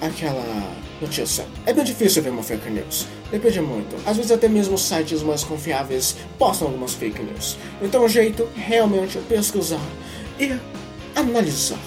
aquela 0.00 0.72
notícia. 0.98 1.44
É 1.66 1.74
bem 1.74 1.84
difícil 1.84 2.22
ver 2.22 2.30
uma 2.30 2.42
fake 2.42 2.70
news. 2.70 3.06
Depende 3.30 3.60
muito. 3.60 3.96
Às 4.06 4.16
vezes 4.16 4.32
até 4.32 4.48
mesmo 4.48 4.78
sites 4.78 5.22
mais 5.22 5.44
confiáveis 5.44 6.16
postam 6.38 6.68
algumas 6.68 6.94
fake 6.94 7.22
news. 7.22 7.58
Então 7.82 8.02
o 8.04 8.08
jeito 8.08 8.48
realmente 8.56 9.18
é 9.18 9.20
pesquisar 9.20 9.80
e 10.40 10.58
analisar. 11.14 11.78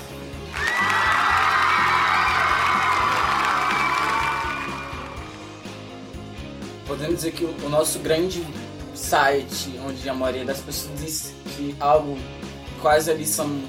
Podemos 6.87 7.15
dizer 7.17 7.31
que 7.31 7.43
o, 7.43 7.69
nosso 7.69 7.99
grande 7.99 8.45
site, 8.95 9.77
onde 9.85 10.07
a 10.09 10.13
maioria 10.13 10.45
das 10.45 10.59
pessoas 10.59 10.99
diz 10.99 11.33
que 11.55 11.75
algo 11.79 12.17
quase 12.81 13.11
ali 13.11 13.25
são 13.25 13.61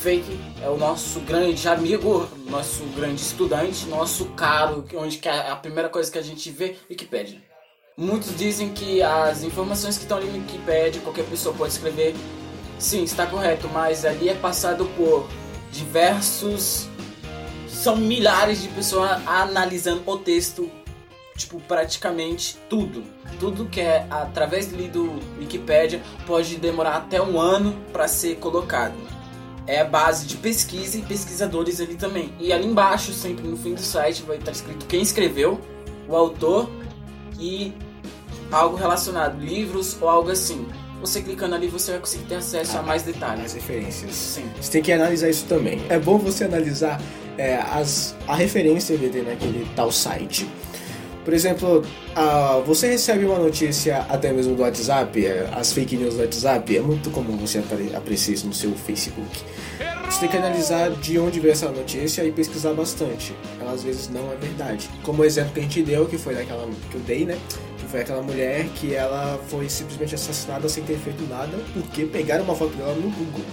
fake, 0.00 0.38
é 0.62 0.68
o 0.68 0.76
nosso 0.76 1.20
grande 1.20 1.66
amigo, 1.68 2.28
nosso 2.48 2.82
grande 2.96 3.20
estudante, 3.20 3.86
nosso 3.86 4.26
caro, 4.30 4.84
onde 4.96 5.18
que 5.18 5.28
é 5.28 5.50
a 5.50 5.56
primeira 5.56 5.88
coisa 5.88 6.10
que 6.10 6.18
a 6.18 6.22
gente 6.22 6.50
vê, 6.50 6.76
Wikipedia. 6.90 7.40
Muitos 7.96 8.36
dizem 8.36 8.70
que 8.70 9.00
as 9.00 9.44
informações 9.44 9.96
que 9.96 10.02
estão 10.02 10.18
ali 10.18 10.26
no 10.26 10.38
Wikipedia, 10.38 11.00
qualquer 11.00 11.24
pessoa 11.26 11.54
pode 11.54 11.72
escrever, 11.72 12.14
sim, 12.78 13.04
está 13.04 13.26
correto, 13.26 13.68
mas 13.72 14.04
ali 14.04 14.28
é 14.28 14.34
passado 14.34 14.84
por 14.96 15.28
diversos 15.70 16.88
são 17.84 17.96
milhares 17.96 18.62
de 18.62 18.68
pessoas 18.68 19.20
analisando 19.26 20.02
o 20.06 20.16
texto, 20.16 20.70
tipo, 21.36 21.60
praticamente 21.60 22.56
tudo. 22.68 23.02
Tudo 23.38 23.66
que 23.66 23.80
é 23.80 24.06
através 24.10 24.66
do 24.66 25.20
Wikipedia 25.38 26.00
pode 26.26 26.56
demorar 26.56 26.96
até 26.96 27.20
um 27.20 27.40
ano 27.40 27.76
para 27.92 28.06
ser 28.08 28.36
colocado. 28.36 28.94
É 29.66 29.80
a 29.80 29.84
base 29.84 30.26
de 30.26 30.36
pesquisa 30.36 30.98
e 30.98 31.02
pesquisadores 31.02 31.80
ali 31.80 31.96
também. 31.96 32.32
E 32.38 32.52
ali 32.52 32.66
embaixo, 32.66 33.12
sempre 33.12 33.46
no 33.46 33.56
fim 33.56 33.74
do 33.74 33.80
site, 33.80 34.22
vai 34.22 34.36
estar 34.36 34.52
escrito 34.52 34.86
quem 34.86 35.00
escreveu, 35.00 35.58
o 36.06 36.14
autor 36.14 36.70
e 37.40 37.72
algo 38.52 38.76
relacionado, 38.76 39.40
livros 39.40 39.96
ou 40.00 40.08
algo 40.08 40.30
assim. 40.30 40.66
Você 41.00 41.20
clicando 41.20 41.54
ali, 41.54 41.68
você 41.68 41.92
vai 41.92 42.00
conseguir 42.00 42.24
ter 42.24 42.36
acesso 42.36 42.78
a 42.78 42.82
mais 42.82 43.02
detalhes. 43.02 43.40
Mais 43.40 43.54
referências. 43.54 44.14
Sim. 44.14 44.44
Você 44.60 44.70
tem 44.70 44.82
que 44.82 44.92
analisar 44.92 45.28
isso 45.28 45.46
também. 45.46 45.84
É 45.88 45.98
bom 45.98 46.18
você 46.18 46.44
analisar 46.44 47.00
é, 47.36 47.56
as, 47.56 48.14
a 48.26 48.34
referência 48.34 48.96
que 48.96 49.08
tem 49.08 49.22
naquele 49.22 49.66
tal 49.74 49.90
site. 49.90 50.48
Por 51.24 51.32
exemplo, 51.32 51.82
ah, 52.14 52.62
você 52.66 52.88
recebe 52.88 53.24
uma 53.24 53.38
notícia 53.38 54.04
até 54.08 54.32
mesmo 54.32 54.54
do 54.54 54.62
WhatsApp, 54.62 55.24
é, 55.24 55.48
as 55.54 55.72
fake 55.72 55.96
news 55.96 56.14
do 56.14 56.20
WhatsApp, 56.20 56.76
é 56.76 56.80
muito 56.80 57.10
comum 57.10 57.36
você 57.36 57.62
apreciar 57.94 58.34
isso 58.34 58.46
no 58.46 58.52
seu 58.52 58.72
Facebook. 58.72 59.42
Você 60.08 60.20
tem 60.20 60.28
que 60.28 60.36
analisar 60.36 60.90
de 60.90 61.18
onde 61.18 61.40
veio 61.40 61.52
essa 61.52 61.70
notícia 61.70 62.22
e 62.22 62.30
pesquisar 62.30 62.74
bastante. 62.74 63.34
Ela 63.58 63.72
às 63.72 63.82
vezes 63.82 64.10
não 64.10 64.30
é 64.30 64.36
verdade. 64.36 64.88
Como 65.02 65.22
o 65.22 65.24
exemplo 65.24 65.52
que 65.54 65.60
a 65.60 65.62
gente 65.62 65.82
deu, 65.82 66.06
que 66.06 66.18
foi 66.18 66.34
daquela 66.34 66.68
que 66.90 66.94
eu 66.94 67.00
dei, 67.00 67.24
né? 67.24 67.38
Que 67.78 67.86
foi 67.86 68.02
aquela 68.02 68.22
mulher 68.22 68.66
que 68.76 68.94
ela 68.94 69.40
foi 69.48 69.68
simplesmente 69.68 70.14
assassinada 70.14 70.68
sem 70.68 70.84
ter 70.84 70.98
feito 70.98 71.26
nada 71.26 71.58
porque 71.72 72.04
pegaram 72.04 72.44
uma 72.44 72.54
foto 72.54 72.76
dela 72.76 72.94
no 72.94 73.10
Google. 73.10 73.44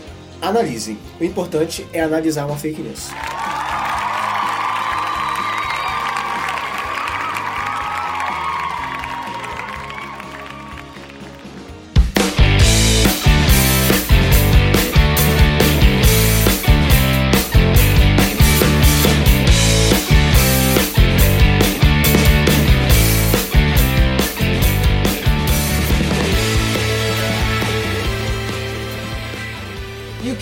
Analisem. 0.42 0.98
O 1.20 1.24
importante 1.24 1.88
é 1.94 2.02
analisar 2.02 2.46
uma 2.46 2.58
fake 2.58 2.82
news. 2.82 3.10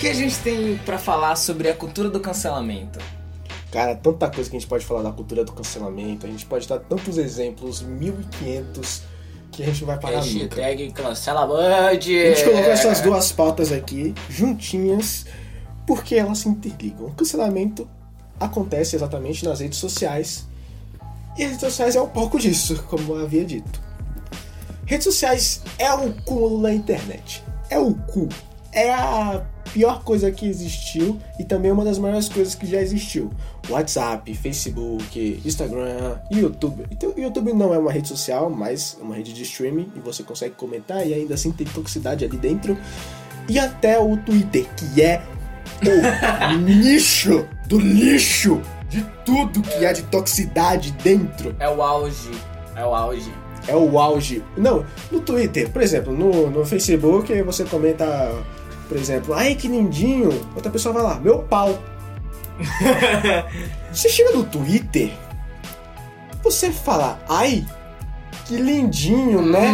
Que 0.00 0.08
a 0.08 0.14
gente 0.14 0.38
tem 0.38 0.78
pra 0.78 0.98
falar 0.98 1.36
sobre 1.36 1.68
a 1.68 1.74
cultura 1.74 2.08
do 2.08 2.18
cancelamento? 2.20 2.98
Cara, 3.70 3.94
tanta 3.94 4.30
coisa 4.30 4.48
que 4.48 4.56
a 4.56 4.58
gente 4.58 4.68
pode 4.68 4.84
falar 4.84 5.02
da 5.02 5.12
cultura 5.12 5.44
do 5.44 5.52
cancelamento, 5.52 6.26
a 6.26 6.28
gente 6.30 6.46
pode 6.46 6.66
dar 6.66 6.78
tantos 6.78 7.18
exemplos, 7.18 7.82
1500, 7.82 9.02
que 9.52 9.62
a 9.62 9.66
gente 9.66 9.84
vai 9.84 9.98
parar 9.98 10.24
nunca. 10.24 10.56
Hashtag 10.56 10.92
cancela 10.92 11.46
Band. 11.46 11.90
A 11.90 11.92
gente 11.92 12.44
colocou 12.44 12.70
essas 12.72 13.00
duas 13.02 13.30
pautas 13.30 13.70
aqui 13.70 14.14
juntinhas 14.30 15.26
porque 15.86 16.14
elas 16.14 16.38
se 16.38 16.48
interligam. 16.48 17.08
O 17.08 17.12
cancelamento 17.12 17.86
acontece 18.40 18.96
exatamente 18.96 19.44
nas 19.44 19.60
redes 19.60 19.78
sociais 19.78 20.46
e 21.36 21.44
as 21.44 21.50
redes 21.50 21.60
sociais 21.60 21.94
é 21.94 22.00
o 22.00 22.08
palco 22.08 22.38
disso, 22.38 22.82
como 22.88 23.16
eu 23.16 23.24
havia 23.24 23.44
dito. 23.44 23.82
Redes 24.86 25.04
sociais 25.04 25.60
é 25.78 25.92
o 25.92 26.14
cúmulo 26.22 26.62
da 26.62 26.72
internet. 26.72 27.44
É 27.68 27.78
o 27.78 27.94
cu. 27.94 28.28
É 28.72 28.92
a 28.92 29.44
pior 29.72 30.02
coisa 30.02 30.30
que 30.30 30.46
existiu 30.46 31.18
e 31.38 31.44
também 31.44 31.70
uma 31.70 31.84
das 31.84 31.98
maiores 31.98 32.28
coisas 32.28 32.54
que 32.54 32.66
já 32.66 32.80
existiu. 32.80 33.30
WhatsApp, 33.68 34.34
Facebook, 34.34 35.40
Instagram, 35.44 36.18
YouTube. 36.30 36.86
Então, 36.90 37.12
o 37.16 37.20
YouTube 37.20 37.52
não 37.52 37.72
é 37.72 37.78
uma 37.78 37.92
rede 37.92 38.08
social, 38.08 38.50
mas 38.50 38.96
é 39.00 39.02
uma 39.02 39.14
rede 39.14 39.32
de 39.32 39.42
streaming 39.42 39.92
e 39.94 40.00
você 40.00 40.22
consegue 40.22 40.54
comentar 40.54 41.06
e 41.06 41.14
ainda 41.14 41.34
assim 41.34 41.52
tem 41.52 41.66
toxicidade 41.66 42.24
ali 42.24 42.36
dentro. 42.36 42.76
E 43.48 43.58
até 43.58 43.98
o 43.98 44.16
Twitter, 44.16 44.66
que 44.74 45.02
é 45.02 45.22
o 45.82 46.56
lixo 46.66 47.46
do 47.66 47.78
lixo 47.78 48.60
de 48.88 49.02
tudo 49.24 49.62
que 49.62 49.86
há 49.86 49.92
de 49.92 50.02
toxicidade 50.02 50.92
dentro. 51.02 51.54
É 51.58 51.68
o 51.68 51.80
auge. 51.80 52.30
É 52.74 52.84
o 52.84 52.94
auge. 52.94 53.32
É 53.68 53.76
o 53.76 53.98
auge. 53.98 54.42
Não, 54.56 54.84
no 55.10 55.20
Twitter, 55.20 55.70
por 55.70 55.82
exemplo, 55.82 56.12
no, 56.12 56.50
no 56.50 56.64
Facebook 56.64 57.42
você 57.42 57.64
comenta, 57.64 58.32
por 58.90 58.98
exemplo, 58.98 59.32
ai 59.32 59.54
que 59.54 59.68
lindinho. 59.68 60.30
Outra 60.52 60.68
pessoa 60.68 60.92
vai 60.92 61.02
lá, 61.04 61.20
meu 61.20 61.38
pau. 61.44 61.80
você 63.92 64.08
chega 64.08 64.32
no 64.32 64.42
Twitter, 64.42 65.12
você 66.42 66.72
fala, 66.72 67.22
ai 67.28 67.64
que 68.46 68.56
lindinho, 68.56 69.42
né? 69.42 69.70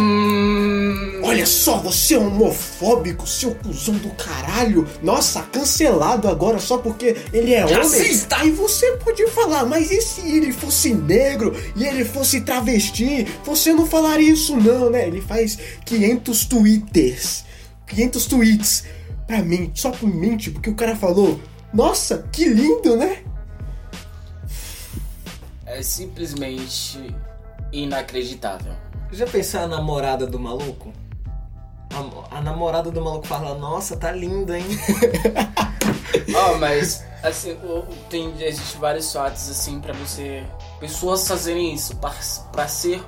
Olha 1.23 1.47
só, 1.47 1.79
você 1.79 2.13
é 2.13 2.19
homofóbico, 2.19 3.25
seu 3.25 3.55
cuzão 3.55 3.95
do 3.95 4.09
caralho. 4.11 4.87
Nossa, 5.01 5.41
cancelado 5.41 6.27
agora 6.27 6.59
só 6.59 6.77
porque 6.77 7.17
ele 7.33 7.55
é 7.55 7.65
homem. 7.65 7.77
Aí 8.35 8.51
você 8.51 8.91
pode 8.97 9.25
falar, 9.31 9.65
mas 9.65 9.89
e 9.89 9.99
se 9.99 10.21
ele 10.21 10.53
fosse 10.53 10.93
negro 10.93 11.55
e 11.75 11.85
ele 11.85 12.05
fosse 12.05 12.41
travesti? 12.41 13.25
Você 13.43 13.73
não 13.73 13.87
falaria 13.87 14.31
isso 14.31 14.55
não, 14.55 14.91
né? 14.91 15.07
Ele 15.07 15.21
faz 15.21 15.57
500 15.83 16.45
twitters 16.45 17.47
500 17.87 18.25
tweets 18.25 18.83
pra 19.27 19.43
mim, 19.43 19.71
só 19.75 19.91
por 19.91 20.07
mente, 20.07 20.49
porque 20.49 20.69
o 20.69 20.75
cara 20.75 20.95
falou, 20.95 21.39
nossa, 21.73 22.27
que 22.31 22.47
lindo, 22.47 22.95
né? 22.95 23.23
É 25.65 25.81
simplesmente 25.83 27.13
inacreditável. 27.73 28.73
Já 29.11 29.27
pensou 29.27 29.59
a 29.59 29.67
namorada 29.67 30.25
do 30.25 30.39
maluco? 30.39 30.93
A, 31.93 32.37
a 32.37 32.41
namorada 32.41 32.89
do 32.89 33.01
maluco 33.01 33.27
fala, 33.27 33.53
nossa, 33.55 33.97
tá 33.97 34.11
linda, 34.11 34.57
hein? 34.57 34.65
Ó, 36.33 36.57
mas 36.57 37.03
assim, 37.21 37.57
tem 38.09 38.33
existe 38.41 38.77
vários 38.77 39.11
fatos 39.11 39.49
assim 39.49 39.79
pra 39.79 39.93
você 39.93 40.43
pessoas 40.79 41.27
fazerem 41.27 41.73
isso 41.73 41.95
pra, 41.97 42.13
pra 42.51 42.67
ser 42.67 43.03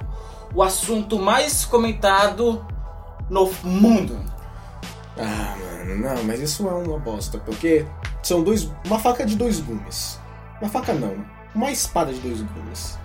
o 0.54 0.64
assunto 0.64 1.20
mais 1.20 1.64
comentado 1.66 2.66
no 3.30 3.52
mundo. 3.64 4.20
Ah, 5.18 5.56
mano, 5.96 6.16
não, 6.16 6.24
mas 6.24 6.40
isso 6.40 6.68
é 6.68 6.72
uma 6.72 7.00
bosta, 7.00 7.38
porque 7.40 7.86
são 8.24 8.44
dois. 8.44 8.70
Uma 8.86 9.00
faca 9.00 9.26
de 9.26 9.36
dois 9.36 9.60
gumes. 9.60 10.20
Uma 10.62 10.70
faca 10.70 10.94
não, 10.94 11.26
uma 11.54 11.72
espada 11.72 12.12
de 12.14 12.20
dois 12.20 12.42
gumes. 12.42 12.98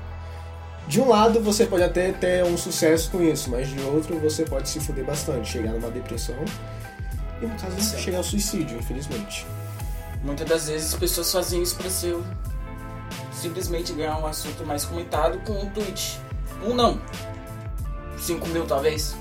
De 0.87 1.01
um 1.01 1.09
lado 1.09 1.41
você 1.41 1.65
pode 1.65 1.83
até 1.83 2.13
ter 2.13 2.45
um 2.45 2.59
sucesso 2.59 3.11
com 3.11 3.23
isso, 3.23 3.51
mas 3.51 3.69
de 3.69 3.81
outro 3.83 4.19
você 4.19 4.45
pode 4.45 4.69
se 4.69 4.81
fuder 4.81 5.05
bastante, 5.05 5.51
chegar 5.51 5.73
numa 5.73 5.91
depressão 5.91 6.37
e 7.41 7.47
no 7.47 7.55
caso 7.57 7.81
Certo. 7.81 8.03
chegar 8.03 8.19
ao 8.19 8.25
suicídio, 8.25 8.79
infelizmente. 8.79 9.47
Muitas 10.23 10.47
das 10.49 10.69
vezes 10.69 10.93
as 10.93 10.99
pessoas 10.99 11.33
fazem 11.33 11.63
isso 11.63 11.77
pra 11.77 11.89
ser 11.89 12.17
simplesmente 13.33 13.93
ganhar 13.93 14.19
um 14.19 14.27
assunto 14.27 14.65
mais 14.67 14.85
comentado 14.85 15.39
com 15.45 15.53
um 15.53 15.71
tweet. 15.71 16.19
Um 16.65 16.75
não. 16.75 17.01
5 18.19 18.47
mil 18.49 18.67
talvez. 18.67 19.17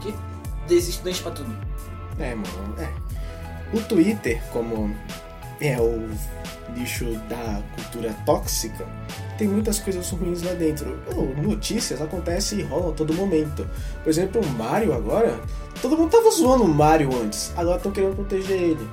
Que 0.00 0.14
desiste 0.66 1.02
deixa 1.02 1.22
pra 1.22 1.32
tudo. 1.32 1.56
É, 2.18 2.34
mano, 2.34 2.74
é. 2.78 2.88
O 3.76 3.80
Twitter, 3.80 4.42
como 4.52 4.94
é 5.60 5.80
o 5.80 6.10
lixo 6.74 7.04
da 7.28 7.62
cultura 7.74 8.14
tóxica, 8.26 8.86
tem 9.38 9.48
muitas 9.48 9.78
coisas 9.78 10.08
ruins 10.10 10.42
lá 10.42 10.52
dentro. 10.52 10.98
Pô, 11.10 11.22
notícias 11.40 12.00
acontecem 12.00 12.60
e 12.60 12.62
rolam 12.62 12.90
a 12.90 12.92
todo 12.92 13.14
momento. 13.14 13.68
Por 14.02 14.10
exemplo, 14.10 14.40
o 14.40 14.46
Mario 14.50 14.92
agora, 14.92 15.40
todo 15.80 15.96
mundo 15.96 16.10
tava 16.10 16.30
zoando 16.30 16.64
o 16.64 16.68
Mario 16.68 17.10
antes, 17.20 17.52
agora 17.56 17.76
estão 17.76 17.92
querendo 17.92 18.14
proteger 18.14 18.60
ele. 18.60 18.88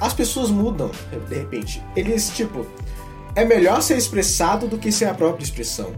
As 0.00 0.12
pessoas 0.12 0.50
mudam, 0.50 0.90
de 1.28 1.34
repente. 1.34 1.82
Eles, 1.96 2.28
tipo, 2.30 2.66
é 3.34 3.44
melhor 3.44 3.80
ser 3.80 3.96
expressado 3.96 4.66
do 4.66 4.78
que 4.78 4.92
ser 4.92 5.06
a 5.06 5.14
própria 5.14 5.44
expressão. 5.44 5.92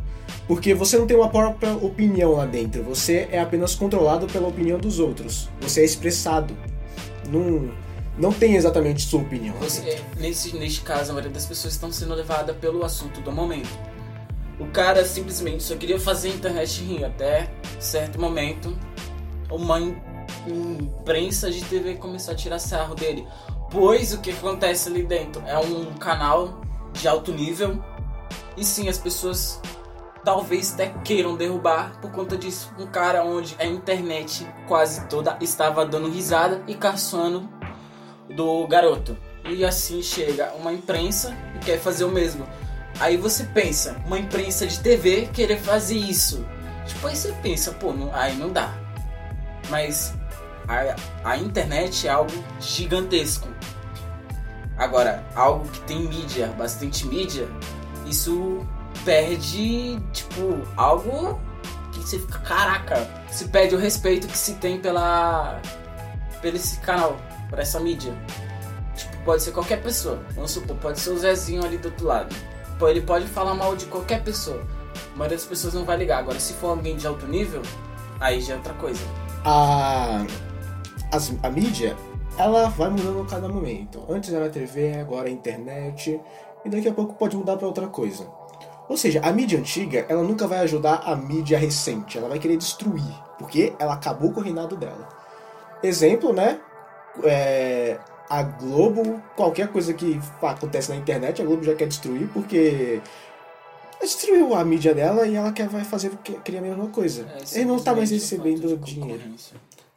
Porque 0.49 0.72
você 0.74 0.96
não 0.99 1.07
tem 1.07 1.16
uma 1.16 1.28
própria 1.28 1.72
opinião 1.76 2.32
lá 2.32 2.46
dentro, 2.46 2.82
você 2.82 3.28
é 3.30 3.38
apenas 3.38 3.74
controlado 3.74 4.26
pela 4.26 4.49
opinião 4.49 4.78
dos 4.78 4.99
outros. 4.99 5.49
Você 5.61 5.82
é 5.82 5.84
expressado. 5.84 6.57
Não, 7.28 7.70
não 8.18 8.32
tem 8.32 8.57
exatamente 8.57 9.03
sua 9.03 9.20
opinião. 9.20 9.55
Você, 9.61 9.82
dentro. 9.82 10.05
nesse, 10.18 10.57
neste 10.57 10.80
caso, 10.80 11.11
a 11.11 11.12
maioria 11.14 11.30
das 11.30 11.44
pessoas 11.44 11.74
estão 11.74 11.92
sendo 11.92 12.14
levadas 12.14 12.57
pelo 12.57 12.82
assunto 12.82 13.20
do 13.20 13.30
momento. 13.30 13.68
O 14.59 14.66
cara 14.68 15.05
simplesmente 15.05 15.62
só 15.62 15.76
queria 15.76 16.01
fazer 16.01 16.30
a 16.30 16.34
internet 16.34 16.82
rir 16.82 17.05
até 17.05 17.51
certo 17.78 18.18
momento. 18.18 18.76
Uma 19.51 19.78
im- 19.78 19.96
imprensa 20.46 21.51
de 21.51 21.62
TV 21.64 21.94
começou 21.96 22.32
a 22.32 22.36
tirar 22.36 22.59
sarro 22.59 22.94
dele. 22.94 23.26
Pois 23.70 24.14
o 24.14 24.18
que 24.18 24.30
acontece 24.30 24.88
ali 24.88 25.03
dentro 25.03 25.42
é 25.46 25.59
um 25.59 25.92
canal 25.94 26.62
de 26.94 27.07
alto 27.07 27.32
nível. 27.32 27.78
E 28.57 28.64
sim, 28.64 28.88
as 28.88 28.99
pessoas 28.99 29.61
talvez 30.29 30.74
até 30.74 30.93
queiram 31.03 31.37
derrubar 31.37 31.99
por 32.03 32.11
conta 32.12 32.37
disso. 32.37 32.70
Um 32.79 32.87
cara 32.87 33.24
onde 33.24 33.57
a 33.59 33.64
internet 33.64 34.47
quase 34.66 35.07
toda 35.07 35.39
estava 35.41 35.87
dando 35.87 36.11
risada 36.11 36.62
e 36.68 36.74
caçoando 36.74 37.49
do 38.37 38.66
garoto. 38.66 39.16
E 39.47 39.64
assim 39.64 40.03
chega 40.03 40.53
uma 40.53 40.70
imprensa 40.70 41.35
e 41.57 41.59
quer 41.61 41.79
fazer 41.81 42.05
o 42.05 42.11
mesmo. 42.11 42.47
Aí 43.01 43.16
você 43.16 43.43
pensa, 43.45 43.97
uma 44.05 44.18
imprensa 44.18 44.66
de 44.66 44.79
TV 44.81 45.31
querer 45.33 45.57
fazer 45.61 45.97
isso. 45.97 46.45
Tipo, 46.87 47.07
aí 47.07 47.16
você 47.16 47.33
pensa, 47.43 47.72
pô, 47.72 47.95
não- 47.95 48.14
aí 48.14 48.37
não 48.37 48.51
dá. 48.53 48.74
Mas 49.70 50.12
a, 50.68 51.31
a 51.31 51.39
internet 51.39 52.07
é 52.07 52.11
algo 52.11 52.33
gigantesco. 52.61 53.49
Agora, 54.76 55.24
algo 55.35 55.66
que 55.70 55.81
tem 55.81 56.01
mídia, 56.01 56.49
bastante 56.49 57.07
mídia, 57.07 57.49
isso 58.05 58.66
perde, 59.09 59.98
tipo, 60.12 60.61
algo 60.76 61.40
que 61.92 62.00
você 62.00 62.18
fica, 62.18 62.40
caraca, 62.40 63.09
se 63.30 63.48
perde 63.48 63.74
o 63.74 63.78
respeito 63.78 64.26
que 64.28 64.36
se 64.36 64.52
tem 64.56 64.78
pela, 64.78 65.62
pelo 66.42 66.56
esse 66.56 66.78
canal, 66.80 67.16
por 67.48 67.59
essa 67.59 67.80
mídia. 67.80 68.12
Tipo, 68.94 69.16
pode 69.24 69.42
ser 69.42 69.52
qualquer 69.52 69.82
pessoa. 69.82 70.18
Vamos 70.34 70.50
supor, 70.50 70.76
pode 70.76 71.00
ser 71.00 71.09
o 71.09 71.18
Zezinho 71.18 71.64
ali 71.64 71.78
do 71.78 71.88
outro 71.88 72.06
lado. 72.06 72.36
Pô, 72.78 72.86
ele 72.86 73.00
pode 73.00 73.26
falar 73.28 73.54
mal 73.54 73.74
de 73.74 73.86
qualquer 73.86 74.22
pessoa. 74.22 74.62
A 75.14 75.16
maioria 75.16 75.38
das 75.38 75.46
pessoas 75.46 75.72
não 75.72 75.86
vai 75.86 75.96
ligar. 75.96 76.18
Agora, 76.18 76.38
se 76.38 76.52
for 76.52 76.68
alguém 76.68 76.94
de 76.94 77.06
alto 77.06 77.26
nível, 77.26 77.62
aí 78.20 78.42
já 78.42 78.52
é 78.52 78.56
outra 78.59 78.74
coisa. 78.74 79.00
A, 79.42 80.26
as- 81.11 81.32
a 81.42 81.48
mídia, 81.48 81.96
ela 82.36 82.68
vai 82.68 82.90
mudando 82.90 83.22
a 83.22 83.24
cada 83.24 83.48
momento. 83.48 84.04
Antes 84.06 84.34
era 84.34 84.48
a 84.48 84.50
TV, 84.50 84.98
agora 85.00 85.28
é 85.28 85.30
a 85.30 85.34
internet. 85.34 86.20
E 86.62 86.68
daqui 86.68 86.88
a 86.88 86.92
pouco 86.92 87.14
pode 87.14 87.38
mudar 87.38 87.56
para 87.56 87.66
outra 87.66 87.86
coisa. 87.86 88.26
Ou 88.89 88.97
seja, 88.97 89.20
a 89.22 89.30
mídia 89.30 89.59
antiga, 89.59 90.07
ela 90.09 90.22
nunca 90.22 90.47
vai 90.47 90.61
ajudar 90.61 91.03
a 91.05 91.14
mídia 91.14 91.59
recente. 91.59 92.16
Ela 92.16 92.28
vai 92.28 92.39
querer 92.39 92.57
destruir. 92.57 93.05
Porque 93.39 93.74
ela 93.78 93.95
acabou 93.95 94.32
com 94.32 94.41
o 94.41 94.43
reinado 94.43 94.76
dela. 94.76 95.09
Exemplo, 95.82 96.32
né? 96.32 96.61
É, 97.22 97.99
a 98.28 98.43
Globo, 98.43 99.22
qualquer 99.36 99.68
coisa 99.68 99.93
que 99.93 100.18
acontece 100.43 100.91
na 100.91 100.97
internet, 100.97 101.41
a 101.43 101.45
Globo 101.45 101.62
já 101.64 101.74
quer 101.74 101.86
destruir 101.86 102.28
porque 102.28 103.01
destruiu 104.01 104.55
a 104.55 104.64
mídia 104.64 104.95
dela 104.95 105.26
e 105.26 105.34
ela 105.34 105.53
quer 105.53 105.68
vai 105.68 105.84
fazer 105.84 106.11
querer 106.45 106.59
a 106.59 106.62
mesma 106.62 106.89
coisa. 106.89 107.26
É, 107.53 107.57
Ele 107.57 107.64
não 107.66 107.78
tá 107.78 107.95
mais 107.95 108.11
o 108.11 108.14
recebendo 108.14 108.76
dinheiro. 108.78 109.22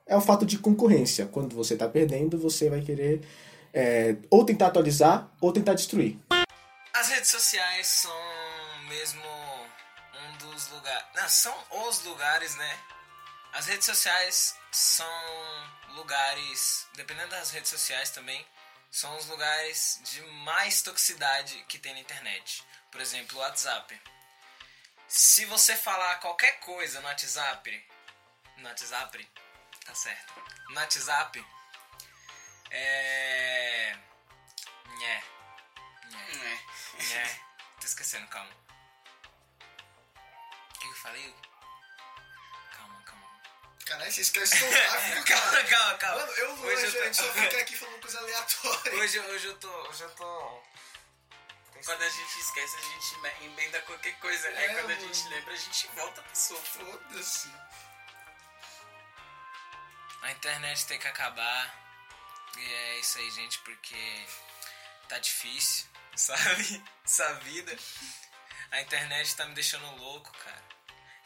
É 0.05 0.15
o 0.15 0.21
fato 0.21 0.45
de 0.45 0.57
concorrência. 0.57 1.27
Quando 1.31 1.55
você 1.55 1.75
tá 1.75 1.87
perdendo, 1.87 2.37
você 2.37 2.69
vai 2.69 2.81
querer 2.81 3.21
é, 3.73 4.15
ou 4.29 4.43
tentar 4.43 4.67
atualizar 4.67 5.29
ou 5.39 5.51
tentar 5.51 5.73
destruir. 5.73 6.17
As 6.93 7.07
redes 7.09 7.29
sociais 7.29 7.87
são 7.87 8.11
mesmo 8.91 9.23
um 10.13 10.37
dos 10.37 10.67
lugares. 10.67 11.05
Não, 11.15 11.29
são 11.29 11.67
os 11.87 12.03
lugares, 12.03 12.55
né? 12.55 12.83
As 13.53 13.65
redes 13.65 13.85
sociais 13.85 14.57
são 14.69 15.07
lugares. 15.95 16.87
Dependendo 16.93 17.29
das 17.29 17.51
redes 17.51 17.69
sociais 17.69 18.11
também, 18.11 18.45
são 18.91 19.15
os 19.17 19.27
lugares 19.27 20.01
de 20.03 20.21
mais 20.43 20.81
toxicidade 20.81 21.63
que 21.69 21.79
tem 21.79 21.93
na 21.93 22.01
internet. 22.01 22.63
Por 22.91 22.99
exemplo, 22.99 23.37
o 23.37 23.41
WhatsApp. 23.41 24.01
Se 25.07 25.45
você 25.45 25.75
falar 25.75 26.19
qualquer 26.19 26.59
coisa 26.59 26.99
no 26.99 27.07
WhatsApp. 27.07 27.89
No 28.57 28.67
WhatsApp? 28.67 29.29
Tá 29.85 29.95
certo. 29.95 30.33
No 30.69 30.75
WhatsApp. 30.75 31.45
É. 32.69 33.97
Nhé. 34.97 35.23
Nhé. 36.09 36.61
É, 37.15 37.39
tô 37.79 37.85
esquecendo, 37.85 38.27
calma. 38.27 38.51
Falei? 41.01 41.35
Calma, 42.75 43.01
calma. 43.03 43.41
Caralho, 43.85 44.11
você 44.11 44.21
esquece 44.21 44.59
tão 44.59 44.69
rápido, 44.71 45.25
Calma, 45.25 45.51
cara. 45.51 45.63
calma, 45.67 45.97
calma. 45.97 46.19
Mano, 46.21 46.31
eu 46.33 46.49
e 46.49 46.59
o 46.59 46.65
Hoje 46.65 46.95
eu 46.97 47.01
a 47.01 47.05
gente 47.05 47.17
só 47.17 47.23
tô- 47.27 47.33
fica 47.33 47.57
aqui 47.61 47.75
falando 47.77 48.01
coisa 48.01 48.19
aleatória. 48.19 48.93
Hoje, 48.95 49.19
hoje 49.19 49.47
eu 49.47 49.57
tô. 49.59 49.71
Hoje 49.89 50.01
eu 50.03 50.15
tô. 50.15 50.63
Quando 51.83 52.03
a 52.03 52.09
gente 52.09 52.39
esquece, 52.39 52.77
a 52.77 52.81
gente 52.81 53.17
me- 53.19 53.45
emenda 53.47 53.81
qualquer 53.81 54.13
coisa. 54.19 54.47
É, 54.49 54.57
Aí 54.69 54.75
quando 54.75 54.91
a 54.91 54.95
gente 54.95 55.27
lembra, 55.29 55.53
a 55.53 55.57
gente 55.57 55.87
volta 55.95 56.21
pro 56.21 56.31
assunto. 56.31 56.61
Foda-se. 56.63 57.51
A 60.21 60.31
internet 60.31 60.85
tem 60.85 60.99
que 60.99 61.07
acabar. 61.07 61.75
E 62.57 62.73
é 62.73 62.99
isso 62.99 63.17
aí, 63.17 63.31
gente, 63.31 63.57
porque 63.59 64.25
tá 65.09 65.17
difícil, 65.17 65.87
sabe? 66.15 66.83
Essa 67.03 67.33
vida. 67.35 67.75
A 68.71 68.81
internet 68.81 69.35
tá 69.35 69.45
me 69.45 69.55
deixando 69.55 69.89
louco, 69.97 70.31
cara. 70.37 70.63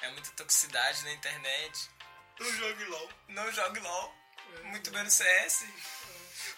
É 0.06 0.12
muita 0.12 0.30
toxicidade 0.32 1.04
na 1.04 1.14
internet. 1.14 1.90
Não 2.40 2.54
jogue 2.54 2.86
LOL. 2.86 3.10
Não 3.30 3.52
jogue 3.52 3.80
LOL. 3.80 4.16
Muito 4.66 4.92
menos 4.92 5.12
CS. 5.16 5.66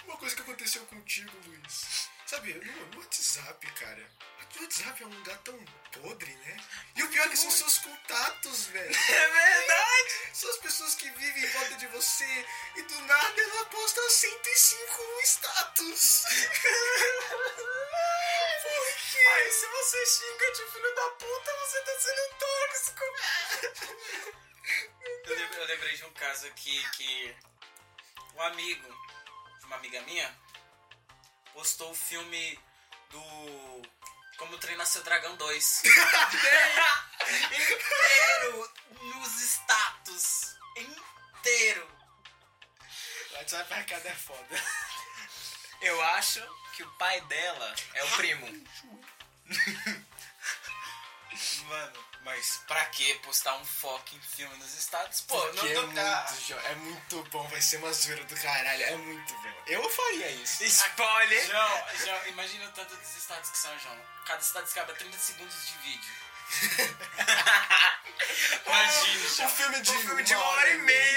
Uma 0.03 0.17
coisa 0.17 0.35
que 0.35 0.41
aconteceu 0.41 0.85
contigo, 0.87 1.31
Luiz. 1.45 2.09
Sabe, 2.25 2.53
no, 2.53 2.85
no 2.87 2.99
WhatsApp, 2.99 3.71
cara. 3.71 4.05
O 4.53 4.61
WhatsApp 4.61 5.01
é 5.01 5.05
um 5.05 5.13
lugar 5.13 5.37
tão 5.45 5.57
podre, 5.93 6.35
né? 6.35 6.57
E 6.97 7.03
o 7.03 7.07
pior 7.09 7.25
é 7.25 7.29
que 7.29 7.37
são 7.37 7.49
seus 7.49 7.77
contatos, 7.77 8.65
velho. 8.65 8.91
É 9.09 9.29
verdade! 9.29 10.29
São 10.33 10.49
as 10.49 10.57
pessoas 10.57 10.95
que 10.95 11.09
vivem 11.09 11.43
em 11.43 11.47
volta 11.47 11.75
de 11.75 11.87
você 11.87 12.45
e 12.75 12.81
do 12.81 12.99
nada 13.03 13.41
ela 13.41 13.65
posta 13.67 14.09
105 14.09 15.21
status. 15.23 16.25
Aí 19.33 19.51
se 19.51 19.67
você 19.67 20.05
xinga 20.05 20.51
de 20.51 20.71
filho 20.71 20.95
da 20.95 21.09
puta, 21.11 21.55
você 21.59 21.81
tá 21.81 21.99
sendo 21.99 22.29
tóxico. 22.39 23.03
Eu 25.25 25.65
lembrei, 25.65 25.95
de 25.95 26.05
um 26.05 26.13
caso 26.13 26.47
aqui 26.47 26.89
que 26.91 27.35
um 28.35 28.41
amigo 28.41 29.07
uma 29.67 29.75
amiga 29.75 30.01
minha 30.03 30.33
postou 31.53 31.91
o 31.91 31.95
filme 31.95 32.59
do 33.09 33.81
Como 34.37 34.57
Treinar 34.57 34.87
Seu 34.87 35.03
Dragão 35.03 35.35
2. 35.35 35.83
inteiro 37.51 38.71
nos 39.01 39.41
status. 39.41 40.55
Inteiro. 40.77 41.87
WhatsApp 43.33 43.73
arcada 43.73 44.09
é 44.09 44.15
foda. 44.15 44.63
Eu 45.81 46.01
acho 46.01 46.39
que 46.77 46.83
o 46.83 46.91
pai 46.91 47.19
dela 47.21 47.75
é 47.95 48.03
o 48.03 48.07
primo. 48.11 48.45
Mano, 51.67 52.05
mas 52.23 52.61
pra 52.67 52.85
que 52.85 53.15
postar 53.19 53.55
um 53.55 53.65
fucking 53.65 54.19
filme 54.21 54.55
nos 54.57 54.73
status? 54.77 55.21
Pô, 55.21 55.39
Porque 55.41 55.73
não 55.73 55.83
é 55.83 55.85
muito, 55.85 56.41
jo- 56.47 56.59
é 56.59 56.75
muito 56.75 57.23
bom, 57.31 57.47
vai 57.47 57.59
ser 57.61 57.77
uma 57.77 57.91
zoeira 57.91 58.23
do 58.25 58.35
caralho, 58.39 58.83
é 58.83 58.95
muito 58.95 59.33
bom. 59.33 59.53
Eu 59.65 59.89
faria 59.89 60.29
isso. 60.31 60.63
Spoiler! 60.63 61.47
João, 61.47 61.83
João, 62.05 62.27
imagina 62.27 62.65
o 62.67 62.71
tanto 62.73 62.95
dos 62.95 63.17
status 63.17 63.49
que 63.49 63.57
são, 63.57 63.77
João. 63.79 63.97
Cada 64.25 64.41
status 64.43 64.71
cabe 64.73 64.91
a 64.91 64.95
30 64.95 65.17
segundos 65.17 65.67
de 65.67 65.77
vídeo. 65.79 66.13
Imagina, 68.65 69.29
João. 69.29 69.47
Um 69.47 69.51
filme 69.51 69.81
de, 69.81 69.91
Um 69.91 70.01
filme 70.01 70.23
de 70.23 70.35
uma 70.35 70.45
hora 70.45 70.69
e 70.69 70.77
meia. 70.77 71.16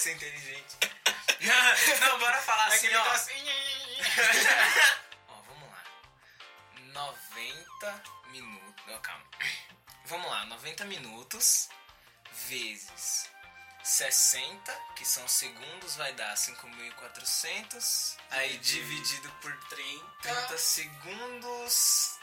Parecer 0.00 0.16
inteligente. 0.16 0.78
Não, 2.00 2.18
bora 2.18 2.40
falar 2.40 2.68
assim, 2.68 2.88
ó. 2.94 3.04
ó, 5.28 5.42
vamos 5.42 5.68
lá. 5.68 5.84
90 6.94 8.02
minutos. 8.30 8.82
Não, 8.86 8.98
calma. 9.02 9.26
Vamos 10.06 10.30
lá, 10.30 10.46
90 10.46 10.86
minutos 10.86 11.68
vezes 12.48 13.28
60, 13.82 14.74
que 14.96 15.04
são 15.04 15.28
segundos, 15.28 15.96
vai 15.96 16.14
dar 16.14 16.34
5.400. 16.34 18.16
Aí 18.30 18.56
dividido 18.56 19.30
por 19.42 19.54
30, 19.68 20.06
30 20.22 20.56
segundos. 20.56 22.18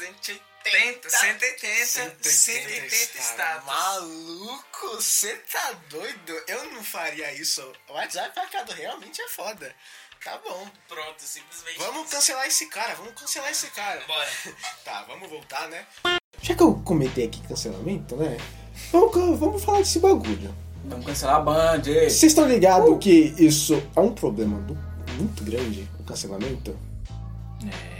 180, 0.00 1.10
180, 1.10 2.28
180 2.28 3.18
estados. 3.18 3.66
Maluco, 3.66 4.94
você 4.96 5.34
tá 5.52 5.72
doido? 5.90 6.42
Eu 6.48 6.70
não 6.72 6.82
faria 6.82 7.32
isso. 7.34 7.60
O 7.88 7.92
WhatsApp 7.92 8.38
arcado 8.38 8.72
realmente 8.72 9.20
é 9.20 9.28
foda. 9.28 9.74
Tá 10.24 10.38
bom. 10.46 10.68
Pronto, 10.88 11.22
simplesmente. 11.22 11.78
Vamos 11.78 12.02
isso. 12.04 12.12
cancelar 12.12 12.46
esse 12.46 12.66
cara, 12.66 12.94
vamos 12.94 13.12
cancelar 13.18 13.50
esse 13.50 13.66
cara. 13.68 14.02
Bora. 14.06 14.28
Tá, 14.84 15.02
vamos 15.04 15.28
voltar, 15.28 15.68
né? 15.68 15.86
Já 16.42 16.54
que 16.54 16.62
eu 16.62 16.74
comentei 16.82 17.26
aqui 17.26 17.46
cancelamento, 17.46 18.16
né? 18.16 18.36
Vamos, 18.92 19.38
vamos 19.38 19.62
falar 19.62 19.78
desse 19.80 19.98
bagulho. 19.98 20.54
Vamos 20.84 21.04
cancelar 21.06 21.36
a 21.36 21.40
Band. 21.40 21.82
Vocês 21.82 22.24
estão 22.24 22.48
ligados 22.48 22.98
que 23.02 23.34
isso 23.38 23.74
é 23.94 24.00
um 24.00 24.14
problema 24.14 24.58
do- 24.62 24.74
muito 25.14 25.44
grande, 25.44 25.86
o 25.98 26.04
cancelamento? 26.04 26.78
É. 27.96 27.99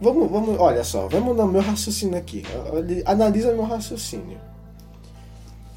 Vamos, 0.00 0.30
vamos, 0.30 0.58
olha 0.58 0.82
só, 0.82 1.08
vamos 1.08 1.36
no 1.36 1.46
meu 1.46 1.60
raciocínio 1.60 2.16
aqui. 2.16 2.42
Analisa 3.04 3.52
meu 3.52 3.64
raciocínio. 3.64 4.38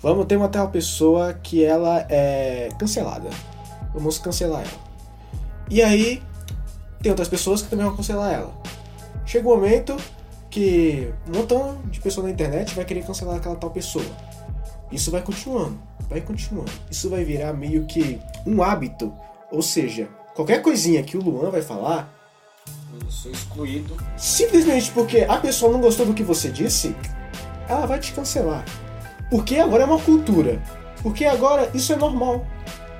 Vamos 0.02 0.26
ter 0.26 0.38
uma 0.38 0.48
tal 0.48 0.70
pessoa 0.70 1.34
que 1.34 1.64
ela 1.64 2.06
é 2.10 2.70
cancelada. 2.80 3.30
Vamos 3.94 4.18
cancelar 4.18 4.62
ela. 4.62 4.84
E 5.70 5.82
aí, 5.82 6.22
tem 7.02 7.12
outras 7.12 7.28
pessoas 7.28 7.62
que 7.62 7.70
também 7.70 7.86
vão 7.86 7.96
cancelar 7.96 8.34
ela. 8.34 8.54
Chega 9.26 9.48
um 9.48 9.56
momento 9.56 9.96
que 10.50 11.12
um 11.28 11.38
montão 11.38 11.82
de 11.86 12.00
pessoas 12.00 12.26
na 12.26 12.32
internet 12.32 12.74
vai 12.76 12.86
querer 12.86 13.06
cancelar 13.06 13.38
aquela 13.38 13.56
tal 13.56 13.72
pessoa. 13.72 14.06
Isso 14.92 15.10
vai 15.10 15.22
continuando, 15.22 15.80
vai 16.10 16.22
continuando. 16.22 16.72
Isso 16.90 17.10
vai 17.10 17.24
virar 17.24 17.54
meio 17.54 17.86
que 17.86 18.20
um 18.46 18.62
hábito. 18.62 19.12
Ou 19.52 19.62
seja, 19.62 20.08
qualquer 20.36 20.62
coisinha 20.62 21.04
que 21.04 21.18
o 21.18 21.22
Luan 21.22 21.50
vai 21.50 21.62
falar, 21.62 22.14
Eu 23.02 23.10
sou 23.12 23.32
excluído. 23.32 23.98
simplesmente 24.18 24.92
porque 24.92 25.26
a 25.28 25.38
pessoa 25.38 25.72
não 25.72 25.82
gostou 25.82 26.06
do 26.06 26.14
que 26.14 26.24
você 26.24 26.50
disse, 26.50 26.96
ela 27.68 27.86
vai 27.86 28.00
te 28.00 28.12
cancelar. 28.14 28.64
Porque 29.30 29.58
agora 29.58 29.84
é 29.84 29.86
uma 29.86 30.00
cultura. 30.00 30.62
Porque 31.02 31.26
agora 31.26 31.70
isso 31.74 31.92
é 31.92 31.96
normal. 31.96 32.46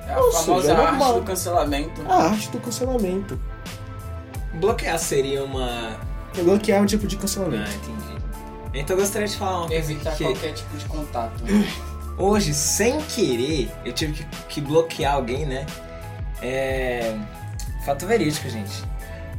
É 0.06 0.12
a 0.14 0.20
Ou 0.20 0.32
famosa 0.32 0.62
seja, 0.68 0.74
é 0.74 0.76
arte 0.76 0.90
normal. 0.98 1.14
do 1.14 1.22
cancelamento. 1.22 2.02
A 2.08 2.14
arte 2.24 2.50
do 2.50 2.58
cancelamento. 2.60 3.40
Bloquear 4.54 4.98
seria 4.98 5.44
uma. 5.44 5.96
Bloquear 6.42 6.78
é 6.80 6.82
um 6.82 6.86
tipo 6.86 7.06
de 7.06 7.16
Ah, 7.16 7.20
cancelamento. 7.20 7.70
entendi. 7.70 8.14
Então 8.74 8.96
eu 8.96 9.00
gostaria 9.02 9.28
de 9.28 9.36
falar 9.36 9.58
uma 9.60 9.68
coisa 9.68 9.92
Evitar 9.92 10.16
que 10.16 10.24
qualquer 10.24 10.52
tipo 10.52 10.76
de 10.76 10.84
contato. 10.86 11.42
hoje, 12.18 12.52
sem 12.52 13.00
querer, 13.02 13.70
eu 13.84 13.92
tive 13.92 14.12
que, 14.12 14.24
que 14.48 14.60
bloquear 14.60 15.14
alguém, 15.14 15.46
né? 15.46 15.64
É. 16.42 17.16
Fato 17.86 18.06
verídico, 18.06 18.48
gente. 18.48 18.82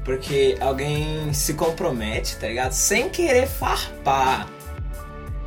Porque 0.06 0.56
alguém 0.62 1.34
se 1.34 1.56
compromete, 1.56 2.38
tá 2.38 2.48
ligado? 2.48 2.72
Sem 2.74 3.10
querer 3.10 3.48
farpar. 3.48 4.48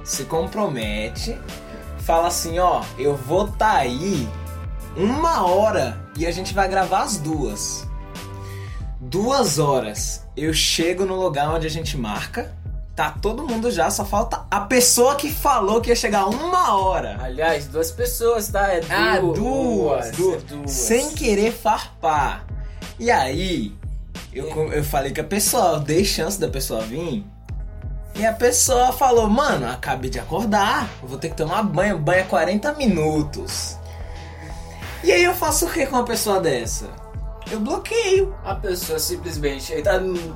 Se 0.02 0.24
compromete, 0.24 1.38
fala 2.00 2.26
assim, 2.26 2.58
ó, 2.58 2.82
eu 2.98 3.14
vou 3.16 3.46
tá 3.48 3.72
aí 3.76 4.28
uma 4.96 5.46
hora 5.46 6.00
e 6.16 6.26
a 6.26 6.30
gente 6.32 6.52
vai 6.52 6.66
gravar 6.68 7.02
as 7.02 7.18
duas. 7.18 7.86
Duas 9.00 9.58
horas. 9.60 10.24
Eu 10.36 10.52
chego 10.52 11.04
no 11.04 11.14
lugar 11.14 11.48
onde 11.54 11.66
a 11.66 11.70
gente 11.70 11.96
marca. 11.96 12.52
Tá 12.96 13.12
todo 13.12 13.46
mundo 13.46 13.70
já, 13.70 13.88
só 13.92 14.04
falta 14.04 14.44
a 14.50 14.62
pessoa 14.62 15.14
que 15.14 15.30
falou 15.30 15.80
que 15.80 15.88
ia 15.90 15.94
chegar 15.94 16.26
uma 16.26 16.74
hora. 16.76 17.16
Aliás, 17.22 17.68
duas 17.68 17.92
pessoas, 17.92 18.48
tá? 18.48 18.72
É 18.72 18.80
Ah, 18.90 19.20
duas. 19.20 19.38
duas, 19.38 20.10
duas. 20.16 20.42
é 20.42 20.46
duas. 20.46 20.70
Sem 20.72 21.10
querer 21.10 21.52
farpar. 21.52 22.44
E 22.98 23.08
aí, 23.08 23.72
eu, 24.32 24.72
eu 24.72 24.84
falei 24.84 25.12
que 25.12 25.20
a 25.20 25.24
pessoa, 25.24 25.74
eu 25.74 25.80
dei 25.80 26.04
chance 26.04 26.38
da 26.40 26.48
pessoa 26.48 26.80
vir. 26.82 27.24
E 28.14 28.26
a 28.26 28.32
pessoa 28.32 28.92
falou, 28.92 29.28
mano, 29.28 29.68
acabei 29.70 30.10
de 30.10 30.18
acordar, 30.18 30.88
vou 31.02 31.18
ter 31.18 31.28
que 31.30 31.36
tomar 31.36 31.62
banho, 31.62 31.98
banho 31.98 32.20
é 32.20 32.24
40 32.24 32.72
minutos. 32.74 33.76
E 35.04 35.12
aí 35.12 35.22
eu 35.22 35.34
faço 35.34 35.66
o 35.66 35.70
que 35.70 35.86
com 35.86 35.96
uma 35.96 36.04
pessoa 36.04 36.40
dessa? 36.40 36.86
Eu 37.50 37.60
bloqueio. 37.60 38.34
A 38.44 38.54
pessoa 38.54 38.98
simplesmente 38.98 39.72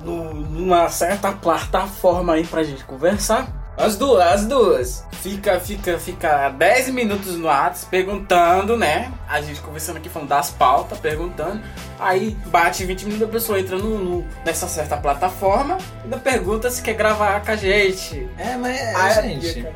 no- 0.04 0.32
numa 0.32 0.88
certa 0.88 1.32
plataforma 1.32 2.34
aí 2.34 2.46
pra 2.46 2.62
gente 2.62 2.84
conversar. 2.84 3.48
As 3.82 3.96
duas, 3.96 4.22
as 4.26 4.46
duas. 4.46 5.04
Fica, 5.22 5.60
fica, 5.60 5.98
fica 5.98 6.48
10 6.50 6.88
minutos 6.90 7.36
no 7.36 7.46
Whats 7.46 7.84
perguntando, 7.84 8.76
né? 8.76 9.12
A 9.28 9.40
gente 9.40 9.60
conversando 9.60 9.98
aqui 9.98 10.08
falando 10.08 10.28
das 10.28 10.50
pautas, 10.50 10.98
perguntando. 10.98 11.60
Aí 11.98 12.36
bate 12.46 12.84
20 12.84 13.04
minutos, 13.04 13.28
a 13.28 13.30
pessoa 13.30 13.60
entra 13.60 13.78
no, 13.78 13.98
no- 13.98 14.26
nessa 14.44 14.66
certa 14.66 14.96
plataforma 14.96 15.78
e 16.00 16.04
ainda 16.04 16.18
pergunta 16.18 16.68
se 16.70 16.82
quer 16.82 16.94
gravar 16.94 17.40
com 17.44 17.52
a 17.52 17.56
gente. 17.56 18.28
É, 18.36 18.56
mas, 18.56 18.80
Aí, 18.96 19.40
gente, 19.40 19.66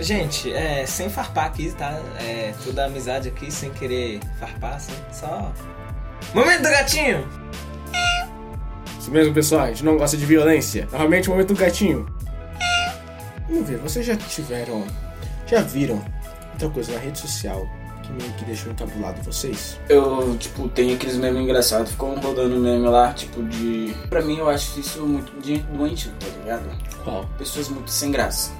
gente, 0.00 0.52
é, 0.52 0.84
sem 0.86 1.08
farpar 1.08 1.46
aqui, 1.46 1.70
tá? 1.72 2.00
É, 2.20 2.52
toda 2.64 2.86
amizade 2.86 3.28
aqui, 3.28 3.52
sem 3.52 3.70
querer 3.70 4.18
farpar, 4.40 4.74
assim, 4.74 4.92
só... 5.12 5.52
Momento 6.34 6.62
do 6.62 6.70
gatinho! 6.70 7.26
Isso 8.98 9.10
mesmo, 9.10 9.32
pessoal. 9.32 9.62
A 9.62 9.68
gente 9.68 9.84
não 9.84 9.96
gosta 9.96 10.16
de 10.16 10.26
violência. 10.26 10.88
Novamente, 10.90 11.28
o 11.28 11.32
momento 11.32 11.54
do 11.54 11.58
gatinho. 11.60 12.06
Vamos 13.48 13.68
ver, 13.68 13.78
vocês 13.78 14.04
já 14.04 14.16
tiveram. 14.16 14.84
Já 15.46 15.62
viram 15.62 16.04
outra 16.52 16.68
coisa 16.68 16.92
na 16.92 16.98
rede 16.98 17.18
social 17.18 17.66
que 18.08 18.12
meio 18.12 18.32
que 18.34 18.44
deixou 18.44 18.72
encabulado 18.72 19.22
vocês? 19.22 19.78
Eu, 19.88 20.36
tipo, 20.38 20.68
tenho 20.68 20.94
aqueles 20.94 21.16
memes 21.16 21.42
engraçados, 21.42 21.92
ficou 21.92 22.14
rodando 22.14 22.58
meme 22.58 22.86
lá, 22.86 23.12
tipo, 23.12 23.42
de. 23.42 23.94
Pra 24.08 24.22
mim, 24.22 24.38
eu 24.38 24.48
acho 24.48 24.80
isso 24.80 25.06
muito 25.06 25.32
doentio, 25.76 26.10
tá 26.18 26.26
ligado? 26.38 26.68
Qual? 27.04 27.26
Pessoas 27.36 27.68
muito 27.68 27.90
sem 27.90 28.10
graça. 28.10 28.52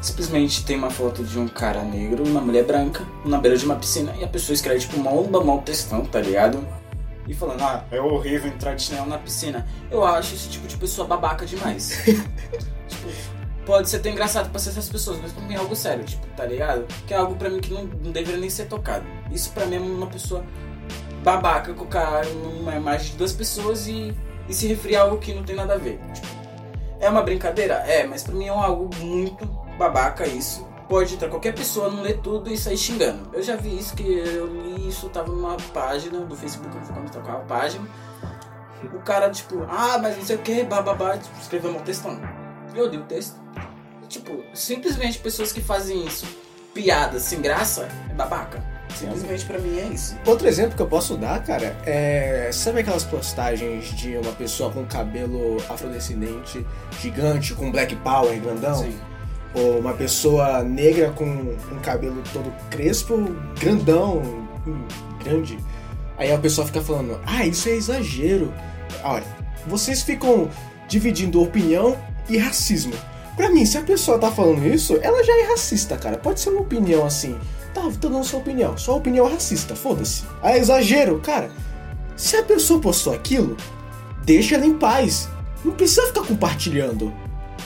Simplesmente 0.00 0.64
tem 0.64 0.76
uma 0.76 0.90
foto 0.90 1.24
de 1.24 1.38
um 1.38 1.48
cara 1.48 1.82
negro, 1.82 2.24
uma 2.24 2.40
mulher 2.40 2.64
branca, 2.64 3.04
na 3.24 3.38
beira 3.38 3.56
de 3.56 3.64
uma 3.64 3.74
piscina, 3.74 4.14
e 4.16 4.22
a 4.22 4.28
pessoa 4.28 4.54
escreve, 4.54 4.80
tipo, 4.80 5.00
onda 5.08 5.40
mal 5.40 5.60
textão, 5.62 6.04
tá 6.04 6.20
ligado? 6.20 6.64
E 7.26 7.34
falando, 7.34 7.62
ah, 7.62 7.84
é 7.90 8.00
horrível 8.00 8.50
entrar 8.50 8.74
de 8.74 8.82
chinelo 8.82 9.06
na 9.06 9.18
piscina. 9.18 9.66
Eu 9.90 10.04
acho 10.04 10.34
esse 10.34 10.48
tipo 10.48 10.66
de 10.66 10.76
pessoa 10.76 11.06
babaca 11.06 11.44
demais. 11.44 12.00
tipo, 12.88 13.08
pode 13.68 13.90
ser 13.90 13.98
até 13.98 14.08
engraçado 14.08 14.48
pra 14.48 14.58
certas 14.58 14.88
pessoas, 14.88 15.18
mas 15.20 15.30
pra 15.30 15.42
mim 15.44 15.52
é 15.52 15.58
algo 15.58 15.76
sério, 15.76 16.02
tipo, 16.02 16.26
tá 16.28 16.46
ligado? 16.46 16.86
Que 17.06 17.12
é 17.12 17.18
algo 17.18 17.36
pra 17.36 17.50
mim 17.50 17.60
que 17.60 17.70
não, 17.70 17.84
não 17.84 18.10
deveria 18.10 18.40
nem 18.40 18.48
ser 18.48 18.64
tocado. 18.64 19.04
Isso 19.30 19.52
pra 19.52 19.66
mim 19.66 19.76
é 19.76 19.78
uma 19.78 20.06
pessoa 20.06 20.42
babaca 21.22 21.74
colocar 21.74 22.24
numa 22.24 22.74
imagem 22.74 23.10
de 23.10 23.18
duas 23.18 23.34
pessoas 23.34 23.86
e, 23.86 24.16
e 24.48 24.54
se 24.54 24.66
referir 24.66 24.96
a 24.96 25.02
algo 25.02 25.18
que 25.18 25.34
não 25.34 25.42
tem 25.42 25.54
nada 25.54 25.74
a 25.74 25.76
ver. 25.76 26.00
Tipo, 26.14 26.26
é 26.98 27.10
uma 27.10 27.20
brincadeira? 27.20 27.74
É, 27.86 28.06
mas 28.06 28.24
pra 28.24 28.34
mim 28.34 28.46
é 28.46 28.48
algo 28.48 28.88
muito 29.00 29.44
babaca 29.76 30.26
isso. 30.26 30.66
Pode 30.88 31.12
entrar 31.12 31.28
qualquer 31.28 31.54
pessoa, 31.54 31.90
não 31.90 32.00
ler 32.00 32.20
tudo 32.22 32.50
e 32.50 32.56
sair 32.56 32.78
xingando. 32.78 33.28
Eu 33.34 33.42
já 33.42 33.54
vi 33.54 33.78
isso, 33.78 33.94
que 33.94 34.02
eu 34.02 34.46
li 34.46 34.88
isso, 34.88 35.10
tava 35.10 35.30
numa 35.30 35.58
página 35.74 36.20
do 36.20 36.34
Facebook, 36.34 36.74
eu 36.74 36.80
não 36.80 36.86
vou 36.86 36.96
comentar 36.96 37.22
qual 37.22 37.36
é 37.36 37.40
a 37.42 37.44
página. 37.44 37.86
O 38.94 39.00
cara, 39.00 39.28
tipo, 39.28 39.66
ah, 39.68 39.98
mas 40.00 40.16
não 40.16 40.24
sei 40.24 40.36
o 40.36 40.38
que, 40.38 40.64
bababá, 40.64 41.18
tipo, 41.18 41.38
escreveu 41.38 41.70
um 41.70 41.80
textão. 41.80 42.18
Eu 42.74 42.86
li 42.86 42.96
o 42.96 43.02
texto. 43.02 43.47
Tipo, 44.08 44.42
simplesmente 44.54 45.18
pessoas 45.18 45.52
que 45.52 45.60
fazem 45.60 46.06
isso, 46.06 46.26
piadas 46.72 47.22
sem 47.22 47.40
graça, 47.40 47.88
é 48.10 48.14
babaca. 48.14 48.62
Simplesmente 48.94 49.44
pra 49.44 49.58
mim 49.58 49.78
é 49.78 49.88
isso. 49.92 50.16
Outro 50.26 50.48
exemplo 50.48 50.74
que 50.74 50.82
eu 50.82 50.86
posso 50.86 51.16
dar, 51.16 51.42
cara, 51.44 51.76
é. 51.86 52.50
Sabe 52.52 52.80
aquelas 52.80 53.04
postagens 53.04 53.94
de 53.94 54.16
uma 54.16 54.32
pessoa 54.32 54.72
com 54.72 54.84
cabelo 54.86 55.58
afrodescendente 55.68 56.66
gigante, 57.00 57.54
com 57.54 57.70
black 57.70 57.94
power 57.96 58.40
grandão? 58.40 58.82
Sim. 58.82 58.98
Ou 59.54 59.78
uma 59.78 59.92
pessoa 59.92 60.62
negra 60.62 61.10
com 61.10 61.24
um 61.24 61.78
cabelo 61.82 62.22
todo 62.32 62.52
crespo, 62.70 63.16
grandão, 63.60 64.18
hum, 64.66 64.86
grande. 65.22 65.58
Aí 66.16 66.32
a 66.32 66.38
pessoa 66.38 66.66
fica 66.66 66.80
falando, 66.80 67.20
ah, 67.24 67.46
isso 67.46 67.68
é 67.68 67.72
exagero. 67.72 68.52
Olha, 69.04 69.24
vocês 69.66 70.02
ficam 70.02 70.50
dividindo 70.88 71.40
opinião 71.42 71.96
e 72.28 72.36
racismo. 72.36 72.94
Pra 73.38 73.50
mim, 73.50 73.64
se 73.64 73.78
a 73.78 73.82
pessoa 73.82 74.18
tá 74.18 74.32
falando 74.32 74.66
isso, 74.66 74.98
ela 75.00 75.22
já 75.22 75.32
é 75.32 75.42
racista, 75.44 75.96
cara. 75.96 76.18
Pode 76.18 76.40
ser 76.40 76.50
uma 76.50 76.62
opinião 76.62 77.06
assim. 77.06 77.38
Tá, 77.72 77.82
tô 78.00 78.08
dando 78.08 78.24
sua 78.24 78.40
opinião. 78.40 78.76
Sua 78.76 78.96
opinião 78.96 79.28
é 79.28 79.34
racista, 79.34 79.76
foda-se. 79.76 80.24
Ah, 80.42 80.50
é 80.50 80.58
exagero, 80.58 81.20
cara. 81.20 81.48
Se 82.16 82.36
a 82.36 82.42
pessoa 82.42 82.80
postou 82.80 83.14
aquilo, 83.14 83.56
deixa 84.24 84.56
ela 84.56 84.66
em 84.66 84.76
paz. 84.76 85.28
Não 85.64 85.70
precisa 85.70 86.08
ficar 86.08 86.26
compartilhando. 86.26 87.14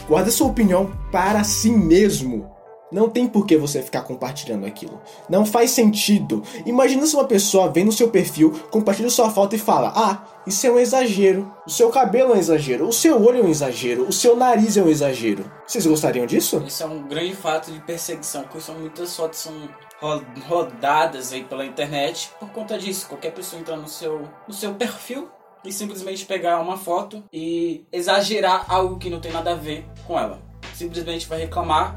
Guarda 0.07 0.31
sua 0.31 0.49
opinião 0.49 0.93
para 1.11 1.43
si 1.43 1.71
mesmo. 1.71 2.55
Não 2.93 3.09
tem 3.09 3.27
por 3.27 3.47
que 3.47 3.57
você 3.57 3.81
ficar 3.83 4.03
compartilhando 4.03 4.67
aquilo. 4.67 5.01
Não 5.29 5.47
faz 5.47 5.71
sentido. 5.71 6.43
Imagina 6.67 7.07
se 7.07 7.15
uma 7.17 7.25
pessoa 7.25 7.69
vem 7.71 7.85
no 7.85 7.93
seu 7.93 8.09
perfil, 8.11 8.53
compartilha 8.71 9.09
sua 9.11 9.31
foto 9.31 9.57
e 9.57 9.59
fala: 9.59 9.93
Ah, 9.97 10.25
isso 10.47 10.67
é 10.67 10.71
um 10.71 10.79
exagero. 10.79 11.51
O 11.67 11.71
seu 11.71 11.89
cabelo 11.91 12.33
é 12.33 12.37
um 12.37 12.39
exagero. 12.39 12.87
O 12.87 12.93
seu 12.93 13.21
olho 13.25 13.41
é 13.41 13.43
um 13.43 13.49
exagero. 13.49 14.07
O 14.07 14.13
seu 14.13 14.37
nariz 14.37 14.77
é 14.77 14.83
um 14.83 14.89
exagero. 14.89 15.51
Vocês 15.67 15.87
gostariam 15.87 16.27
disso? 16.27 16.63
Isso 16.67 16.83
é 16.83 16.87
um 16.87 17.03
grande 17.09 17.35
fato 17.35 17.73
de 17.73 17.81
perseguição, 17.81 18.43
porque 18.43 18.61
são 18.61 18.75
muitas 18.75 19.17
fotos 19.17 19.39
são 19.39 19.53
ro- 20.01 20.23
rodadas 20.49 21.33
aí 21.33 21.45
pela 21.45 21.65
internet 21.65 22.31
por 22.39 22.51
conta 22.51 22.79
disso. 22.79 23.07
Qualquer 23.09 23.33
pessoa 23.33 23.61
entrar 23.61 23.77
no 23.77 23.89
seu, 23.89 24.29
no 24.47 24.53
seu 24.55 24.75
perfil 24.75 25.29
e 25.65 25.73
simplesmente 25.73 26.27
pegar 26.27 26.61
uma 26.61 26.77
foto 26.77 27.23
e 27.33 27.85
exagerar 27.93 28.67
algo 28.69 28.99
que 28.99 29.09
não 29.09 29.21
tem 29.21 29.33
nada 29.33 29.53
a 29.53 29.57
ver 29.57 29.87
com 30.07 30.19
ela. 30.19 30.43
Simplesmente 30.75 31.27
vai 31.29 31.39
reclamar 31.39 31.95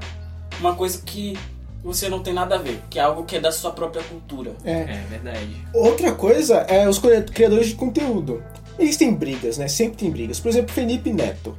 uma 0.60 0.76
coisa 0.76 1.01
que 1.06 1.38
você 1.84 2.10
não 2.10 2.20
tem 2.24 2.34
nada 2.34 2.56
a 2.56 2.58
ver, 2.58 2.82
que 2.89 2.97
é 2.97 3.01
algo 3.03 3.24
que 3.26 3.36
é 3.36 3.39
da 3.39 3.51
sua 3.51 3.72
própria 3.72 4.03
cultura. 4.03 4.53
É. 4.64 4.72
É 4.82 5.06
verdade. 5.10 5.56
Outra 5.74 6.14
coisa 6.14 6.56
é 6.68 6.88
os 6.89 6.97
cri- 6.97 7.22
criadores 7.24 7.68
de 7.68 7.76
conteúdo. 7.76 8.41
Eles 8.78 8.97
têm 8.97 9.14
brigas, 9.14 9.58
né? 9.58 9.68
Sempre 9.68 9.97
tem 9.97 10.12
brigas. 10.12 10.39
Por 10.39 10.49
exemplo, 10.49 10.74
Felipe 10.74 11.14
Neto. 11.14 11.56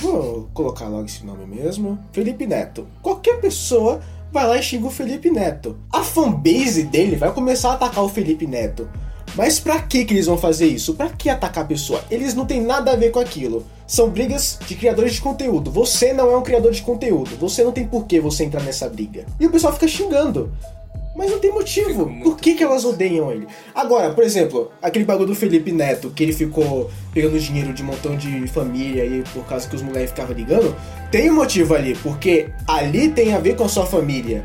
Vou 0.00 0.48
colocar 0.52 0.86
logo 0.88 1.06
esse 1.06 1.24
nome 1.24 1.46
mesmo. 1.46 1.98
Felipe 2.12 2.46
Neto. 2.46 2.86
Qualquer 3.00 3.40
pessoa 3.40 4.00
vai 4.30 4.46
lá 4.46 4.58
e 4.58 4.62
xinga 4.62 4.86
o 4.86 4.90
Felipe 4.90 5.30
Neto. 5.30 5.78
A 5.92 6.02
fanbase 6.02 6.82
dele 6.82 7.16
vai 7.16 7.32
começar 7.32 7.70
a 7.70 7.74
atacar 7.74 8.04
o 8.04 8.08
Felipe 8.08 8.46
Neto. 8.46 8.86
Mas 9.34 9.58
pra 9.58 9.80
que 9.80 10.04
que 10.04 10.14
eles 10.14 10.26
vão 10.26 10.38
fazer 10.38 10.66
isso? 10.66 10.94
Pra 10.94 11.08
que 11.08 11.28
atacar 11.28 11.64
a 11.64 11.66
pessoa? 11.66 12.02
Eles 12.10 12.34
não 12.34 12.46
têm 12.46 12.60
nada 12.60 12.92
a 12.92 12.96
ver 12.96 13.10
com 13.10 13.18
aquilo. 13.18 13.64
São 13.86 14.10
brigas 14.10 14.58
de 14.66 14.74
criadores 14.74 15.14
de 15.14 15.20
conteúdo. 15.20 15.70
Você 15.70 16.12
não 16.12 16.30
é 16.30 16.36
um 16.36 16.42
criador 16.42 16.72
de 16.72 16.82
conteúdo. 16.82 17.36
Você 17.38 17.62
não 17.64 17.72
tem 17.72 17.86
por 17.86 18.06
que 18.06 18.20
você 18.20 18.44
entrar 18.44 18.62
nessa 18.62 18.88
briga. 18.88 19.24
E 19.38 19.46
o 19.46 19.50
pessoal 19.50 19.72
fica 19.72 19.88
xingando. 19.88 20.52
Mas 21.18 21.32
não 21.32 21.40
tem 21.40 21.52
motivo. 21.52 22.06
Por 22.22 22.36
que, 22.36 22.54
que 22.54 22.62
elas 22.62 22.84
odeiam 22.84 23.32
ele? 23.32 23.48
Agora, 23.74 24.10
por 24.10 24.22
exemplo, 24.22 24.70
aquele 24.80 25.04
bagulho 25.04 25.26
do 25.26 25.34
Felipe 25.34 25.72
Neto, 25.72 26.10
que 26.10 26.22
ele 26.22 26.32
ficou 26.32 26.88
pegando 27.12 27.36
dinheiro 27.40 27.72
de 27.72 27.82
um 27.82 27.86
montão 27.86 28.16
de 28.16 28.46
família 28.46 29.02
aí 29.02 29.24
por 29.34 29.44
causa 29.44 29.68
que 29.68 29.74
os 29.74 29.82
moleques 29.82 30.10
ficavam 30.10 30.36
ligando, 30.36 30.76
tem 31.10 31.28
um 31.28 31.34
motivo 31.34 31.74
ali, 31.74 31.96
porque 31.96 32.50
ali 32.68 33.08
tem 33.08 33.34
a 33.34 33.38
ver 33.40 33.56
com 33.56 33.64
a 33.64 33.68
sua 33.68 33.84
família. 33.84 34.44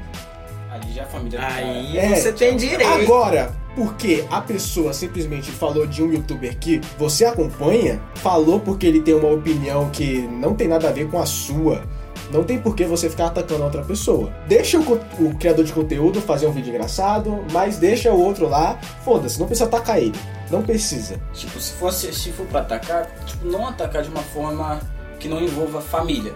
Ali 0.72 0.94
já 0.94 1.02
é 1.02 1.06
a 1.06 1.08
família 1.08 1.40
Aí 1.46 1.96
É, 1.96 2.16
você 2.16 2.32
tem 2.32 2.58
direito. 2.58 2.92
Agora, 2.92 3.54
porque 3.76 4.26
a 4.30 4.42
pessoa 4.42 4.94
simplesmente 4.94 5.52
falou 5.52 5.86
de 5.86 6.04
um 6.04 6.12
youtuber 6.12 6.58
que 6.58 6.80
você 6.98 7.26
acompanha, 7.26 8.02
falou 8.16 8.60
porque 8.60 8.86
ele 8.86 9.02
tem 9.02 9.14
uma 9.14 9.30
opinião 9.30 9.90
que 9.90 10.22
não 10.22 10.54
tem 10.54 10.68
nada 10.68 10.90
a 10.90 10.92
ver 10.92 11.10
com 11.10 11.20
a 11.20 11.26
sua. 11.26 11.84
Não 12.32 12.44
tem 12.44 12.60
por 12.60 12.76
que 12.76 12.86
você 12.86 13.10
ficar 13.10 13.28
atacando 13.28 13.64
outra 13.64 13.84
pessoa. 13.84 14.32
Deixa 14.48 14.80
o, 14.80 14.94
o 15.20 15.36
criador 15.36 15.66
de 15.66 15.74
conteúdo 15.74 16.22
fazer 16.22 16.48
um 16.48 16.52
vídeo 16.52 16.70
engraçado, 16.70 17.44
mas 17.52 17.78
deixa 17.78 18.12
o 18.12 18.20
outro 18.20 18.48
lá. 18.48 18.80
Foda-se, 19.04 19.40
não 19.40 19.46
precisa 19.46 19.68
atacar 19.68 20.00
ele. 20.00 20.18
Não 20.50 20.64
precisa. 20.64 21.20
Tipo, 21.34 21.60
se 21.60 21.74
fosse 21.74 22.14
se 22.14 22.32
for 22.32 22.46
pra 22.48 22.62
atacar, 22.62 23.08
tipo, 23.26 23.48
não 23.48 23.68
atacar 23.68 24.02
de 24.02 24.10
uma 24.10 24.22
forma 24.22 24.80
que 25.20 25.28
não 25.28 25.42
envolva 25.42 25.82
família. 25.82 26.34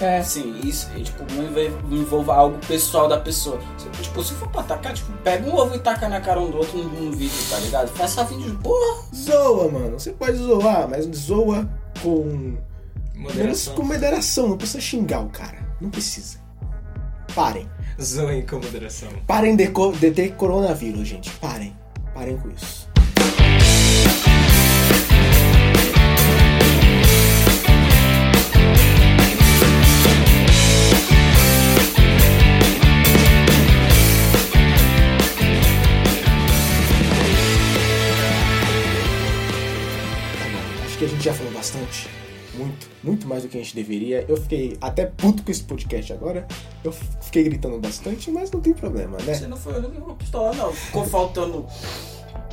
É. 0.00 0.22
Sim, 0.22 0.60
isso, 0.62 0.90
e, 0.94 1.02
tipo, 1.02 1.24
não 1.32 1.96
envolva, 1.96 2.34
algo 2.34 2.58
pessoal 2.66 3.08
da 3.08 3.18
pessoa. 3.18 3.58
Tipo, 4.02 4.22
se 4.22 4.34
for 4.34 4.48
pra 4.48 4.60
atacar, 4.60 4.92
tipo, 4.92 5.10
pega 5.18 5.48
um 5.48 5.54
ovo 5.54 5.74
e 5.74 5.78
taca 5.78 6.08
na 6.08 6.20
cara 6.20 6.40
um 6.40 6.50
do 6.50 6.58
outro 6.58 6.76
num, 6.76 7.10
vídeo, 7.12 7.38
tá 7.48 7.58
ligado? 7.58 7.88
Faz 7.88 8.10
só 8.10 8.24
vídeo 8.24 8.50
de 8.50 8.56
porra. 8.58 9.04
Zoa, 9.14 9.70
mano. 9.70 9.98
Você 9.98 10.12
pode 10.12 10.36
zoar, 10.36 10.88
mas 10.88 11.06
zoa 11.06 11.68
com. 12.02 12.56
Moderação. 13.14 13.74
Com 13.74 13.82
moderação. 13.82 14.48
Não 14.48 14.56
precisa 14.58 14.80
xingar 14.80 15.20
o 15.20 15.30
cara. 15.30 15.58
Não 15.80 15.90
precisa. 15.90 16.38
Parem. 17.34 17.68
Zoem 18.00 18.44
com 18.44 18.56
moderação. 18.56 19.08
Parem 19.26 19.56
de, 19.56 19.68
de 19.68 20.10
ter 20.10 20.34
coronavírus, 20.34 21.08
gente. 21.08 21.30
Parem. 21.38 21.74
Parem 22.12 22.36
com 22.36 22.50
isso. 22.50 22.85
Acho 40.96 40.98
que 40.98 41.04
a 41.04 41.08
gente 41.08 41.24
já 41.24 41.34
falou 41.34 41.52
bastante. 41.52 42.08
Muito, 42.54 42.88
muito 43.04 43.28
mais 43.28 43.42
do 43.42 43.50
que 43.50 43.58
a 43.58 43.60
gente 43.62 43.74
deveria. 43.74 44.24
Eu 44.26 44.36
fiquei 44.38 44.78
até 44.80 45.04
puto 45.04 45.42
com 45.42 45.50
esse 45.50 45.62
podcast 45.62 46.10
agora. 46.10 46.48
Eu 46.82 46.90
fiquei 47.20 47.44
gritando 47.44 47.78
bastante, 47.78 48.30
mas 48.30 48.50
não 48.50 48.60
tem 48.60 48.72
problema, 48.72 49.18
né? 49.18 49.34
Você 49.34 49.46
não 49.46 49.58
foi 49.58 49.74
o 49.74 49.86
único 49.86 50.14
pistola, 50.14 50.54
não. 50.54 50.72
Ficou 50.72 51.04
faltando 51.04 51.66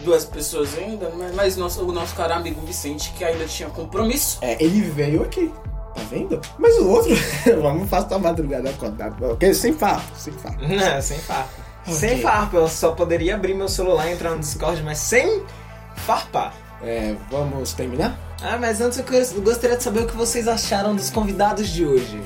duas 0.04 0.26
pessoas 0.26 0.78
ainda, 0.78 1.10
mas, 1.18 1.34
mas 1.34 1.58
nosso, 1.58 1.86
o 1.86 1.94
nosso 1.94 2.14
cara 2.16 2.36
amigo 2.36 2.60
Vicente, 2.66 3.14
que 3.14 3.24
ainda 3.24 3.46
tinha 3.46 3.70
compromisso. 3.70 4.40
É, 4.42 4.62
ele 4.62 4.82
veio 4.82 5.24
aqui, 5.24 5.50
tá 5.96 6.02
vendo? 6.12 6.42
Mas 6.60 6.76
o 6.80 6.90
outro, 6.90 7.16
vamos 7.62 7.90
fazer 7.90 8.14
a 8.14 8.20
madrugada 8.20 8.72
acordado, 8.72 9.24
ok? 9.32 9.54
Sem 9.54 9.72
farpa, 9.72 10.14
sem 10.18 10.34
farpa. 10.34 10.62
Não, 10.68 11.02
sem 11.02 11.18
farpa. 11.18 11.64
Ok. 11.84 11.94
Sem 11.94 12.22
farpa, 12.22 12.58
eu 12.58 12.68
só 12.68 12.92
poderia 12.92 13.36
abrir 13.36 13.54
meu 13.54 13.70
celular 13.70 14.10
e 14.10 14.14
entrar 14.14 14.32
no 14.32 14.40
Discord, 14.40 14.84
mas 14.84 14.98
sem 14.98 15.44
farpar. 15.96 16.63
É, 16.84 17.16
vamos 17.32 17.74
terminar? 17.74 18.18
Ah, 18.42 18.58
mas 18.60 18.82
antes 18.82 18.98
eu 19.00 19.42
gostaria 19.42 19.78
de 19.78 19.84
saber 19.84 20.02
o 20.02 20.08
que 20.08 20.16
vocês 20.16 20.48
acharam 20.48 20.96
dos 20.96 21.10
convidados 21.10 21.70
de 21.70 21.86
hoje. 21.86 22.22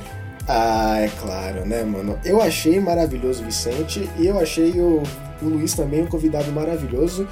Ah, 0.47 0.97
é 0.99 1.09
claro, 1.21 1.65
né, 1.65 1.83
mano? 1.83 2.17
Eu 2.23 2.41
achei 2.41 2.79
maravilhoso 2.79 3.41
o 3.43 3.45
Vicente 3.45 4.09
e 4.17 4.27
eu 4.27 4.39
achei 4.39 4.71
o, 4.79 5.03
o 5.41 5.45
Luiz 5.45 5.73
também 5.73 6.03
um 6.03 6.07
convidado 6.07 6.51
maravilhoso. 6.51 7.27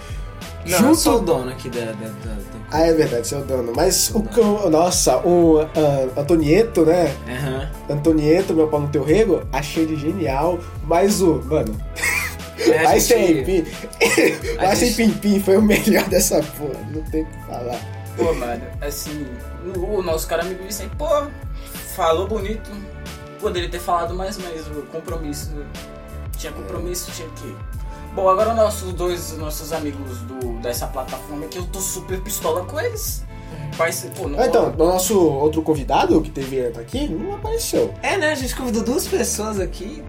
Não, 0.67 0.89
eu 0.89 0.95
sou 0.95 1.17
o 1.17 1.21
dono 1.21 1.51
aqui 1.51 1.69
da... 1.69 1.85
da, 1.85 1.91
da- 1.91 2.37
Ah, 2.71 2.81
é 2.81 2.93
verdade, 2.93 3.27
seu 3.27 3.41
dono. 3.45 3.71
Mas 3.75 4.11
o. 4.13 4.69
Nossa, 4.69 5.17
o 5.19 5.59
ah, 5.61 6.19
Antonieto, 6.21 6.83
né? 6.85 7.15
Aham. 7.29 7.69
Antonieto, 7.89 8.53
meu 8.53 8.67
pau 8.67 8.81
no 8.81 8.87
teu 8.89 9.03
rego, 9.03 9.43
achei 9.53 9.83
ele 9.83 9.95
genial. 9.95 10.59
Mas 10.83 11.21
o. 11.21 11.41
Mano. 11.45 11.75
É, 12.59 12.79
a 12.79 12.83
Vai 12.83 12.99
gente- 12.99 13.07
sem 13.07 13.43
pim. 13.43 13.65
Vai 14.57 14.75
sem 14.75 14.87
gente- 14.89 14.95
pim-pim, 15.13 15.39
foi 15.39 15.57
o 15.57 15.61
melhor 15.61 16.03
dessa 16.09 16.41
porra. 16.41 16.79
Não 16.91 17.01
tem 17.03 17.23
o 17.23 17.25
que 17.25 17.37
falar. 17.45 17.79
Pô, 18.17 18.33
mano, 18.33 18.63
assim, 18.81 19.27
o, 19.75 19.97
o 19.97 20.01
nosso 20.01 20.25
cara 20.27 20.41
amigo 20.43 20.63
Vicente, 20.63 20.95
pô, 20.97 21.07
falou 21.95 22.27
bonito. 22.27 22.69
Poderia 23.39 23.69
ter 23.69 23.79
falado 23.79 24.13
mais, 24.15 24.37
mas 24.37 24.65
o 24.67 24.81
compromisso. 24.83 25.51
Tinha 26.37 26.51
compromisso, 26.53 27.11
tinha 27.11 27.27
que. 27.29 27.55
Bom, 28.15 28.29
agora 28.29 28.53
nossos 28.53 28.93
dois 28.93 29.37
nossos 29.37 29.73
amigos 29.73 30.19
do, 30.19 30.59
dessa 30.61 30.87
plataforma 30.87 31.47
que 31.47 31.57
eu 31.57 31.65
tô 31.65 31.79
super 31.81 32.19
pistola 32.21 32.63
com 32.65 32.79
eles. 32.79 33.23
Pô, 34.15 34.27
não, 34.29 34.39
Ah, 34.39 34.47
Então, 34.47 34.69
o 34.73 34.77
nosso 34.77 35.19
outro 35.19 35.61
convidado 35.61 36.21
que 36.21 36.29
teve 36.29 36.65
aqui 36.67 37.09
não 37.09 37.35
apareceu. 37.35 37.93
É, 38.01 38.17
né? 38.17 38.31
A 38.31 38.35
gente 38.35 38.55
convidou 38.55 38.81
duas 38.83 39.05
pessoas 39.05 39.59
aqui. 39.59 40.01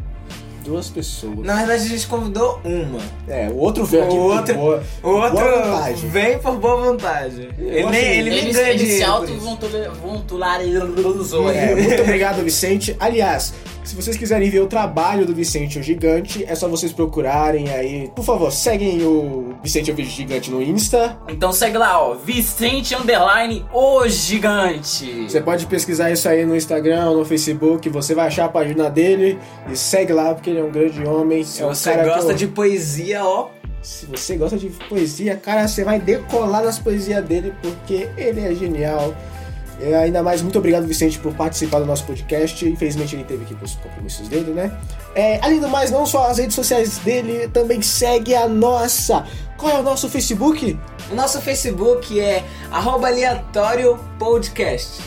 Duas 0.66 0.88
pessoas. 0.90 1.38
Na 1.44 1.54
verdade, 1.56 1.84
a 1.84 1.88
gente 1.88 2.06
convidou 2.08 2.60
uma. 2.64 2.98
É, 3.28 3.48
o 3.48 3.56
outro 3.56 3.84
veio 3.84 4.04
aqui 4.04 4.14
O 4.14 4.18
por 4.18 4.36
outro- 4.36 4.54
boa- 4.54 4.82
O 5.02 5.08
outro 5.10 5.38
boa 5.38 5.62
vontade. 5.76 6.06
vem 6.06 6.38
por 6.38 6.56
boa 6.56 6.76
vontade. 6.90 7.48
Ele, 7.58 7.82
achei- 7.82 8.18
ele 8.18 8.30
nem 8.30 8.38
Ele, 8.40 8.52
ganha 8.52 8.70
ele 8.70 8.86
se 8.86 9.00
por 9.04 9.10
auto-vontularizou. 9.10 11.50
É, 11.50 11.74
muito 11.74 12.02
obrigado, 12.02 12.42
Vicente. 12.42 12.96
Aliás, 12.98 13.54
se 13.87 13.95
vocês 13.95 14.16
quiserem 14.16 14.51
ver 14.51 14.61
o 14.61 14.66
trabalho 14.66 15.24
do 15.24 15.32
Vicente 15.34 15.78
o 15.78 15.82
Gigante, 15.82 16.45
é 16.47 16.55
só 16.55 16.68
vocês 16.68 16.93
procurarem 16.93 17.70
aí. 17.70 18.11
Por 18.14 18.24
favor, 18.24 18.51
seguem 18.51 19.03
o 19.05 19.55
Vicente 19.62 19.93
o 19.93 19.97
Gigante 20.05 20.51
no 20.51 20.61
Insta. 20.61 21.16
Então 21.28 21.53
segue 21.53 21.78
lá, 21.78 22.03
ó. 22.03 22.14
Vicente 22.14 22.95
Underline, 22.95 23.64
o 23.72 24.07
gigante. 24.09 25.24
Você 25.28 25.41
pode 25.41 25.66
pesquisar 25.66 26.11
isso 26.11 26.28
aí 26.28 26.45
no 26.45 26.57
Instagram 26.57 27.11
ou 27.11 27.18
no 27.18 27.24
Facebook, 27.24 27.89
você 27.89 28.14
vai 28.14 28.26
achar 28.26 28.47
a 28.47 28.49
página 28.49 28.91
dele 28.91 29.39
e 29.70 29.76
segue 29.76 30.12
lá 30.12 30.34
porque 30.34 30.51
ele 30.51 30.59
é 30.59 30.64
um 30.64 30.70
grande 30.70 31.03
homem. 31.07 31.45
Se 31.45 31.62
é 31.62 31.66
um 31.66 31.68
você 31.68 31.95
gosta 31.97 32.32
eu- 32.32 32.37
de 32.37 32.47
poesia, 32.49 33.24
ó. 33.24 33.49
Se 33.82 34.05
você 34.07 34.37
gosta 34.37 34.57
de 34.57 34.68
poesia, 34.89 35.37
cara, 35.37 35.68
você 35.68 35.84
vai 35.84 36.01
decolar 36.01 36.64
nas 36.64 36.76
poesias 36.76 37.24
dele 37.24 37.55
porque 37.62 38.09
ele 38.18 38.41
é 38.41 38.53
genial. 38.53 39.14
E 39.78 39.94
ainda 39.94 40.22
mais, 40.22 40.40
muito 40.40 40.58
obrigado, 40.58 40.86
Vicente, 40.86 41.18
por 41.18 41.34
participar 41.34 41.80
do 41.80 41.86
nosso 41.86 42.04
podcast. 42.04 42.66
Infelizmente, 42.66 43.14
ele 43.14 43.24
teve 43.24 43.44
que 43.44 43.52
ir 43.52 43.56
pros 43.56 43.74
compromissos 43.74 44.28
dele, 44.28 44.52
né? 44.52 44.72
É, 45.14 45.38
além 45.42 45.60
do 45.60 45.68
mais, 45.68 45.90
não 45.90 46.06
só 46.06 46.28
as 46.30 46.38
redes 46.38 46.54
sociais 46.54 46.98
dele, 46.98 47.48
também 47.48 47.82
segue 47.82 48.34
a 48.34 48.48
nossa. 48.48 49.26
Qual 49.56 49.76
é 49.76 49.78
o 49.78 49.82
nosso 49.82 50.08
Facebook? 50.08 50.78
O 51.10 51.14
nosso 51.14 51.40
Facebook 51.40 52.18
é 52.18 52.42
arroba 52.70 53.08
aleatório 53.08 53.98
podcast. 54.18 55.00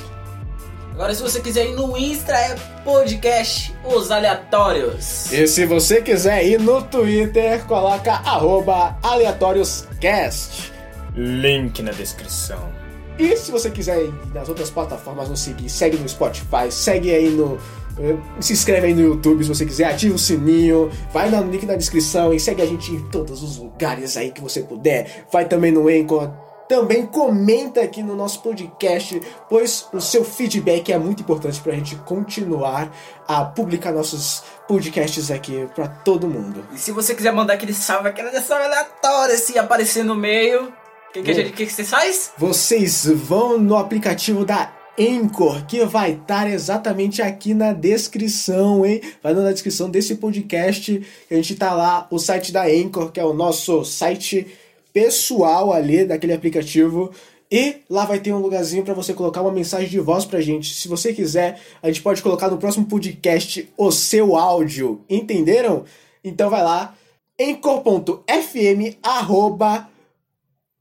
Agora, 0.93 1.15
se 1.15 1.21
você 1.21 1.39
quiser 1.39 1.67
ir 1.67 1.75
no 1.75 1.97
Insta, 1.97 2.33
é 2.33 2.55
podcast 2.83 3.73
Os 3.85 4.11
Aleatórios. 4.11 5.31
E 5.31 5.47
se 5.47 5.65
você 5.65 6.01
quiser 6.01 6.45
ir 6.45 6.59
no 6.59 6.81
Twitter, 6.81 7.63
coloca 7.65 8.15
arroba 8.15 8.97
aleatórioscast. 9.01 10.73
Link 11.15 11.81
na 11.81 11.91
descrição. 11.91 12.78
E 13.19 13.35
se 13.35 13.51
você 13.51 13.69
quiser 13.69 14.01
ir 14.05 14.13
nas 14.33 14.47
outras 14.47 14.69
plataformas, 14.69 15.27
nos 15.29 15.41
seguir, 15.41 15.69
segue 15.69 15.97
no 15.97 16.07
Spotify, 16.07 16.71
segue 16.71 17.13
aí 17.13 17.29
no. 17.29 17.57
eh, 17.99 18.15
Se 18.39 18.53
inscreve 18.53 18.87
aí 18.87 18.93
no 18.93 19.01
YouTube 19.01 19.43
se 19.43 19.49
você 19.49 19.65
quiser, 19.65 19.85
ativa 19.85 20.15
o 20.15 20.19
sininho, 20.19 20.89
vai 21.11 21.29
no 21.29 21.43
link 21.51 21.65
na 21.65 21.75
descrição 21.75 22.33
e 22.33 22.39
segue 22.39 22.61
a 22.61 22.65
gente 22.65 22.91
em 22.93 23.01
todos 23.09 23.43
os 23.43 23.57
lugares 23.57 24.15
aí 24.15 24.31
que 24.31 24.41
você 24.41 24.61
puder. 24.61 25.25
Vai 25.31 25.45
também 25.45 25.71
no 25.71 25.89
Anchor. 25.89 26.31
Também 26.69 27.03
comenta 27.03 27.81
aqui 27.81 28.03
no 28.03 28.15
nosso 28.15 28.43
podcast, 28.43 29.19
pois 29.49 29.87
o 29.91 29.99
seu 29.99 30.23
feedback 30.23 30.93
é 30.93 30.99
muito 30.99 31.23
importante 31.23 31.59
pra 31.61 31.73
gente 31.73 31.95
continuar 31.95 32.91
a 33.27 33.43
publicar 33.43 33.91
nossos 33.91 34.43
podcasts 34.67 35.31
aqui 35.31 35.67
pra 35.73 35.87
todo 35.87 36.27
mundo. 36.27 36.63
E 36.71 36.77
se 36.77 36.91
você 36.91 37.15
quiser 37.15 37.33
mandar 37.33 37.55
aquele 37.55 37.73
salve, 37.73 38.07
aquela 38.07 38.29
dessa 38.29 38.55
aleatória, 38.55 39.35
se 39.35 39.57
aparecer 39.57 40.03
no 40.05 40.15
meio, 40.15 40.71
o 41.09 41.13
que, 41.13 41.23
que, 41.23 41.33
gente- 41.33 41.51
que, 41.53 41.65
que 41.65 41.73
você 41.73 41.83
faz? 41.83 42.31
Vocês 42.37 43.05
vão 43.05 43.57
no 43.59 43.75
aplicativo 43.75 44.45
da 44.45 44.73
Anchor, 44.99 45.65
que 45.65 45.83
vai 45.85 46.11
estar 46.11 46.49
exatamente 46.49 47.21
aqui 47.21 47.53
na 47.53 47.71
descrição, 47.73 48.85
hein? 48.85 49.01
Vai 49.23 49.33
na 49.33 49.51
descrição 49.51 49.89
desse 49.89 50.15
podcast, 50.15 51.01
a 51.31 51.35
gente 51.35 51.55
tá 51.55 51.73
lá, 51.73 52.05
o 52.11 52.19
site 52.19 52.51
da 52.51 52.63
Anchor, 52.65 53.11
que 53.11 53.19
é 53.19 53.23
o 53.23 53.33
nosso 53.33 53.85
site 53.85 54.45
pessoal 54.93 55.71
ali 55.71 56.03
daquele 56.05 56.33
aplicativo. 56.33 57.11
E 57.51 57.77
lá 57.89 58.05
vai 58.05 58.19
ter 58.19 58.31
um 58.33 58.37
lugarzinho 58.39 58.83
para 58.83 58.93
você 58.93 59.11
colocar 59.13 59.41
uma 59.41 59.51
mensagem 59.51 59.89
de 59.89 59.99
voz 59.99 60.23
pra 60.25 60.41
gente. 60.41 60.71
Se 60.75 60.87
você 60.87 61.13
quiser, 61.13 61.59
a 61.81 61.87
gente 61.87 62.01
pode 62.01 62.21
colocar 62.21 62.47
no 62.49 62.57
próximo 62.57 62.85
podcast 62.85 63.67
o 63.77 63.91
seu 63.91 64.35
áudio. 64.35 65.01
Entenderam? 65.09 65.85
Então 66.23 66.49
vai 66.49 66.61
lá, 66.61 66.93
anchor.fm 67.39 68.97
arroba 69.01 69.87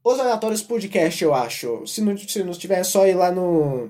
os 0.03 0.19
aleatórios 0.19 0.61
podcast, 0.61 1.23
eu 1.23 1.33
acho. 1.33 1.85
Se 1.85 2.01
não, 2.01 2.17
se 2.17 2.43
não 2.43 2.53
tiver, 2.53 2.79
é 2.79 2.83
só 2.83 3.05
ir 3.07 3.15
lá 3.15 3.31
no. 3.31 3.89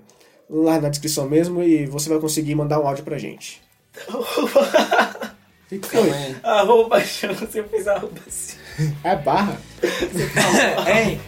lá 0.50 0.80
na 0.80 0.90
descrição 0.90 1.28
mesmo 1.30 1.64
e 1.64 1.86
você 1.86 2.10
vai 2.10 2.20
conseguir 2.20 2.56
mandar 2.56 2.80
um 2.80 2.88
áudio 2.88 3.04
pra 3.04 3.18
gente. 3.18 3.62
O 5.62 5.70
que 5.70 5.78
que 5.78 5.88
foi? 5.88 6.36
Arroba 6.42 7.00
chama, 7.02 7.36
você 7.36 7.62
fez 7.62 7.88
arroba 7.88 8.20
assim. 8.28 8.58
É 9.04 9.16
barra? 9.16 9.56
Hein? 10.92 11.22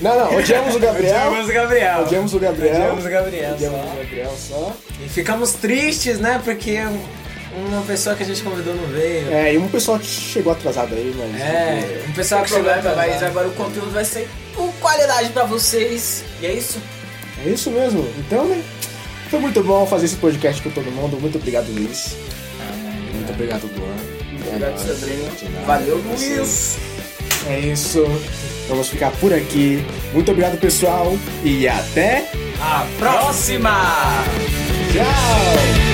Não, 0.00 0.16
não, 0.16 0.36
odiamos 0.36 0.76
o 0.76 0.78
Gabriel. 0.78 1.26
Odiamos 1.26 1.48
o 1.48 1.52
Gabriel. 1.52 2.02
Odiamos 2.02 2.34
o 2.34 2.38
Gabriel. 2.38 2.74
Odiamos 2.74 3.04
o 3.04 3.10
Gabriel. 3.10 3.54
Odiamos 3.54 3.80
o 3.80 3.96
Gabriel 3.96 4.36
só. 4.36 4.76
E 5.04 5.08
ficamos 5.08 5.54
tristes, 5.54 6.20
né? 6.20 6.40
Porque 6.44 6.78
uma 7.56 7.82
pessoa 7.82 8.14
que 8.16 8.22
a 8.22 8.26
gente 8.26 8.42
convidou 8.42 8.74
não 8.74 8.86
veio. 8.88 9.32
É, 9.32 9.54
e 9.54 9.58
um 9.58 9.68
pessoal 9.68 9.98
que 9.98 10.06
chegou 10.06 10.52
atrasado 10.52 10.94
aí, 10.94 11.14
mas. 11.16 11.40
É, 11.40 12.04
um 12.08 12.12
pessoal 12.12 12.42
que 12.42 12.48
chegou 12.50 12.64
problema, 12.64 12.96
mas 12.96 13.04
atrasado. 13.14 13.30
agora 13.30 13.48
o 13.48 13.52
conteúdo 13.52 13.90
vai 13.92 14.04
ser 14.04 14.28
com 14.54 14.70
qualidade 14.72 15.30
pra 15.30 15.44
vocês. 15.44 16.24
E 16.40 16.46
é 16.46 16.52
isso. 16.52 16.78
É 17.44 17.48
isso 17.48 17.70
mesmo. 17.70 18.06
Então, 18.18 18.44
né? 18.46 18.62
Foi 19.30 19.40
muito 19.40 19.62
bom 19.62 19.84
fazer 19.86 20.06
esse 20.06 20.16
podcast 20.16 20.62
com 20.62 20.70
todo 20.70 20.90
mundo. 20.92 21.18
Muito 21.20 21.38
obrigado, 21.38 21.66
Luiz. 21.72 22.16
Muito 23.12 23.32
obrigado, 23.32 23.68
Luan. 23.76 23.94
Obrigado, 24.48 24.70
nóis. 24.72 24.98
Sobrinho. 24.98 25.30
De 25.36 25.48
nada. 25.48 25.66
Valeu, 25.66 25.96
Luiz. 25.98 26.76
É 27.48 27.58
isso. 27.60 28.04
Vamos 28.68 28.88
ficar 28.88 29.10
por 29.12 29.32
aqui. 29.32 29.84
Muito 30.12 30.30
obrigado, 30.30 30.58
pessoal. 30.58 31.16
E 31.42 31.68
até 31.68 32.24
A 32.60 32.86
próxima! 32.98 34.24
tchau! 34.92 35.93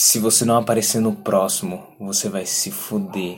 Se 0.00 0.20
você 0.20 0.44
não 0.44 0.56
aparecer 0.56 1.00
no 1.00 1.12
próximo, 1.12 1.84
você 1.98 2.28
vai 2.28 2.46
se 2.46 2.70
fuder. 2.70 3.36